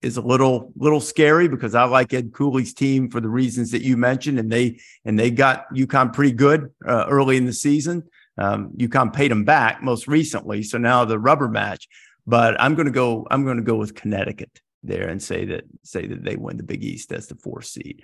is 0.03 0.17
a 0.17 0.23
little 0.23 0.73
little 0.77 1.01
scary 1.01 1.49
because 1.49 1.75
I 1.75 1.85
like 1.85 2.13
Ed 2.13 2.33
Cooley's 2.33 2.73
team 2.73 3.11
for 3.11 3.21
the 3.21 3.29
reasons 3.29 3.71
that 3.73 3.83
you 3.83 3.97
mentioned, 3.97 4.39
and 4.39 4.51
they 4.51 4.81
and 5.05 5.19
they 5.19 5.31
got 5.31 5.73
UConn 5.75 6.13
pretty 6.13 6.33
good 6.33 6.73
uh, 6.87 7.07
early 7.09 7.37
in 7.37 7.47
the 7.47 7.53
season. 7.53 8.05
Um, 8.39 8.71
UConn 8.77 9.13
paid 9.13 9.31
them 9.31 9.45
back 9.45 9.83
most 9.83 10.09
recently, 10.09 10.63
so 10.63 10.79
now 10.79 11.05
the 11.05 11.19
rubber 11.19 11.49
match. 11.49 11.89
But 12.27 12.61
I'm 12.61 12.75
going 12.75 12.87
to 12.87 12.93
go. 12.93 13.27
I'm 13.31 13.45
going 13.45 13.59
to 13.59 13.63
go 13.63 13.77
with 13.77 13.95
Connecticut 13.95 14.61
there 14.83 15.09
and 15.09 15.23
say 15.23 15.45
that 15.47 15.65
say 15.83 16.07
that 16.07 16.25
they 16.25 16.37
win 16.37 16.57
the 16.57 16.63
Big 16.63 16.83
East 16.83 17.13
as 17.13 17.27
the 17.27 17.35
fourth 17.37 17.67
seed. 17.67 18.03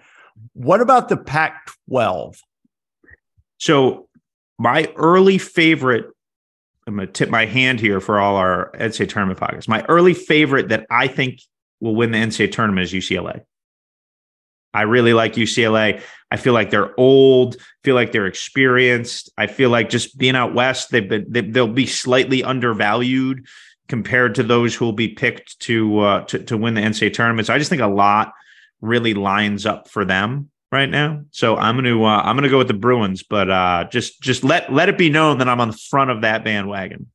What 0.53 0.83
about 0.83 1.09
the 1.09 1.17
Pac-12? 1.17 2.39
So 3.59 4.09
my 4.59 4.93
early 4.97 5.39
favorite 5.39 6.11
I'm 6.87 6.95
going 6.95 7.09
to 7.09 7.13
tip 7.13 7.31
my 7.31 7.47
hand 7.47 7.81
here 7.81 8.01
for 8.01 8.21
all 8.21 8.37
our 8.37 8.71
Ed 8.77 8.93
NCAA 8.93 9.09
tournament 9.09 9.41
podcasts. 9.41 9.67
My 9.67 9.85
early 9.89 10.15
favorite 10.15 10.69
that 10.69 10.87
I 10.89 11.09
think 11.09 11.41
will 11.81 11.95
win 11.95 12.11
the 12.11 12.19
NCAA 12.19 12.53
tournament 12.53 12.85
is 12.85 12.93
UCLA. 12.93 13.43
I 14.77 14.83
really 14.83 15.15
like 15.15 15.35
UCLA. 15.35 16.03
I 16.31 16.37
feel 16.37 16.53
like 16.53 16.71
they're 16.71 16.99
old. 17.01 17.57
Feel 17.83 17.95
like 17.95 18.13
they're 18.13 18.27
experienced. 18.27 19.31
I 19.39 19.47
feel 19.47 19.71
like 19.71 19.89
just 19.89 20.19
being 20.19 20.37
out 20.37 20.55
west, 20.55 20.91
they've 20.91 21.09
been 21.09 21.27
they, 21.29 21.41
will 21.41 21.69
be 21.69 21.87
slightly 21.87 22.45
undervalued 22.45 23.47
compared 23.89 24.35
to 24.35 24.43
those 24.43 24.75
who 24.75 24.85
will 24.85 24.93
be 24.93 25.09
picked 25.09 25.59
to 25.61 25.99
uh, 26.01 26.25
to 26.25 26.41
to 26.45 26.57
win 26.59 26.75
the 26.75 26.83
NCAA 26.83 27.15
tournament. 27.15 27.47
So 27.47 27.55
I 27.55 27.59
just 27.59 27.71
think 27.71 27.83
a 27.83 27.87
lot 27.87 28.33
really 28.83 29.15
lines 29.15 29.65
up 29.65 29.89
for 29.89 30.05
them 30.05 30.51
right 30.71 30.91
now. 30.91 31.23
So 31.31 31.57
I'm 31.57 31.83
to 31.83 32.05
uh, 32.05 32.21
I'm 32.23 32.37
to 32.37 32.49
go 32.51 32.59
with 32.59 32.69
the 32.69 32.75
Bruins, 32.75 33.23
but 33.23 33.49
uh, 33.49 33.85
just 33.91 34.21
just 34.21 34.45
let 34.45 34.71
let 34.71 34.91
it 34.91 34.99
be 34.99 35.09
known 35.09 35.39
that 35.39 35.49
I'm 35.49 35.61
on 35.61 35.69
the 35.69 35.79
front 35.91 36.11
of 36.11 36.21
that 36.21 36.45
bandwagon. 36.45 37.07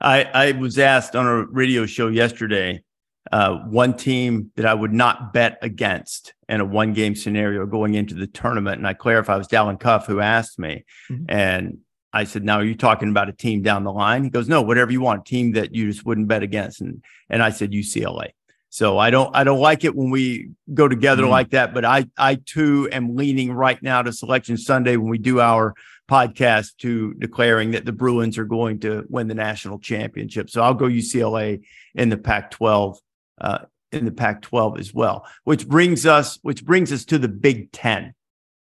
I 0.00 0.22
I 0.24 0.52
was 0.52 0.78
asked 0.78 1.16
on 1.16 1.26
a 1.26 1.46
radio 1.46 1.86
show 1.86 2.06
yesterday 2.08 2.84
uh, 3.30 3.56
one 3.58 3.96
team 3.96 4.50
that 4.56 4.66
I 4.66 4.74
would 4.74 4.92
not 4.92 5.32
bet 5.32 5.58
against 5.62 6.34
in 6.48 6.60
a 6.60 6.64
one 6.64 6.92
game 6.92 7.14
scenario 7.14 7.66
going 7.66 7.94
into 7.94 8.14
the 8.14 8.26
tournament. 8.26 8.78
And 8.78 8.86
I 8.86 8.94
clarify, 8.94 9.36
it 9.36 9.38
was 9.38 9.48
Dallin 9.48 9.78
Cuff 9.78 10.06
who 10.06 10.20
asked 10.20 10.58
me. 10.58 10.84
Mm-hmm. 11.10 11.24
And 11.28 11.78
I 12.12 12.24
said, 12.24 12.44
now 12.44 12.58
are 12.58 12.64
you 12.64 12.74
talking 12.74 13.10
about 13.10 13.28
a 13.28 13.32
team 13.32 13.62
down 13.62 13.84
the 13.84 13.92
line? 13.92 14.24
He 14.24 14.30
goes, 14.30 14.48
no, 14.48 14.60
whatever 14.60 14.90
you 14.90 15.00
want, 15.00 15.24
team 15.24 15.52
that 15.52 15.74
you 15.74 15.90
just 15.90 16.04
wouldn't 16.04 16.28
bet 16.28 16.42
against. 16.42 16.80
And, 16.80 17.02
and 17.30 17.42
I 17.42 17.50
said, 17.50 17.70
UCLA. 17.70 18.30
So 18.68 18.98
I 18.98 19.10
don't, 19.10 19.34
I 19.36 19.44
don't 19.44 19.60
like 19.60 19.84
it 19.84 19.94
when 19.94 20.10
we 20.10 20.50
go 20.72 20.88
together 20.88 21.22
mm-hmm. 21.22 21.30
like 21.30 21.50
that, 21.50 21.74
but 21.74 21.84
I, 21.84 22.06
I 22.16 22.36
too 22.36 22.88
am 22.90 23.16
leaning 23.16 23.52
right 23.52 23.80
now 23.82 24.02
to 24.02 24.12
selection 24.12 24.56
Sunday 24.56 24.96
when 24.96 25.10
we 25.10 25.18
do 25.18 25.40
our 25.40 25.74
podcast 26.10 26.76
to 26.78 27.14
declaring 27.14 27.70
that 27.72 27.84
the 27.84 27.92
Bruins 27.92 28.36
are 28.36 28.44
going 28.44 28.80
to 28.80 29.04
win 29.08 29.28
the 29.28 29.34
national 29.34 29.78
championship. 29.78 30.50
So 30.50 30.62
I'll 30.62 30.74
go 30.74 30.86
UCLA 30.86 31.62
in 31.94 32.08
the 32.08 32.18
Pac 32.18 32.50
12 32.50 32.98
uh, 33.42 33.58
in 33.90 34.06
the 34.06 34.10
Pac-12 34.10 34.78
as 34.78 34.94
well. 34.94 35.26
Which 35.44 35.68
brings 35.68 36.06
us, 36.06 36.38
which 36.42 36.64
brings 36.64 36.92
us 36.92 37.04
to 37.06 37.18
the 37.18 37.28
Big 37.28 37.70
Ten. 37.72 38.14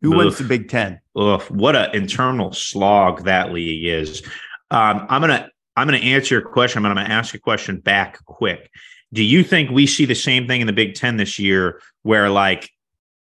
Who 0.01 0.13
Oof. 0.13 0.17
wins 0.17 0.37
the 0.39 0.45
Big 0.45 0.69
Ten? 0.69 0.99
Ugh, 1.15 1.43
what 1.51 1.75
an 1.75 1.93
internal 1.93 2.51
slog 2.53 3.25
that 3.25 3.53
league 3.53 3.85
is. 3.85 4.23
Um, 4.71 5.05
I'm 5.09 5.21
gonna 5.21 5.49
I'm 5.77 5.85
gonna 5.85 5.97
answer 5.97 6.35
your 6.35 6.49
question. 6.49 6.81
But 6.81 6.89
I'm 6.89 6.95
gonna 6.95 7.09
ask 7.09 7.35
a 7.35 7.39
question 7.39 7.79
back 7.79 8.23
quick. 8.25 8.71
Do 9.13 9.23
you 9.23 9.43
think 9.43 9.69
we 9.69 9.85
see 9.85 10.05
the 10.05 10.15
same 10.15 10.47
thing 10.47 10.61
in 10.61 10.67
the 10.67 10.73
Big 10.73 10.95
Ten 10.95 11.17
this 11.17 11.37
year, 11.37 11.81
where 12.01 12.29
like 12.29 12.69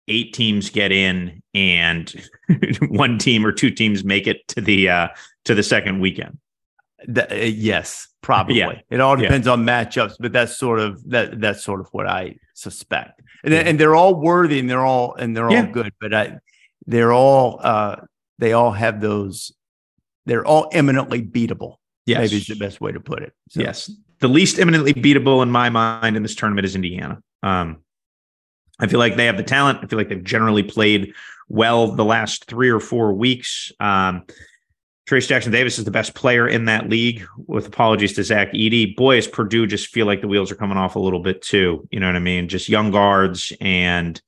eight 0.09 0.33
teams 0.33 0.71
get 0.71 0.93
in 0.93 1.43
and 1.53 2.15
one 2.89 3.19
team 3.19 3.45
or 3.45 3.53
two 3.53 3.71
teams 3.71 4.03
make 4.03 4.27
it 4.27 4.47
to 4.49 4.61
the 4.61 4.89
uh, 4.89 5.09
to 5.45 5.55
the 5.55 5.63
second 5.63 6.01
weekend? 6.01 6.39
Th- 7.13 7.31
uh, 7.31 7.35
yes, 7.35 8.09
probably. 8.21 8.57
Yeah. 8.59 8.81
It 8.91 9.01
all 9.01 9.17
Yeah. 9.19 9.23
depends 9.29 9.47
on 9.49 9.65
matchups, 9.65 10.15
but 10.21 10.33
that's 10.33 10.57
sort 10.57 10.81
of 10.81 11.03
that 11.11 11.41
that's 11.41 11.63
sort 11.65 11.81
of 11.81 11.89
what 11.93 12.07
I 12.07 12.37
suspect. 12.55 13.21
And 13.45 13.53
and 13.55 13.79
they're 13.81 13.95
all 13.95 14.15
worthy 14.15 14.59
and 14.59 14.69
they're 14.71 14.85
all 14.85 15.15
and 15.15 15.37
they're 15.37 15.51
Yeah. 15.51 15.67
all 15.67 15.73
good, 15.73 15.93
but 16.01 16.15
I 16.15 16.39
they're 16.87 17.13
all 17.13 17.61
uh 17.63 17.97
they 18.39 18.53
all 18.53 18.73
have 18.73 19.01
those 19.01 19.53
they're 20.27 20.45
all 20.47 20.69
eminently 20.73 21.23
beatable. 21.23 21.77
Yes. 22.07 22.19
Maybe 22.21 22.37
is 22.37 22.47
the 22.47 22.57
best 22.57 22.81
way 22.81 22.93
to 22.93 23.01
put 23.01 23.23
it. 23.23 23.33
So, 23.51 23.61
Yes. 23.61 23.91
The 24.21 24.29
least 24.29 24.59
imminently 24.59 24.95
beatable 24.95 25.43
in 25.43 25.51
my 25.51 25.69
mind 25.69 26.17
in 26.17 26.23
this 26.23 26.35
tournament 26.37 26.65
is 26.65 26.77
Indiana. 26.77 27.21
Um, 27.43 27.79
I 28.79 28.87
feel 28.87 29.01
like 29.01 29.17
they 29.17 29.27
have 29.27 29.37
the 29.37 29.43
talent. 29.43 29.81
I 29.83 29.87
feel 29.87 29.99
like 29.99 30.09
they've 30.09 30.23
generally 30.23 30.63
played 30.63 31.13
well 31.49 31.89
the 31.93 32.05
last 32.05 32.45
three 32.47 32.69
or 32.71 32.79
four 32.81 33.13
weeks. 33.13 33.73
Um, 33.81 34.25
Trayce 35.09 35.27
Jackson 35.27 35.51
Davis 35.51 35.79
is 35.79 35.85
the 35.85 35.91
best 35.91 36.15
player 36.15 36.47
in 36.47 36.67
that 36.67 36.89
league, 36.89 37.27
with 37.47 37.67
apologies 37.67 38.13
to 38.15 38.23
Zach 38.23 38.53
Edey. 38.53 38.95
Boy, 38.95 39.19
is 39.19 39.27
Purdue 39.27 39.67
just 39.67 39.89
feel 39.89 40.07
like 40.07 40.21
the 40.21 40.29
wheels 40.29 40.51
are 40.53 40.57
coming 40.57 40.79
off 40.79 40.95
a 40.95 41.01
little 41.01 41.21
bit 41.21 41.43
too. 41.43 41.89
You 41.91 41.99
know 41.99 42.07
what 42.07 42.17
I 42.17 42.21
mean? 42.21 42.49
Just 42.49 42.69
young 42.69 42.91
guards, 42.93 43.53
and 43.61 44.21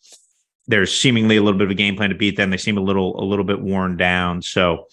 there's 0.67 0.93
seemingly 0.93 1.37
a 1.37 1.43
little 1.43 1.59
bit 1.59 1.67
of 1.67 1.71
a 1.71 1.75
game 1.75 1.97
plan 1.97 2.11
to 2.11 2.17
beat 2.17 2.37
them. 2.37 2.51
They 2.51 2.57
seem 2.57 2.77
a 2.77 2.83
little 2.83 3.23
a 3.23 3.25
little 3.25 3.45
bit 3.45 3.61
worn 3.61 3.97
down. 3.97 4.43
So 4.43 4.87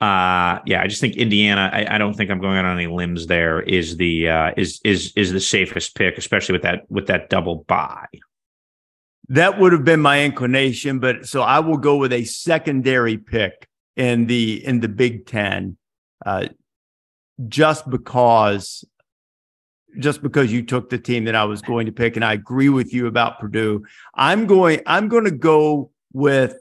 uh 0.00 0.58
yeah 0.66 0.82
i 0.82 0.88
just 0.88 1.00
think 1.00 1.14
indiana 1.16 1.70
I, 1.72 1.94
I 1.94 1.98
don't 1.98 2.14
think 2.14 2.28
i'm 2.28 2.40
going 2.40 2.58
out 2.58 2.64
on 2.64 2.76
any 2.76 2.88
limbs 2.88 3.28
there 3.28 3.60
is 3.60 3.96
the 3.96 4.28
uh 4.28 4.50
is 4.56 4.80
is 4.82 5.12
is 5.14 5.30
the 5.30 5.38
safest 5.38 5.94
pick 5.94 6.18
especially 6.18 6.54
with 6.54 6.62
that 6.62 6.90
with 6.90 7.06
that 7.06 7.30
double 7.30 7.62
buy 7.68 8.06
That 9.28 9.60
would 9.60 9.72
have 9.72 9.84
been 9.84 10.00
my 10.00 10.24
inclination, 10.24 10.98
but 10.98 11.26
so 11.26 11.42
I 11.42 11.60
will 11.60 11.76
go 11.76 11.96
with 11.96 12.12
a 12.12 12.24
secondary 12.24 13.16
pick 13.16 13.68
in 13.96 14.26
the 14.26 14.64
in 14.64 14.80
the 14.80 14.88
Big 14.88 15.26
Ten, 15.26 15.76
uh, 16.24 16.48
just 17.48 17.88
because, 17.88 18.84
just 19.98 20.22
because 20.22 20.52
you 20.52 20.62
took 20.62 20.90
the 20.90 20.98
team 20.98 21.24
that 21.24 21.34
I 21.34 21.44
was 21.44 21.62
going 21.62 21.86
to 21.86 21.92
pick, 21.92 22.16
and 22.16 22.24
I 22.24 22.32
agree 22.32 22.68
with 22.68 22.92
you 22.92 23.06
about 23.06 23.38
Purdue. 23.38 23.84
I'm 24.14 24.46
going. 24.46 24.80
I'm 24.86 25.08
going 25.08 25.24
to 25.24 25.30
go 25.30 25.90
with 26.12 26.56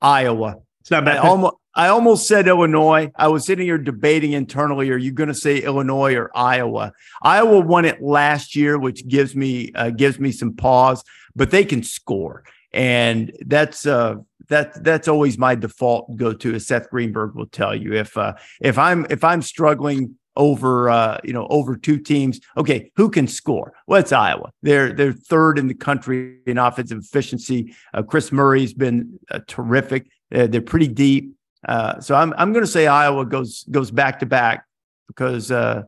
Iowa. 0.00 0.56
it's 0.80 0.90
not 0.90 1.02
I 1.02 1.06
bad 1.06 1.18
almost 1.18 1.54
I 1.74 1.88
almost 1.88 2.28
said 2.28 2.48
Illinois. 2.48 3.10
I 3.16 3.28
was 3.28 3.46
sitting 3.46 3.66
here 3.66 3.78
debating 3.78 4.32
internally: 4.32 4.90
Are 4.90 4.98
you 4.98 5.12
going 5.12 5.28
to 5.28 5.34
say 5.34 5.58
Illinois 5.58 6.14
or 6.14 6.30
Iowa? 6.34 6.92
Iowa 7.22 7.60
won 7.60 7.84
it 7.84 8.02
last 8.02 8.54
year, 8.54 8.78
which 8.78 9.06
gives 9.08 9.34
me 9.34 9.72
uh, 9.74 9.90
gives 9.90 10.18
me 10.18 10.32
some 10.32 10.54
pause. 10.54 11.02
But 11.34 11.50
they 11.50 11.64
can 11.64 11.82
score, 11.82 12.44
and 12.72 13.32
that's 13.46 13.86
uh, 13.86 14.16
that 14.48 14.82
that's 14.84 15.08
always 15.08 15.38
my 15.38 15.54
default 15.54 16.16
go 16.16 16.32
to. 16.32 16.54
As 16.54 16.66
Seth 16.66 16.90
Greenberg 16.90 17.34
will 17.34 17.46
tell 17.46 17.74
you, 17.74 17.94
if 17.94 18.16
uh, 18.16 18.34
if 18.60 18.78
I'm 18.78 19.06
if 19.10 19.24
I'm 19.24 19.42
struggling 19.42 20.16
over 20.36 20.88
uh, 20.88 21.18
you 21.24 21.32
know 21.32 21.46
over 21.48 21.76
two 21.76 21.98
teams, 21.98 22.40
okay, 22.56 22.90
who 22.96 23.10
can 23.10 23.26
score? 23.26 23.72
Well, 23.86 24.00
it's 24.00 24.12
Iowa. 24.12 24.50
They're 24.62 24.92
they're 24.92 25.12
third 25.12 25.58
in 25.58 25.68
the 25.68 25.74
country 25.74 26.38
in 26.46 26.58
offensive 26.58 26.98
efficiency. 26.98 27.74
Uh, 27.92 28.02
Kris 28.02 28.32
Murray's 28.32 28.74
been 28.74 29.18
uh, 29.30 29.40
terrific. 29.46 30.08
They're 30.30 30.62
pretty 30.62 30.88
deep. 30.88 31.34
Uh, 31.66 32.00
so 32.00 32.14
I'm 32.14 32.32
I'm 32.36 32.52
going 32.52 32.64
to 32.64 32.70
say 32.70 32.86
Iowa 32.86 33.24
goes 33.26 33.64
goes 33.70 33.90
back 33.90 34.20
to 34.20 34.26
back 34.26 34.64
because 35.06 35.50
uh, 35.50 35.82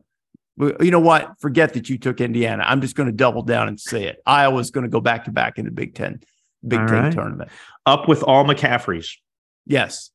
you 0.57 0.91
know 0.91 0.99
what? 0.99 1.33
Forget 1.39 1.73
that 1.73 1.89
you 1.89 1.97
took 1.97 2.21
Indiana. 2.21 2.63
I'm 2.65 2.81
just 2.81 2.95
going 2.95 3.07
to 3.07 3.15
double 3.15 3.41
down 3.41 3.67
and 3.67 3.79
say 3.79 4.05
it. 4.05 4.21
Iowa's 4.25 4.71
going 4.71 4.85
to 4.85 4.89
go 4.89 5.01
back 5.01 5.25
to 5.25 5.31
back 5.31 5.57
in 5.57 5.65
the 5.65 5.71
Big 5.71 5.95
Ten 5.95 6.21
Big 6.67 6.79
All 6.79 6.87
Ten 6.87 7.03
right. 7.03 7.13
tournament. 7.13 7.49
up 7.85 8.07
with 8.07 8.23
all 8.23 8.43
mccaffreys 8.45 9.13
Yes, 9.65 10.11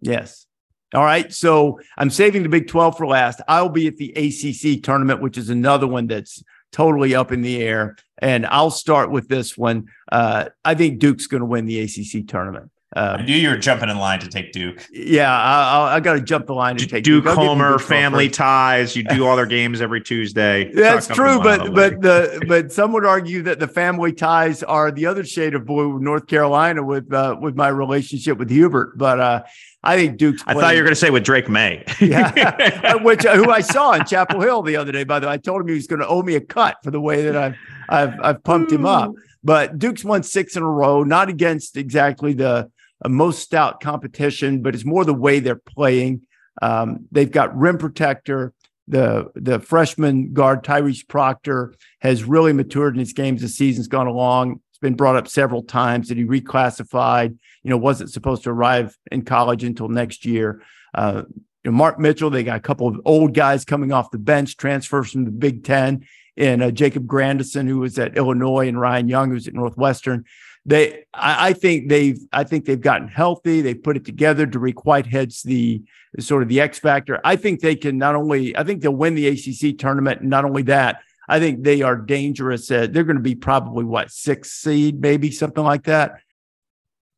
yes. 0.00 0.46
All 0.94 1.04
right. 1.04 1.32
So 1.32 1.80
I'm 1.96 2.10
saving 2.10 2.42
the 2.44 2.48
Big 2.48 2.68
12 2.68 2.96
for 2.96 3.06
last. 3.06 3.40
I'll 3.48 3.68
be 3.68 3.86
at 3.88 3.96
the 3.96 4.10
ACC 4.12 4.82
tournament, 4.82 5.20
which 5.22 5.38
is 5.38 5.48
another 5.50 5.86
one 5.86 6.06
that's 6.06 6.42
totally 6.72 7.14
up 7.14 7.32
in 7.32 7.42
the 7.42 7.62
air. 7.62 7.96
And 8.18 8.46
I'll 8.46 8.70
start 8.70 9.10
with 9.10 9.28
this 9.28 9.56
one. 9.56 9.86
Uh, 10.10 10.46
I 10.64 10.74
think 10.74 10.98
Duke's 11.00 11.26
going 11.26 11.40
to 11.40 11.46
win 11.46 11.66
the 11.66 11.80
ACC 11.80 12.26
tournament. 12.28 12.70
I 12.94 13.00
Uh, 13.00 13.16
knew 13.22 13.34
you 13.36 13.48
were 13.48 13.56
jumping 13.56 13.88
in 13.90 13.98
line 13.98 14.20
to 14.20 14.28
take 14.28 14.52
Duke. 14.52 14.86
yeah, 14.92 15.30
I, 15.30 15.90
I, 15.92 15.94
I 15.96 16.00
got 16.00 16.14
to 16.14 16.20
jump 16.20 16.46
the 16.46 16.54
line 16.54 16.76
to 16.76 16.86
take 16.86 17.02
duke 17.04 17.24
you 17.24 17.30
homer 17.30 17.76
Big 17.76 17.86
12 17.86 18.02
family 18.02 18.28
ties 18.28 18.94
you 18.94 19.02
do 19.02 19.26
all 19.26 19.34
their 19.36 19.46
games 19.46 19.80
every 19.80 20.00
tuesday 20.00 20.70
That's 20.74 21.08
true, 21.08 21.40
but 21.40 21.74
but 21.74 22.00
the 22.00 22.44
but 22.46 22.72
some 22.72 22.92
would 22.92 23.04
argue 23.04 23.42
that 23.42 23.58
the 23.58 23.68
family 23.68 24.12
ties 24.12 24.62
are 24.62 24.90
the 24.90 25.06
other 25.06 25.24
shade 25.24 25.54
of 25.54 25.66
blue, 25.66 25.94
with 25.94 26.02
North 26.02 26.26
Carolina, 26.26 26.82
with 26.82 27.12
uh, 27.12 27.36
with 27.40 27.56
my 27.56 27.68
relationship 27.68 28.38
with 28.38 28.50
Hubert. 28.50 28.96
But 28.96 29.20
uh, 29.20 29.42
I 29.82 29.96
think 29.96 30.16
Duke's. 30.16 30.42
i 30.46 30.54
thought 30.54 30.74
you 30.74 30.80
were 30.80 30.84
going 30.84 30.92
to 30.94 31.00
say 31.00 31.10
with 31.10 31.24
Drake 31.24 31.48
Maye 31.48 31.84
yeah, 32.00 32.94
which 33.02 33.26
uh, 33.26 33.34
who 33.36 33.50
I 33.50 33.60
saw 33.60 33.92
in 33.92 34.04
Chapel 34.04 34.40
Hill 34.40 34.62
the 34.62 34.76
other 34.76 34.92
day. 34.92 35.04
By 35.04 35.18
the 35.20 35.26
way, 35.26 35.34
I 35.34 35.36
told 35.36 35.60
him 35.62 35.68
he 35.68 35.74
was 35.74 35.86
going 35.86 36.00
to 36.00 36.08
owe 36.08 36.22
me 36.22 36.36
a 36.36 36.40
cut 36.40 36.76
for 36.84 36.90
the 36.90 37.00
way 37.00 37.22
that 37.22 37.36
I've 37.36 37.56
I've, 37.88 38.14
I've 38.22 38.44
pumped 38.44 38.70
him 38.72 38.86
up. 38.86 39.12
But 39.42 39.78
Duke's 39.78 40.04
won 40.04 40.22
six 40.22 40.56
in 40.56 40.62
a 40.62 40.70
row, 40.70 41.02
not 41.02 41.28
against 41.28 41.76
exactly 41.76 42.32
the 42.32 42.48
uh, 42.48 42.64
most 43.08 43.40
stout 43.40 43.80
competition, 43.80 44.62
but 44.62 44.74
it's 44.74 44.84
more 44.84 45.04
the 45.04 45.14
way 45.14 45.40
they're 45.40 45.56
playing. 45.56 46.22
Um, 46.62 47.06
they've 47.10 47.30
got 47.30 47.56
rim 47.56 47.78
protector. 47.78 48.52
The 48.86 49.30
the 49.34 49.60
freshman 49.60 50.32
guard 50.32 50.62
Tyrese 50.62 51.08
Proctor 51.08 51.74
has 52.00 52.24
really 52.24 52.52
matured 52.52 52.94
in 52.94 53.00
his 53.00 53.14
games 53.14 53.42
as 53.42 53.50
the 53.50 53.56
season's 53.56 53.88
gone 53.88 54.06
along. 54.06 54.60
It's 54.70 54.78
been 54.78 54.94
brought 54.94 55.16
up 55.16 55.26
several 55.26 55.62
times 55.62 56.08
that 56.08 56.18
he 56.18 56.24
reclassified. 56.24 57.36
You 57.62 57.70
know, 57.70 57.78
wasn't 57.78 58.12
supposed 58.12 58.44
to 58.44 58.50
arrive 58.50 58.96
in 59.10 59.22
college 59.22 59.64
until 59.64 59.88
next 59.88 60.26
year. 60.26 60.62
Uh, 60.92 61.22
you 61.64 61.70
know, 61.70 61.76
Mark 61.76 61.98
Mitchell, 61.98 62.28
they 62.28 62.44
got 62.44 62.58
a 62.58 62.60
couple 62.60 62.86
of 62.86 63.00
old 63.06 63.32
guys 63.32 63.64
coming 63.64 63.90
off 63.90 64.10
the 64.10 64.18
bench, 64.18 64.58
transfers 64.58 65.12
from 65.12 65.24
the 65.24 65.30
Big 65.30 65.64
Ten, 65.64 66.06
and 66.36 66.62
uh, 66.62 66.70
Jacob 66.70 67.06
Grandison, 67.06 67.66
who 67.66 67.78
was 67.78 67.98
at 67.98 68.18
Illinois, 68.18 68.68
and 68.68 68.78
Ryan 68.78 69.08
Young, 69.08 69.30
who's 69.30 69.48
at 69.48 69.54
Northwestern. 69.54 70.24
They, 70.66 71.04
I, 71.12 71.48
I 71.48 71.52
think 71.52 71.88
they've, 71.88 72.18
I 72.32 72.44
think 72.44 72.64
they've 72.64 72.80
gotten 72.80 73.08
healthy. 73.08 73.60
They 73.60 73.74
put 73.74 73.96
it 73.96 74.04
together. 74.04 74.46
Dariq 74.46 74.84
Whitehead's 74.84 75.42
the 75.42 75.82
sort 76.18 76.42
of 76.42 76.48
the 76.48 76.60
X 76.60 76.78
factor. 76.78 77.20
I 77.24 77.36
think 77.36 77.60
they 77.60 77.76
can 77.76 77.98
not 77.98 78.14
only, 78.14 78.56
I 78.56 78.64
think 78.64 78.80
they'll 78.80 78.92
win 78.94 79.14
the 79.14 79.28
ACC 79.28 79.78
tournament. 79.78 80.20
And 80.20 80.30
not 80.30 80.44
only 80.44 80.62
that, 80.62 81.00
I 81.28 81.38
think 81.38 81.64
they 81.64 81.82
are 81.82 81.96
dangerous. 81.96 82.70
At, 82.70 82.92
they're 82.92 83.04
going 83.04 83.16
to 83.16 83.22
be 83.22 83.34
probably 83.34 83.84
what 83.84 84.10
sixth 84.10 84.52
seed, 84.52 85.00
maybe 85.00 85.30
something 85.30 85.64
like 85.64 85.84
that. 85.84 86.20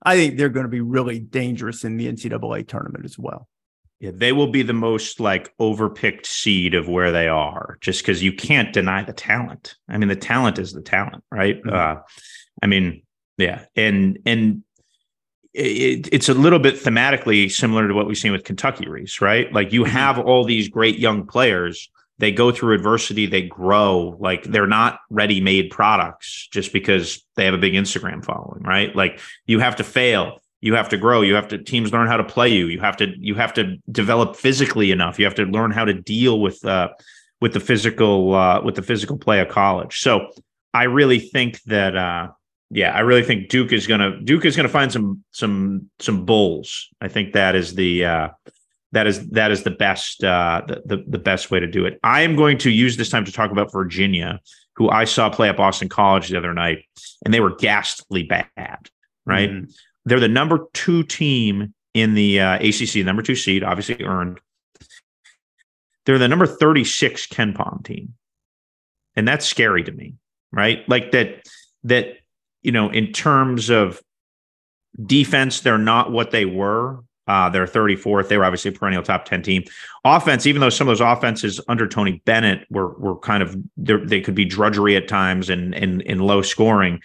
I 0.02 0.16
think 0.16 0.36
they're 0.36 0.48
going 0.48 0.66
to 0.66 0.70
be 0.70 0.80
really 0.80 1.18
dangerous 1.18 1.84
in 1.84 1.96
the 1.96 2.10
NCAA 2.10 2.68
tournament 2.68 3.04
as 3.04 3.18
well. 3.18 3.48
Yeah, 3.98 4.10
they 4.12 4.32
will 4.32 4.50
be 4.50 4.62
the 4.62 4.74
most 4.74 5.20
like 5.20 5.56
overpicked 5.58 6.26
seed 6.26 6.74
of 6.74 6.86
where 6.86 7.12
they 7.12 7.28
are, 7.28 7.78
just 7.80 8.02
because 8.02 8.22
you 8.22 8.32
can't 8.32 8.72
deny 8.72 9.02
the 9.02 9.14
talent. 9.14 9.76
I 9.88 9.96
mean, 9.96 10.08
the 10.08 10.16
talent 10.16 10.58
is 10.58 10.72
the 10.72 10.82
talent, 10.82 11.24
right? 11.32 11.62
Mhm. 11.62 11.72
Uh, 11.72 12.02
I 12.62 12.66
mean, 12.66 13.02
yeah, 13.38 13.64
and 13.74 14.18
and 14.26 14.62
it, 15.52 16.08
it's 16.12 16.28
a 16.28 16.34
little 16.34 16.58
bit 16.58 16.74
thematically 16.76 17.50
similar 17.50 17.88
to 17.88 17.94
what 17.94 18.06
we've 18.06 18.16
seen 18.16 18.32
with 18.32 18.44
Kentucky 18.44 18.86
Rece, 18.86 19.20
right? 19.20 19.52
Like 19.52 19.72
you 19.72 19.84
have 19.84 20.18
all 20.18 20.44
these 20.44 20.68
great 20.68 20.98
young 20.98 21.26
players. 21.26 21.90
They 22.18 22.32
go 22.32 22.50
through 22.50 22.74
adversity, 22.74 23.26
they 23.26 23.42
grow. 23.42 24.16
Like 24.20 24.44
they're 24.44 24.66
not 24.66 25.00
ready-made 25.10 25.70
products 25.70 26.48
just 26.50 26.72
because 26.72 27.22
they 27.36 27.44
have 27.44 27.52
a 27.52 27.58
big 27.58 27.74
Instagram 27.74 28.24
following, 28.24 28.62
right? 28.62 28.94
Like 28.96 29.20
you 29.46 29.58
have 29.58 29.76
to 29.76 29.84
fail 29.84 30.40
you 30.60 30.74
have 30.74 30.88
to 30.88 30.96
grow 30.96 31.20
you 31.22 31.34
have 31.34 31.48
to 31.48 31.58
teams 31.58 31.92
learn 31.92 32.06
how 32.08 32.16
to 32.16 32.24
play 32.24 32.48
you 32.48 32.66
you 32.66 32.80
have 32.80 32.96
to 32.96 33.12
you 33.18 33.34
have 33.34 33.52
to 33.54 33.76
develop 33.90 34.36
physically 34.36 34.90
enough 34.90 35.18
you 35.18 35.24
have 35.24 35.34
to 35.34 35.44
learn 35.44 35.70
how 35.70 35.84
to 35.84 35.94
deal 35.94 36.40
with 36.40 36.64
uh 36.64 36.88
with 37.40 37.52
the 37.52 37.60
physical 37.60 38.34
uh 38.34 38.60
with 38.62 38.74
the 38.74 38.82
physical 38.82 39.16
play 39.18 39.40
of 39.40 39.48
college 39.48 40.00
so 40.00 40.28
i 40.74 40.84
really 40.84 41.18
think 41.18 41.62
that 41.62 41.96
uh 41.96 42.28
yeah 42.70 42.92
i 42.92 43.00
really 43.00 43.22
think 43.22 43.48
duke 43.48 43.72
is 43.72 43.86
gonna 43.86 44.20
duke 44.22 44.44
is 44.44 44.56
gonna 44.56 44.68
find 44.68 44.92
some 44.92 45.22
some 45.30 45.88
some 46.00 46.24
bulls 46.24 46.88
i 47.00 47.08
think 47.08 47.32
that 47.32 47.54
is 47.54 47.74
the 47.74 48.04
uh 48.04 48.28
that 48.92 49.06
is 49.06 49.28
that 49.30 49.50
is 49.50 49.62
the 49.62 49.70
best 49.70 50.24
uh 50.24 50.62
the, 50.66 50.82
the 50.86 51.04
the 51.08 51.18
best 51.18 51.50
way 51.50 51.60
to 51.60 51.66
do 51.66 51.84
it 51.84 51.98
i 52.02 52.22
am 52.22 52.34
going 52.36 52.58
to 52.58 52.70
use 52.70 52.96
this 52.96 53.10
time 53.10 53.24
to 53.24 53.32
talk 53.32 53.50
about 53.50 53.70
virginia 53.72 54.40
who 54.74 54.88
i 54.90 55.04
saw 55.04 55.28
play 55.30 55.48
at 55.48 55.56
boston 55.56 55.88
college 55.88 56.28
the 56.28 56.36
other 56.38 56.54
night 56.54 56.84
and 57.24 57.32
they 57.32 57.40
were 57.40 57.54
ghastly 57.56 58.22
bad 58.24 58.78
right 59.24 59.50
Mhm. 59.50 59.72
they're 60.04 60.20
the 60.20 60.28
number 60.28 60.66
two 60.72 61.02
team 61.02 61.72
in 61.94 62.12
the 62.12 62.38
uh, 62.40 62.56
ACC, 62.56 62.96
number 63.06 63.22
two 63.22 63.34
seed, 63.34 63.64
obviously 63.64 64.04
earned. 64.04 64.38
They're 66.04 66.18
the 66.18 66.28
number 66.28 66.46
36 66.46 67.26
KenPom 67.28 67.84
team. 67.86 68.12
And 69.16 69.26
that's 69.26 69.46
scary 69.46 69.82
to 69.82 69.92
me, 69.92 70.14
right? 70.52 70.86
Like 70.90 71.12
that, 71.12 71.46
that, 71.84 72.18
you 72.66 72.72
know, 72.72 72.90
in 72.90 73.12
terms 73.12 73.70
of 73.70 74.02
defense, 75.06 75.60
they're 75.60 75.78
not 75.78 76.10
what 76.10 76.32
they 76.32 76.44
were. 76.44 77.04
Uh, 77.28 77.48
they're 77.48 77.66
34th. 77.66 78.28
They 78.28 78.36
were 78.36 78.44
obviously 78.44 78.70
a 78.70 78.72
perennial 78.72 79.04
top 79.04 79.24
10 79.24 79.42
team. 79.42 79.62
Offense, 80.04 80.46
even 80.46 80.60
though 80.60 80.68
some 80.68 80.88
of 80.88 80.90
those 80.90 81.00
offenses 81.00 81.60
under 81.68 81.86
Tony 81.86 82.22
Bennett 82.24 82.66
were 82.68 82.88
were 82.98 83.16
kind 83.18 83.42
of 83.42 83.56
they're- 83.76 84.04
could 84.20 84.34
be 84.34 84.44
drudgery 84.44 84.96
at 84.96 85.06
times 85.06 85.48
and 85.48 85.74
and, 85.74 86.02
and 86.06 86.20
low 86.20 86.42
scoring 86.42 87.00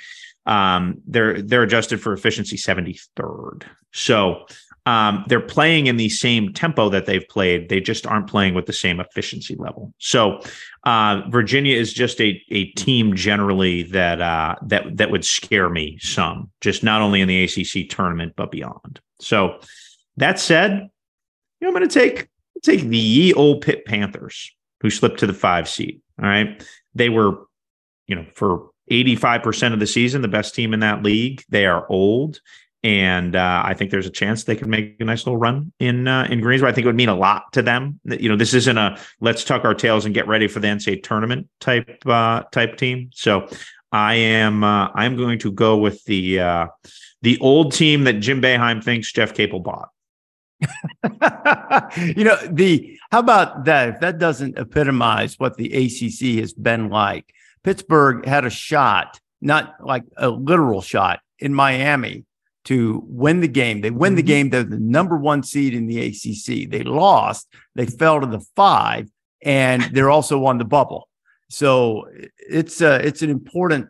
um 0.47 0.99
they're 1.05 1.39
they're 1.39 1.62
adjusted 1.62 2.01
for 2.01 2.14
efficiency 2.14 2.57
73rd 2.57 3.64
so 3.93 4.47
um, 4.86 5.24
they're 5.28 5.40
playing 5.40 5.88
in 5.88 5.98
the 5.98 6.10
same 6.10 6.54
tempo 6.54 6.90
that 6.90 7.06
they've 7.06 7.28
played. 7.30 7.70
They 7.70 7.80
just 7.80 8.08
aren't 8.08 8.28
playing 8.28 8.56
with 8.56 8.66
the 8.66 8.74
same 8.74 9.00
efficiency 9.00 9.56
level. 9.56 9.94
So 10.00 10.42
uh, 10.86 11.22
Virginia 11.30 11.78
is 11.78 11.94
just 11.94 12.20
a 12.20 12.42
a 12.50 12.66
team 12.72 13.16
generally 13.16 13.84
that 13.84 14.22
uh, 14.22 14.56
that 14.64 14.98
that 14.98 15.12
would 15.12 15.24
scare 15.24 15.70
me 15.70 16.00
some, 16.02 16.50
just 16.62 16.84
not 16.84 17.02
only 17.02 17.22
in 17.22 17.28
the 17.28 17.44
ACC 17.44 17.90
tournament 17.90 18.34
but 18.36 18.50
beyond. 18.50 19.00
So 19.20 19.60
that 20.18 20.40
said, 20.40 20.72
you 20.72 20.88
know, 21.62 21.68
I'm 21.68 21.74
going 21.74 21.88
to 21.88 22.00
take 22.00 22.28
take 22.64 22.82
the 22.82 22.98
ye 22.98 23.34
old 23.34 23.62
Pitt 23.62 23.86
Panthers 23.86 24.52
who 24.82 24.90
slipped 24.90 25.20
to 25.20 25.28
the 25.28 25.34
five 25.34 25.70
seed. 25.70 26.02
All 26.20 26.28
right, 26.28 26.66
they 26.96 27.10
were, 27.10 27.46
you 28.08 28.16
know, 28.16 28.26
for 28.34 28.70
85% 28.90 29.74
of 29.74 29.80
the 29.80 29.88
season, 29.88 30.22
the 30.22 30.28
best 30.28 30.56
team 30.56 30.74
in 30.74 30.82
that 30.82 31.04
league. 31.04 31.44
They 31.50 31.66
are 31.66 31.90
old 31.90 32.40
and 32.84 33.36
uh, 33.36 33.62
I 33.64 33.76
think 33.76 33.92
there's 33.92 34.08
a 34.08 34.12
chance 34.12 34.44
they 34.44 34.56
could 34.56 34.68
make 34.68 34.96
a 35.00 35.06
nice 35.06 35.26
little 35.26 35.38
run 35.38 35.72
in 35.80 36.08
uh, 36.08 36.28
in 36.30 36.42
Greensboro. 36.42 36.70
I 36.70 36.74
think 36.74 36.86
it 36.86 36.88
would 36.88 36.96
mean 36.96 37.10
a 37.10 37.16
lot 37.16 37.54
to 37.54 37.62
them. 37.62 38.00
You 38.06 38.30
know, 38.30 38.36
this 38.36 38.54
isn't 38.54 38.78
a 38.78 38.98
let's 39.20 39.44
tuck 39.44 39.66
our 39.66 39.76
tails 39.76 40.06
and 40.06 40.16
get 40.16 40.28
ready 40.28 40.48
for 40.48 40.60
the 40.60 40.68
NCAA 40.68 41.04
tournament 41.04 41.48
type 41.60 42.02
uh, 42.08 42.44
type 42.52 42.78
team. 42.78 43.12
So 43.14 43.48
I 43.92 44.16
am 44.16 44.64
uh, 44.64 44.90
I'm 44.96 45.16
going 45.16 45.38
to 45.40 45.52
go 45.52 45.78
with 45.78 46.04
the 46.06 46.40
uh, 46.40 46.68
the 47.22 47.38
old 47.40 47.74
team 47.74 48.06
that 48.06 48.14
Jim 48.14 48.42
Boeheim 48.42 48.84
thinks 48.84 49.12
Jeff 49.12 49.34
Capel 49.36 49.60
bought. 49.60 49.90
you 51.98 52.24
know 52.24 52.38
the 52.50 52.98
how 53.12 53.20
about 53.20 53.66
that? 53.66 53.90
If 53.90 54.00
that 54.00 54.18
doesn't 54.18 54.58
epitomize 54.58 55.38
what 55.38 55.56
the 55.56 55.68
ACC 55.68 56.40
has 56.40 56.54
been 56.54 56.90
like, 56.90 57.32
Pittsburgh 57.64 58.26
had 58.26 58.44
a 58.44 58.50
shot, 58.50 59.20
not 59.40 59.76
like 59.86 60.04
a 60.18 60.30
literal 60.30 60.82
shot 60.82 61.20
in 61.38 61.54
Miami 61.54 62.26
to 62.66 63.03
win 63.07 63.41
the 63.41 63.47
game. 63.47 63.82
They 63.82 63.91
win 63.91 64.16
the 64.16 64.22
mm-hmm. 64.22 64.28
game. 64.28 64.49
They're 64.49 64.64
the 64.64 64.78
number 64.78 65.18
one 65.18 65.43
seed 65.43 65.74
in 65.74 65.88
the 65.88 65.99
ACC. 66.07 66.70
They 66.70 66.84
lost. 66.84 67.47
They 67.76 67.86
fell 67.86 68.22
to 68.22 68.28
the 68.28 68.45
five, 68.55 69.09
and 69.41 69.82
they're 69.93 70.12
also 70.12 70.45
on 70.45 70.57
the 70.57 70.66
bubble. 70.66 71.07
So 71.49 72.05
it's 72.38 72.82
uh, 72.82 73.01
it's 73.03 73.22
an 73.22 73.30
important 73.30 73.89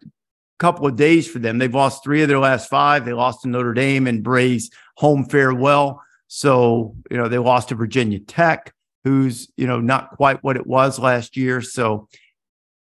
couple 0.57 0.87
of 0.87 0.95
days 0.95 1.27
for 1.27 1.39
them. 1.39 1.57
They've 1.57 1.73
lost 1.73 2.03
three 2.03 2.21
of 2.21 2.29
their 2.29 2.39
last 2.39 2.69
five. 2.69 3.03
They 3.03 3.13
lost 3.13 3.41
to 3.41 3.49
Notre 3.49 3.73
Dame 3.73 4.07
and 4.07 4.23
Brey's 4.23 4.69
home 4.95 5.25
farewell. 5.25 6.01
So 6.27 6.95
you 7.09 7.17
know 7.17 7.27
they 7.27 7.37
lost 7.37 7.69
to 7.69 7.75
Virginia 7.75 8.19
Tech, 8.19 8.73
who's 9.03 9.51
you 9.57 9.67
know 9.67 9.81
not 9.81 10.11
quite 10.11 10.43
what 10.43 10.55
it 10.55 10.65
was 10.65 10.97
last 10.97 11.35
year. 11.35 11.61
So 11.61 12.07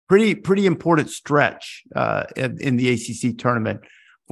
pretty 0.07 0.35
pretty 0.35 0.65
important 0.65 1.09
stretch 1.09 1.83
uh, 1.95 2.23
in, 2.35 2.59
in 2.61 2.77
the 2.77 2.93
ACC 2.93 3.37
tournament 3.37 3.81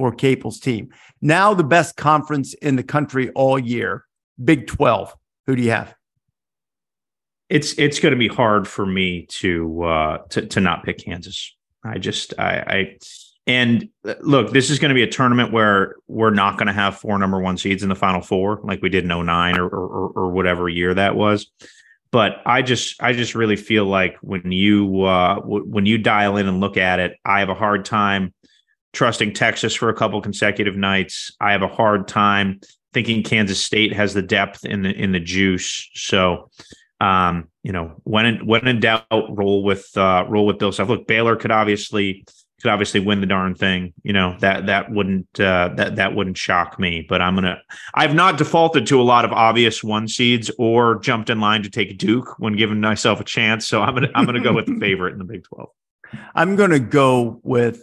for 0.02 0.10
Capel's 0.10 0.58
team. 0.58 0.88
Now 1.20 1.54
the 1.54 1.62
best 1.62 1.94
conference 1.94 2.54
in 2.54 2.74
the 2.74 2.82
country 2.82 3.30
all 3.36 3.56
year, 3.56 4.04
Big 4.44 4.66
12. 4.66 5.14
Who 5.46 5.54
do 5.54 5.62
you 5.62 5.70
have? 5.70 5.94
It's 7.48 7.74
it's 7.74 8.00
going 8.00 8.10
to 8.10 8.18
be 8.18 8.26
hard 8.26 8.66
for 8.66 8.84
me 8.84 9.26
to 9.26 9.84
uh 9.84 10.18
to 10.30 10.44
to 10.44 10.60
not 10.60 10.84
pick 10.84 10.98
Kansas. 10.98 11.54
I 11.84 11.98
just 11.98 12.34
I 12.36 12.52
I 12.66 12.98
and 13.46 13.88
look, 14.22 14.50
this 14.52 14.70
is 14.70 14.80
going 14.80 14.88
to 14.88 14.94
be 14.96 15.04
a 15.04 15.08
tournament 15.08 15.52
where 15.52 15.94
we're 16.08 16.30
not 16.30 16.58
going 16.58 16.66
to 16.66 16.72
have 16.72 16.96
four 16.96 17.16
number 17.16 17.40
one 17.40 17.56
seeds 17.56 17.84
in 17.84 17.88
the 17.88 17.94
final 17.94 18.22
four 18.22 18.60
like 18.64 18.82
we 18.82 18.88
did 18.88 19.04
in 19.04 19.24
09 19.24 19.56
or, 19.56 19.68
or, 19.68 20.08
or 20.16 20.32
whatever 20.32 20.68
year 20.68 20.94
that 20.94 21.14
was. 21.14 21.48
But 22.10 22.38
I 22.44 22.62
just 22.62 23.00
I 23.00 23.12
just 23.12 23.36
really 23.36 23.56
feel 23.56 23.84
like 23.84 24.16
when 24.20 24.50
you 24.50 25.02
uh, 25.02 25.36
w- 25.36 25.64
when 25.64 25.86
you 25.86 25.96
dial 25.96 26.38
in 26.38 26.48
and 26.48 26.58
look 26.58 26.76
at 26.76 26.98
it, 26.98 27.12
I 27.24 27.38
have 27.38 27.50
a 27.50 27.54
hard 27.54 27.84
time 27.84 28.34
trusting 28.92 29.32
Texas 29.32 29.74
for 29.74 29.88
a 29.88 29.94
couple 29.94 30.20
consecutive 30.20 30.76
nights. 30.76 31.34
I 31.40 31.52
have 31.52 31.62
a 31.62 31.68
hard 31.68 32.08
time 32.08 32.60
thinking 32.92 33.22
Kansas 33.22 33.62
State 33.62 33.92
has 33.92 34.14
the 34.14 34.22
depth 34.22 34.64
in 34.64 34.82
the 34.82 34.90
in 34.90 35.12
the 35.12 35.20
juice. 35.20 35.88
So, 35.94 36.50
um, 37.00 37.48
you 37.62 37.72
know, 37.72 37.92
when 38.04 38.26
in, 38.26 38.46
when 38.46 38.66
in 38.68 38.80
doubt, 38.80 39.06
roll 39.10 39.62
with 39.62 39.96
uh, 39.96 40.26
roll 40.28 40.46
with 40.46 40.58
Bill 40.58 40.72
Self. 40.72 40.88
Look, 40.88 41.06
Baylor 41.06 41.36
could 41.36 41.50
obviously 41.50 42.24
could 42.60 42.70
obviously 42.70 43.00
win 43.00 43.20
the 43.20 43.26
darn 43.26 43.54
thing. 43.54 43.92
You 44.02 44.12
know 44.12 44.36
that 44.40 44.66
that 44.66 44.90
wouldn't 44.90 45.40
uh, 45.40 45.70
that 45.76 45.96
that 45.96 46.14
wouldn't 46.14 46.36
shock 46.36 46.78
me. 46.78 47.04
But 47.08 47.22
I'm 47.22 47.34
gonna 47.34 47.60
I've 47.94 48.14
not 48.14 48.38
defaulted 48.38 48.86
to 48.88 49.00
a 49.00 49.02
lot 49.02 49.24
of 49.24 49.32
obvious 49.32 49.82
one 49.82 50.06
seeds 50.06 50.50
or 50.58 50.98
jumped 51.00 51.30
in 51.30 51.40
line 51.40 51.62
to 51.62 51.70
take 51.70 51.98
Duke 51.98 52.38
when 52.38 52.56
giving 52.56 52.80
myself 52.80 53.20
a 53.20 53.24
chance. 53.24 53.66
So 53.66 53.82
I'm 53.82 53.94
gonna 53.94 54.10
I'm 54.14 54.26
gonna 54.26 54.42
go 54.42 54.52
with 54.52 54.66
the 54.66 54.76
favorite 54.80 55.12
in 55.12 55.18
the 55.18 55.24
Big 55.24 55.44
Twelve. 55.44 55.70
I'm 56.34 56.56
gonna 56.56 56.78
go 56.78 57.40
with 57.42 57.82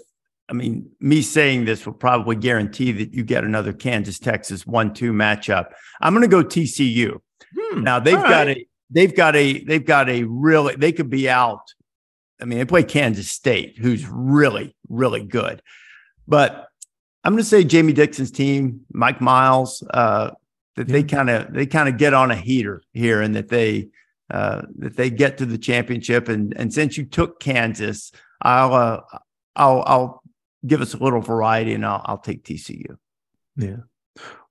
I 0.50 0.54
mean, 0.54 0.90
me 1.00 1.22
saying 1.22 1.66
this 1.66 1.86
will 1.86 1.94
probably 1.94 2.36
guarantee 2.36 2.92
that 2.94 3.14
you 3.14 3.24
get 3.24 3.44
another 3.44 3.72
Kansas 3.72 4.20
Texas 4.20 4.66
one 4.66 4.94
two 4.94 5.14
matchup. 5.14 5.72
I'm 6.02 6.14
going 6.14 6.28
to 6.28 6.30
go 6.30 6.44
TCU. 6.44 7.20
Hmm, 7.58 7.84
now 7.84 8.00
they've 8.00 8.16
got 8.16 8.48
right. 8.48 8.58
a 8.58 8.68
they've 8.90 9.16
got 9.16 9.36
a 9.36 9.64
they've 9.64 9.86
got 9.86 10.10
a 10.10 10.24
really 10.24 10.76
they 10.76 10.92
could 10.92 11.10
be 11.10 11.30
out. 11.30 11.62
I 12.42 12.46
mean, 12.46 12.58
they 12.58 12.66
play 12.66 12.84
Kansas 12.84 13.30
State, 13.30 13.78
who's 13.78 14.08
really 14.08 14.76
really 14.88 15.24
good, 15.24 15.62
but 16.28 16.70
I'm 17.24 17.34
going 17.34 17.44
to 17.44 17.50
say 17.50 17.64
Jamie 17.64 17.94
Dixon's 17.94 18.32
team, 18.32 18.82
Mike 18.94 19.20
Miles, 19.20 19.84
uh, 19.94 20.32
that 20.76 20.88
they 20.88 21.04
kind 21.04 21.30
of 21.30 21.54
they 21.54 21.66
kind 21.66 21.90
of 21.90 21.98
get 21.98 22.14
on 22.14 22.32
a 22.32 22.36
heater 22.36 22.82
here, 22.94 23.22
and 23.22 23.36
that 23.36 23.50
they 23.50 23.90
uh, 24.32 24.64
that 24.78 24.96
they 24.96 25.10
get 25.10 25.38
to 25.40 25.46
the 25.46 25.58
championship. 25.58 26.30
And 26.30 26.54
and 26.56 26.74
since 26.74 26.98
you 26.98 27.06
took 27.06 27.40
Kansas, 27.40 28.12
I'll 28.42 28.74
uh, 28.74 29.02
I'll 29.56 29.84
I'll 29.86 30.19
give 30.66 30.82
us 30.82 30.94
a 30.94 30.98
little 30.98 31.22
variety, 31.22 31.74
and 31.74 31.86
I'll, 31.86 32.02
I'll 32.06 32.18
take 32.18 32.44
TCU. 32.44 32.98
Yeah. 33.56 33.78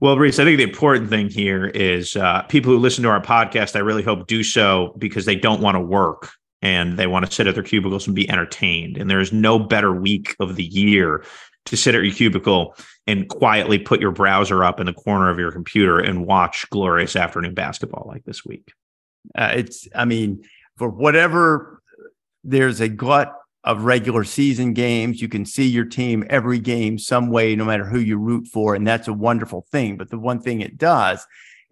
Well, 0.00 0.16
Rece, 0.16 0.38
I 0.38 0.44
think 0.44 0.58
the 0.58 0.62
important 0.62 1.10
thing 1.10 1.28
here 1.28 1.66
is 1.66 2.16
uh, 2.16 2.42
people 2.42 2.72
who 2.72 2.78
listen 2.78 3.04
to 3.04 3.10
our 3.10 3.20
podcast, 3.20 3.76
I 3.76 3.80
really 3.80 4.02
hope 4.02 4.26
do 4.26 4.42
so 4.42 4.94
because 4.98 5.24
they 5.24 5.36
don't 5.36 5.60
want 5.60 5.74
to 5.74 5.80
work 5.80 6.30
and 6.62 6.98
they 6.98 7.06
want 7.06 7.26
to 7.26 7.32
sit 7.32 7.46
at 7.46 7.54
their 7.54 7.64
cubicles 7.64 8.06
and 8.06 8.16
be 8.16 8.28
entertained. 8.30 8.96
And 8.96 9.10
there 9.10 9.20
is 9.20 9.32
no 9.32 9.58
better 9.58 9.92
week 9.92 10.34
of 10.40 10.56
the 10.56 10.64
year 10.64 11.24
to 11.66 11.76
sit 11.76 11.94
at 11.94 12.02
your 12.02 12.14
cubicle 12.14 12.74
and 13.06 13.28
quietly 13.28 13.78
put 13.78 14.00
your 14.00 14.10
browser 14.10 14.64
up 14.64 14.80
in 14.80 14.86
the 14.86 14.92
corner 14.92 15.30
of 15.30 15.38
your 15.38 15.52
computer 15.52 15.98
and 15.98 16.26
watch 16.26 16.68
glorious 16.70 17.14
afternoon 17.14 17.54
basketball 17.54 18.06
like 18.08 18.24
this 18.24 18.44
week. 18.44 18.72
Uh, 19.34 19.52
it's, 19.56 19.86
I 19.94 20.04
mean, 20.04 20.44
for 20.76 20.88
whatever 20.88 21.82
there's 22.44 22.80
a 22.80 22.88
glut 22.88 23.34
of 23.68 23.84
regular 23.84 24.24
season 24.24 24.72
games. 24.72 25.20
You 25.20 25.28
can 25.28 25.44
see 25.44 25.68
your 25.68 25.84
team 25.84 26.24
every 26.30 26.58
game 26.58 26.98
some 26.98 27.28
way, 27.28 27.54
no 27.54 27.66
matter 27.66 27.84
who 27.84 28.00
you 28.00 28.16
root 28.16 28.46
for. 28.46 28.74
And 28.74 28.86
that's 28.86 29.08
a 29.08 29.12
wonderful 29.12 29.66
thing. 29.70 29.98
But 29.98 30.08
the 30.08 30.18
one 30.18 30.40
thing 30.40 30.62
it 30.62 30.78
does 30.78 31.24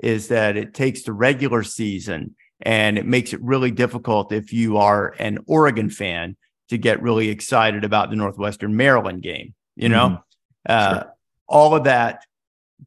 is 0.02 0.28
that 0.28 0.58
it 0.58 0.74
takes 0.74 1.02
the 1.02 1.14
regular 1.14 1.62
season 1.62 2.36
and 2.60 2.98
it 2.98 3.06
makes 3.06 3.32
it 3.32 3.40
really 3.42 3.70
difficult 3.70 4.30
if 4.30 4.52
you 4.52 4.76
are 4.76 5.14
an 5.18 5.38
Oregon 5.46 5.88
fan 5.88 6.36
to 6.68 6.76
get 6.76 7.00
really 7.00 7.30
excited 7.30 7.82
about 7.82 8.10
the 8.10 8.16
Northwestern 8.16 8.76
Maryland 8.76 9.22
game. 9.22 9.54
You 9.74 9.88
know, 9.88 10.08
mm-hmm. 10.08 10.20
uh, 10.68 11.00
sure. 11.00 11.14
all 11.48 11.74
of 11.74 11.84
that 11.84 12.24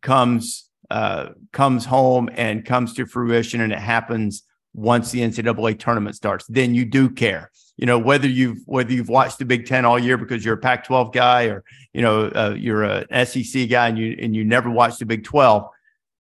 comes 0.03 0.69
uh, 0.91 1.29
comes 1.51 1.85
home 1.85 2.29
and 2.33 2.65
comes 2.65 2.93
to 2.95 3.05
fruition, 3.05 3.61
and 3.61 3.71
it 3.71 3.79
happens 3.79 4.43
once 4.73 5.11
the 5.11 5.21
NCAA 5.21 5.79
tournament 5.79 6.15
starts. 6.15 6.45
Then 6.47 6.73
you 6.75 6.85
do 6.85 7.09
care 7.09 7.51
you 7.79 7.85
know 7.85 7.97
whether 7.97 8.27
you've 8.27 8.59
whether 8.65 8.91
you've 8.91 9.07
watched 9.07 9.39
the 9.39 9.45
Big 9.45 9.65
Ten 9.65 9.85
all 9.85 9.97
year 9.97 10.17
because 10.17 10.43
you're 10.43 10.55
a 10.55 10.57
Pac-12 10.57 11.13
guy 11.13 11.45
or 11.45 11.63
you 11.93 12.01
know 12.01 12.25
uh, 12.25 12.53
you're 12.57 12.83
an 12.83 13.25
SEC 13.25 13.69
guy 13.69 13.87
and 13.87 13.97
you 13.97 14.17
and 14.19 14.35
you 14.35 14.43
never 14.43 14.69
watched 14.69 14.99
the 14.99 15.05
Big 15.05 15.23
12, 15.23 15.65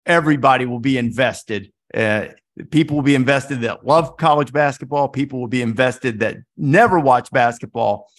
everybody 0.08 0.66
will 0.66 0.80
be 0.80 0.97
invested. 0.97 1.72
Uh, 1.93 2.26
people 2.72 2.95
will 2.95 3.04
be 3.04 3.14
invested 3.14 3.62
that 3.62 3.86
love 3.86 4.18
college 4.18 4.51
basketball. 4.51 5.08
People 5.08 5.39
will 5.39 5.47
be 5.47 5.62
invested 5.62 6.22
that 6.22 6.38
never 6.58 6.99
watch 6.99 7.30
basketball, 7.30 8.10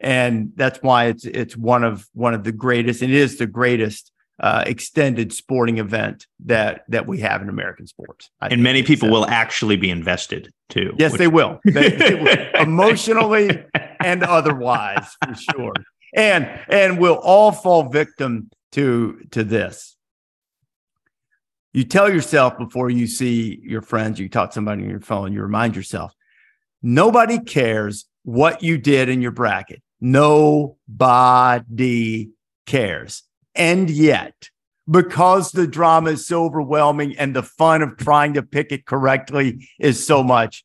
and 0.00 0.50
that's 0.56 0.82
why 0.82 1.06
it's 1.06 1.24
it's 1.24 1.56
one 1.56 1.84
of 1.84 2.08
one 2.12 2.34
of 2.34 2.42
the 2.42 2.50
greatest. 2.50 3.02
And 3.02 3.12
it 3.12 3.16
is 3.16 3.38
the 3.38 3.46
greatest 3.46 4.10
uh, 4.40 4.64
extended 4.66 5.32
sporting 5.32 5.78
event 5.78 6.26
that 6.40 6.84
that 6.88 7.06
we 7.06 7.20
have 7.20 7.42
in 7.42 7.48
American 7.48 7.86
sports. 7.86 8.30
I 8.40 8.48
and 8.48 8.62
many 8.62 8.82
people 8.82 9.08
so. 9.08 9.12
will 9.12 9.26
actually 9.26 9.76
be 9.76 9.90
invested 9.90 10.50
too. 10.70 10.94
Yes, 10.98 11.12
which... 11.12 11.18
they, 11.18 11.28
will. 11.28 11.60
They, 11.64 11.90
they 11.90 12.14
will. 12.14 12.36
emotionally 12.62 13.64
and 14.00 14.22
otherwise, 14.22 15.14
for 15.22 15.34
sure. 15.34 15.74
And 16.16 16.48
and 16.68 16.98
we'll 16.98 17.18
all 17.18 17.52
fall 17.52 17.90
victim 17.90 18.50
to 18.72 19.20
to 19.32 19.44
this. 19.44 19.96
You 21.72 21.84
tell 21.84 22.12
yourself 22.12 22.58
before 22.58 22.90
you 22.90 23.06
see 23.06 23.60
your 23.62 23.82
friends, 23.82 24.18
you 24.18 24.28
talk 24.28 24.50
to 24.50 24.54
somebody 24.54 24.82
on 24.82 24.90
your 24.90 25.00
phone, 25.00 25.32
you 25.32 25.40
remind 25.40 25.76
yourself, 25.76 26.12
nobody 26.82 27.38
cares 27.38 28.06
what 28.24 28.62
you 28.62 28.76
did 28.76 29.08
in 29.08 29.22
your 29.22 29.30
bracket. 29.30 29.80
Nobody 30.00 30.70
cares. 32.66 33.22
And 33.54 33.90
yet, 33.90 34.50
because 34.90 35.52
the 35.52 35.66
drama 35.66 36.10
is 36.10 36.26
so 36.26 36.44
overwhelming 36.44 37.16
and 37.16 37.34
the 37.34 37.42
fun 37.42 37.82
of 37.82 37.96
trying 37.96 38.34
to 38.34 38.42
pick 38.42 38.72
it 38.72 38.86
correctly 38.86 39.68
is 39.78 40.04
so 40.04 40.22
much, 40.22 40.64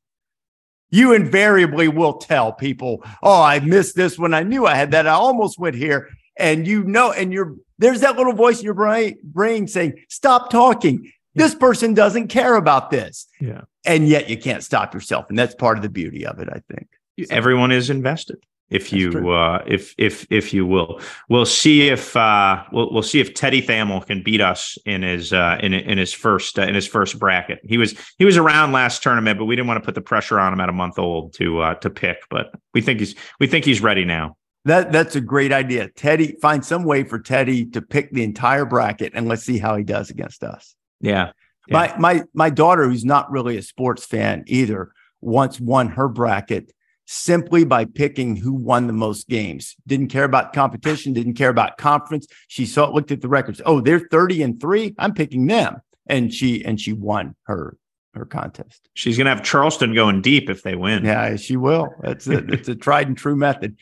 you 0.89 1.13
invariably 1.13 1.87
will 1.87 2.13
tell 2.13 2.53
people, 2.53 3.03
Oh, 3.21 3.41
I 3.41 3.59
missed 3.59 3.95
this 3.95 4.17
when 4.17 4.33
I 4.33 4.43
knew 4.43 4.65
I 4.65 4.75
had 4.75 4.91
that. 4.91 5.07
I 5.07 5.11
almost 5.11 5.59
went 5.59 5.75
here. 5.75 6.09
And 6.37 6.67
you 6.67 6.83
know, 6.83 7.11
and 7.11 7.31
you're 7.31 7.55
there's 7.77 8.01
that 8.01 8.17
little 8.17 8.33
voice 8.33 8.59
in 8.59 8.65
your 8.65 8.73
brain, 8.73 9.17
brain 9.23 9.67
saying, 9.67 10.03
Stop 10.09 10.49
talking. 10.49 11.11
This 11.33 11.53
person 11.53 11.93
doesn't 11.93 12.29
care 12.29 12.55
about 12.55 12.91
this. 12.91 13.27
Yeah. 13.41 13.61
And 13.85 14.07
yet 14.07 14.29
you 14.29 14.37
can't 14.37 14.63
stop 14.63 14.93
yourself. 14.93 15.25
And 15.29 15.37
that's 15.37 15.53
part 15.53 15.77
of 15.77 15.83
the 15.83 15.89
beauty 15.89 16.25
of 16.25 16.39
it, 16.39 16.47
I 16.49 16.61
think. 16.73 16.87
Everyone 17.29 17.71
is 17.71 17.89
invested. 17.89 18.37
If 18.69 18.91
you 18.91 19.29
uh, 19.29 19.63
if 19.67 19.93
if 19.99 20.25
if 20.31 20.51
you 20.51 20.65
will, 20.65 20.99
we'll 21.29 21.45
see 21.45 21.87
if 21.89 22.15
uh, 22.15 22.63
we'll 22.71 22.91
we'll 22.91 23.03
see 23.03 23.19
if 23.19 23.35
Teddy 23.35 23.61
Thamel 23.61 24.03
can 24.03 24.23
beat 24.23 24.41
us 24.41 24.75
in 24.85 25.03
his 25.03 25.31
uh, 25.31 25.59
in 25.61 25.71
in 25.73 25.99
his 25.99 26.13
first 26.13 26.57
uh, 26.57 26.63
in 26.63 26.73
his 26.73 26.87
first 26.87 27.19
bracket. 27.19 27.59
He 27.63 27.77
was 27.77 27.93
he 28.17 28.25
was 28.25 28.37
around 28.37 28.71
last 28.71 29.03
tournament, 29.03 29.37
but 29.37 29.45
we 29.45 29.55
didn't 29.55 29.67
want 29.67 29.83
to 29.83 29.85
put 29.85 29.93
the 29.93 30.01
pressure 30.01 30.39
on 30.39 30.51
him 30.51 30.59
at 30.59 30.69
a 30.69 30.73
month 30.73 30.97
old 30.97 31.33
to 31.33 31.59
uh, 31.59 31.75
to 31.75 31.91
pick. 31.91 32.17
But 32.31 32.55
we 32.73 32.81
think 32.81 33.01
he's 33.01 33.13
we 33.39 33.45
think 33.45 33.65
he's 33.65 33.81
ready 33.81 34.03
now. 34.03 34.35
That 34.65 34.91
that's 34.91 35.15
a 35.15 35.21
great 35.21 35.53
idea. 35.53 35.89
Teddy, 35.89 36.35
find 36.41 36.65
some 36.65 36.85
way 36.85 37.03
for 37.03 37.19
Teddy 37.19 37.65
to 37.67 37.83
pick 37.83 38.11
the 38.13 38.23
entire 38.23 38.65
bracket 38.65 39.11
and 39.13 39.27
let's 39.27 39.43
see 39.43 39.59
how 39.59 39.75
he 39.75 39.83
does 39.83 40.09
against 40.09 40.43
us. 40.43 40.75
Yeah. 41.01 41.31
My 41.69 41.95
my 41.99 42.23
my 42.33 42.49
daughter, 42.49 42.85
who's 42.85 43.05
not 43.05 43.29
really 43.29 43.57
a 43.57 43.61
sports 43.61 44.05
fan 44.05 44.43
either, 44.47 44.91
once 45.21 45.59
won 45.59 45.89
her 45.89 46.07
bracket 46.07 46.71
simply 47.05 47.63
by 47.63 47.85
picking 47.85 48.35
who 48.35 48.53
won 48.53 48.87
the 48.87 48.93
most 48.93 49.27
games. 49.29 49.75
Didn't 49.87 50.07
care 50.07 50.23
about 50.23 50.53
competition, 50.53 51.13
didn't 51.13 51.35
care 51.35 51.49
about 51.49 51.77
conference. 51.77 52.27
She 52.47 52.65
saw 52.65 52.89
looked 52.89 53.11
at 53.11 53.21
the 53.21 53.29
records. 53.29 53.61
Oh, 53.65 53.81
they're 53.81 53.99
30 53.99 54.43
and 54.43 54.61
3. 54.61 54.95
I'm 54.97 55.13
picking 55.13 55.47
them. 55.47 55.81
And 56.07 56.31
she 56.33 56.63
and 56.63 56.79
she 56.79 56.93
won 56.93 57.35
her 57.43 57.77
her 58.13 58.25
contest. 58.25 58.89
She's 58.93 59.17
gonna 59.17 59.31
have 59.31 59.43
Charleston 59.43 59.93
going 59.93 60.21
deep 60.21 60.49
if 60.49 60.61
they 60.61 60.75
win. 60.75 61.03
Yeah, 61.03 61.35
she 61.35 61.57
will. 61.57 61.89
That's 62.01 62.27
a, 62.27 62.37
it's 62.53 62.69
a 62.69 62.75
tried 62.75 63.07
and 63.07 63.17
true 63.17 63.35
method. 63.35 63.77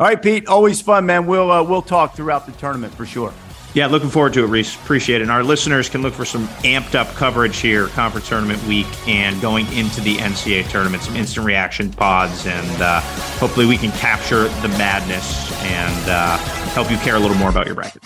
All 0.00 0.06
right, 0.06 0.20
Pete. 0.20 0.46
Always 0.46 0.80
fun, 0.80 1.06
man. 1.06 1.26
We'll 1.26 1.50
uh, 1.50 1.62
we'll 1.62 1.82
talk 1.82 2.14
throughout 2.14 2.46
the 2.46 2.52
tournament 2.52 2.94
for 2.94 3.04
sure. 3.04 3.34
Yeah, 3.74 3.86
looking 3.86 4.08
forward 4.08 4.32
to 4.32 4.44
it, 4.44 4.48
Rece. 4.48 4.82
Appreciate 4.82 5.20
it. 5.20 5.22
And 5.22 5.30
our 5.30 5.44
listeners 5.44 5.88
can 5.88 6.02
look 6.02 6.14
for 6.14 6.24
some 6.24 6.48
amped 6.64 6.94
up 6.94 7.08
coverage 7.14 7.58
here, 7.58 7.88
conference 7.88 8.28
tournament 8.28 8.62
week, 8.64 8.86
and 9.06 9.40
going 9.40 9.70
into 9.72 10.00
the 10.00 10.16
NCAA 10.16 10.68
tournament, 10.70 11.02
some 11.02 11.16
instant 11.16 11.46
reaction 11.46 11.92
pods, 11.92 12.46
and 12.46 12.82
uh, 12.82 13.00
hopefully 13.38 13.66
we 13.66 13.76
can 13.76 13.92
capture 13.92 14.44
the 14.62 14.68
madness 14.78 15.52
and 15.62 16.10
uh, 16.10 16.38
help 16.72 16.90
you 16.90 16.96
care 16.98 17.16
a 17.16 17.20
little 17.20 17.36
more 17.36 17.50
about 17.50 17.66
your 17.66 17.74
bracket. 17.74 18.02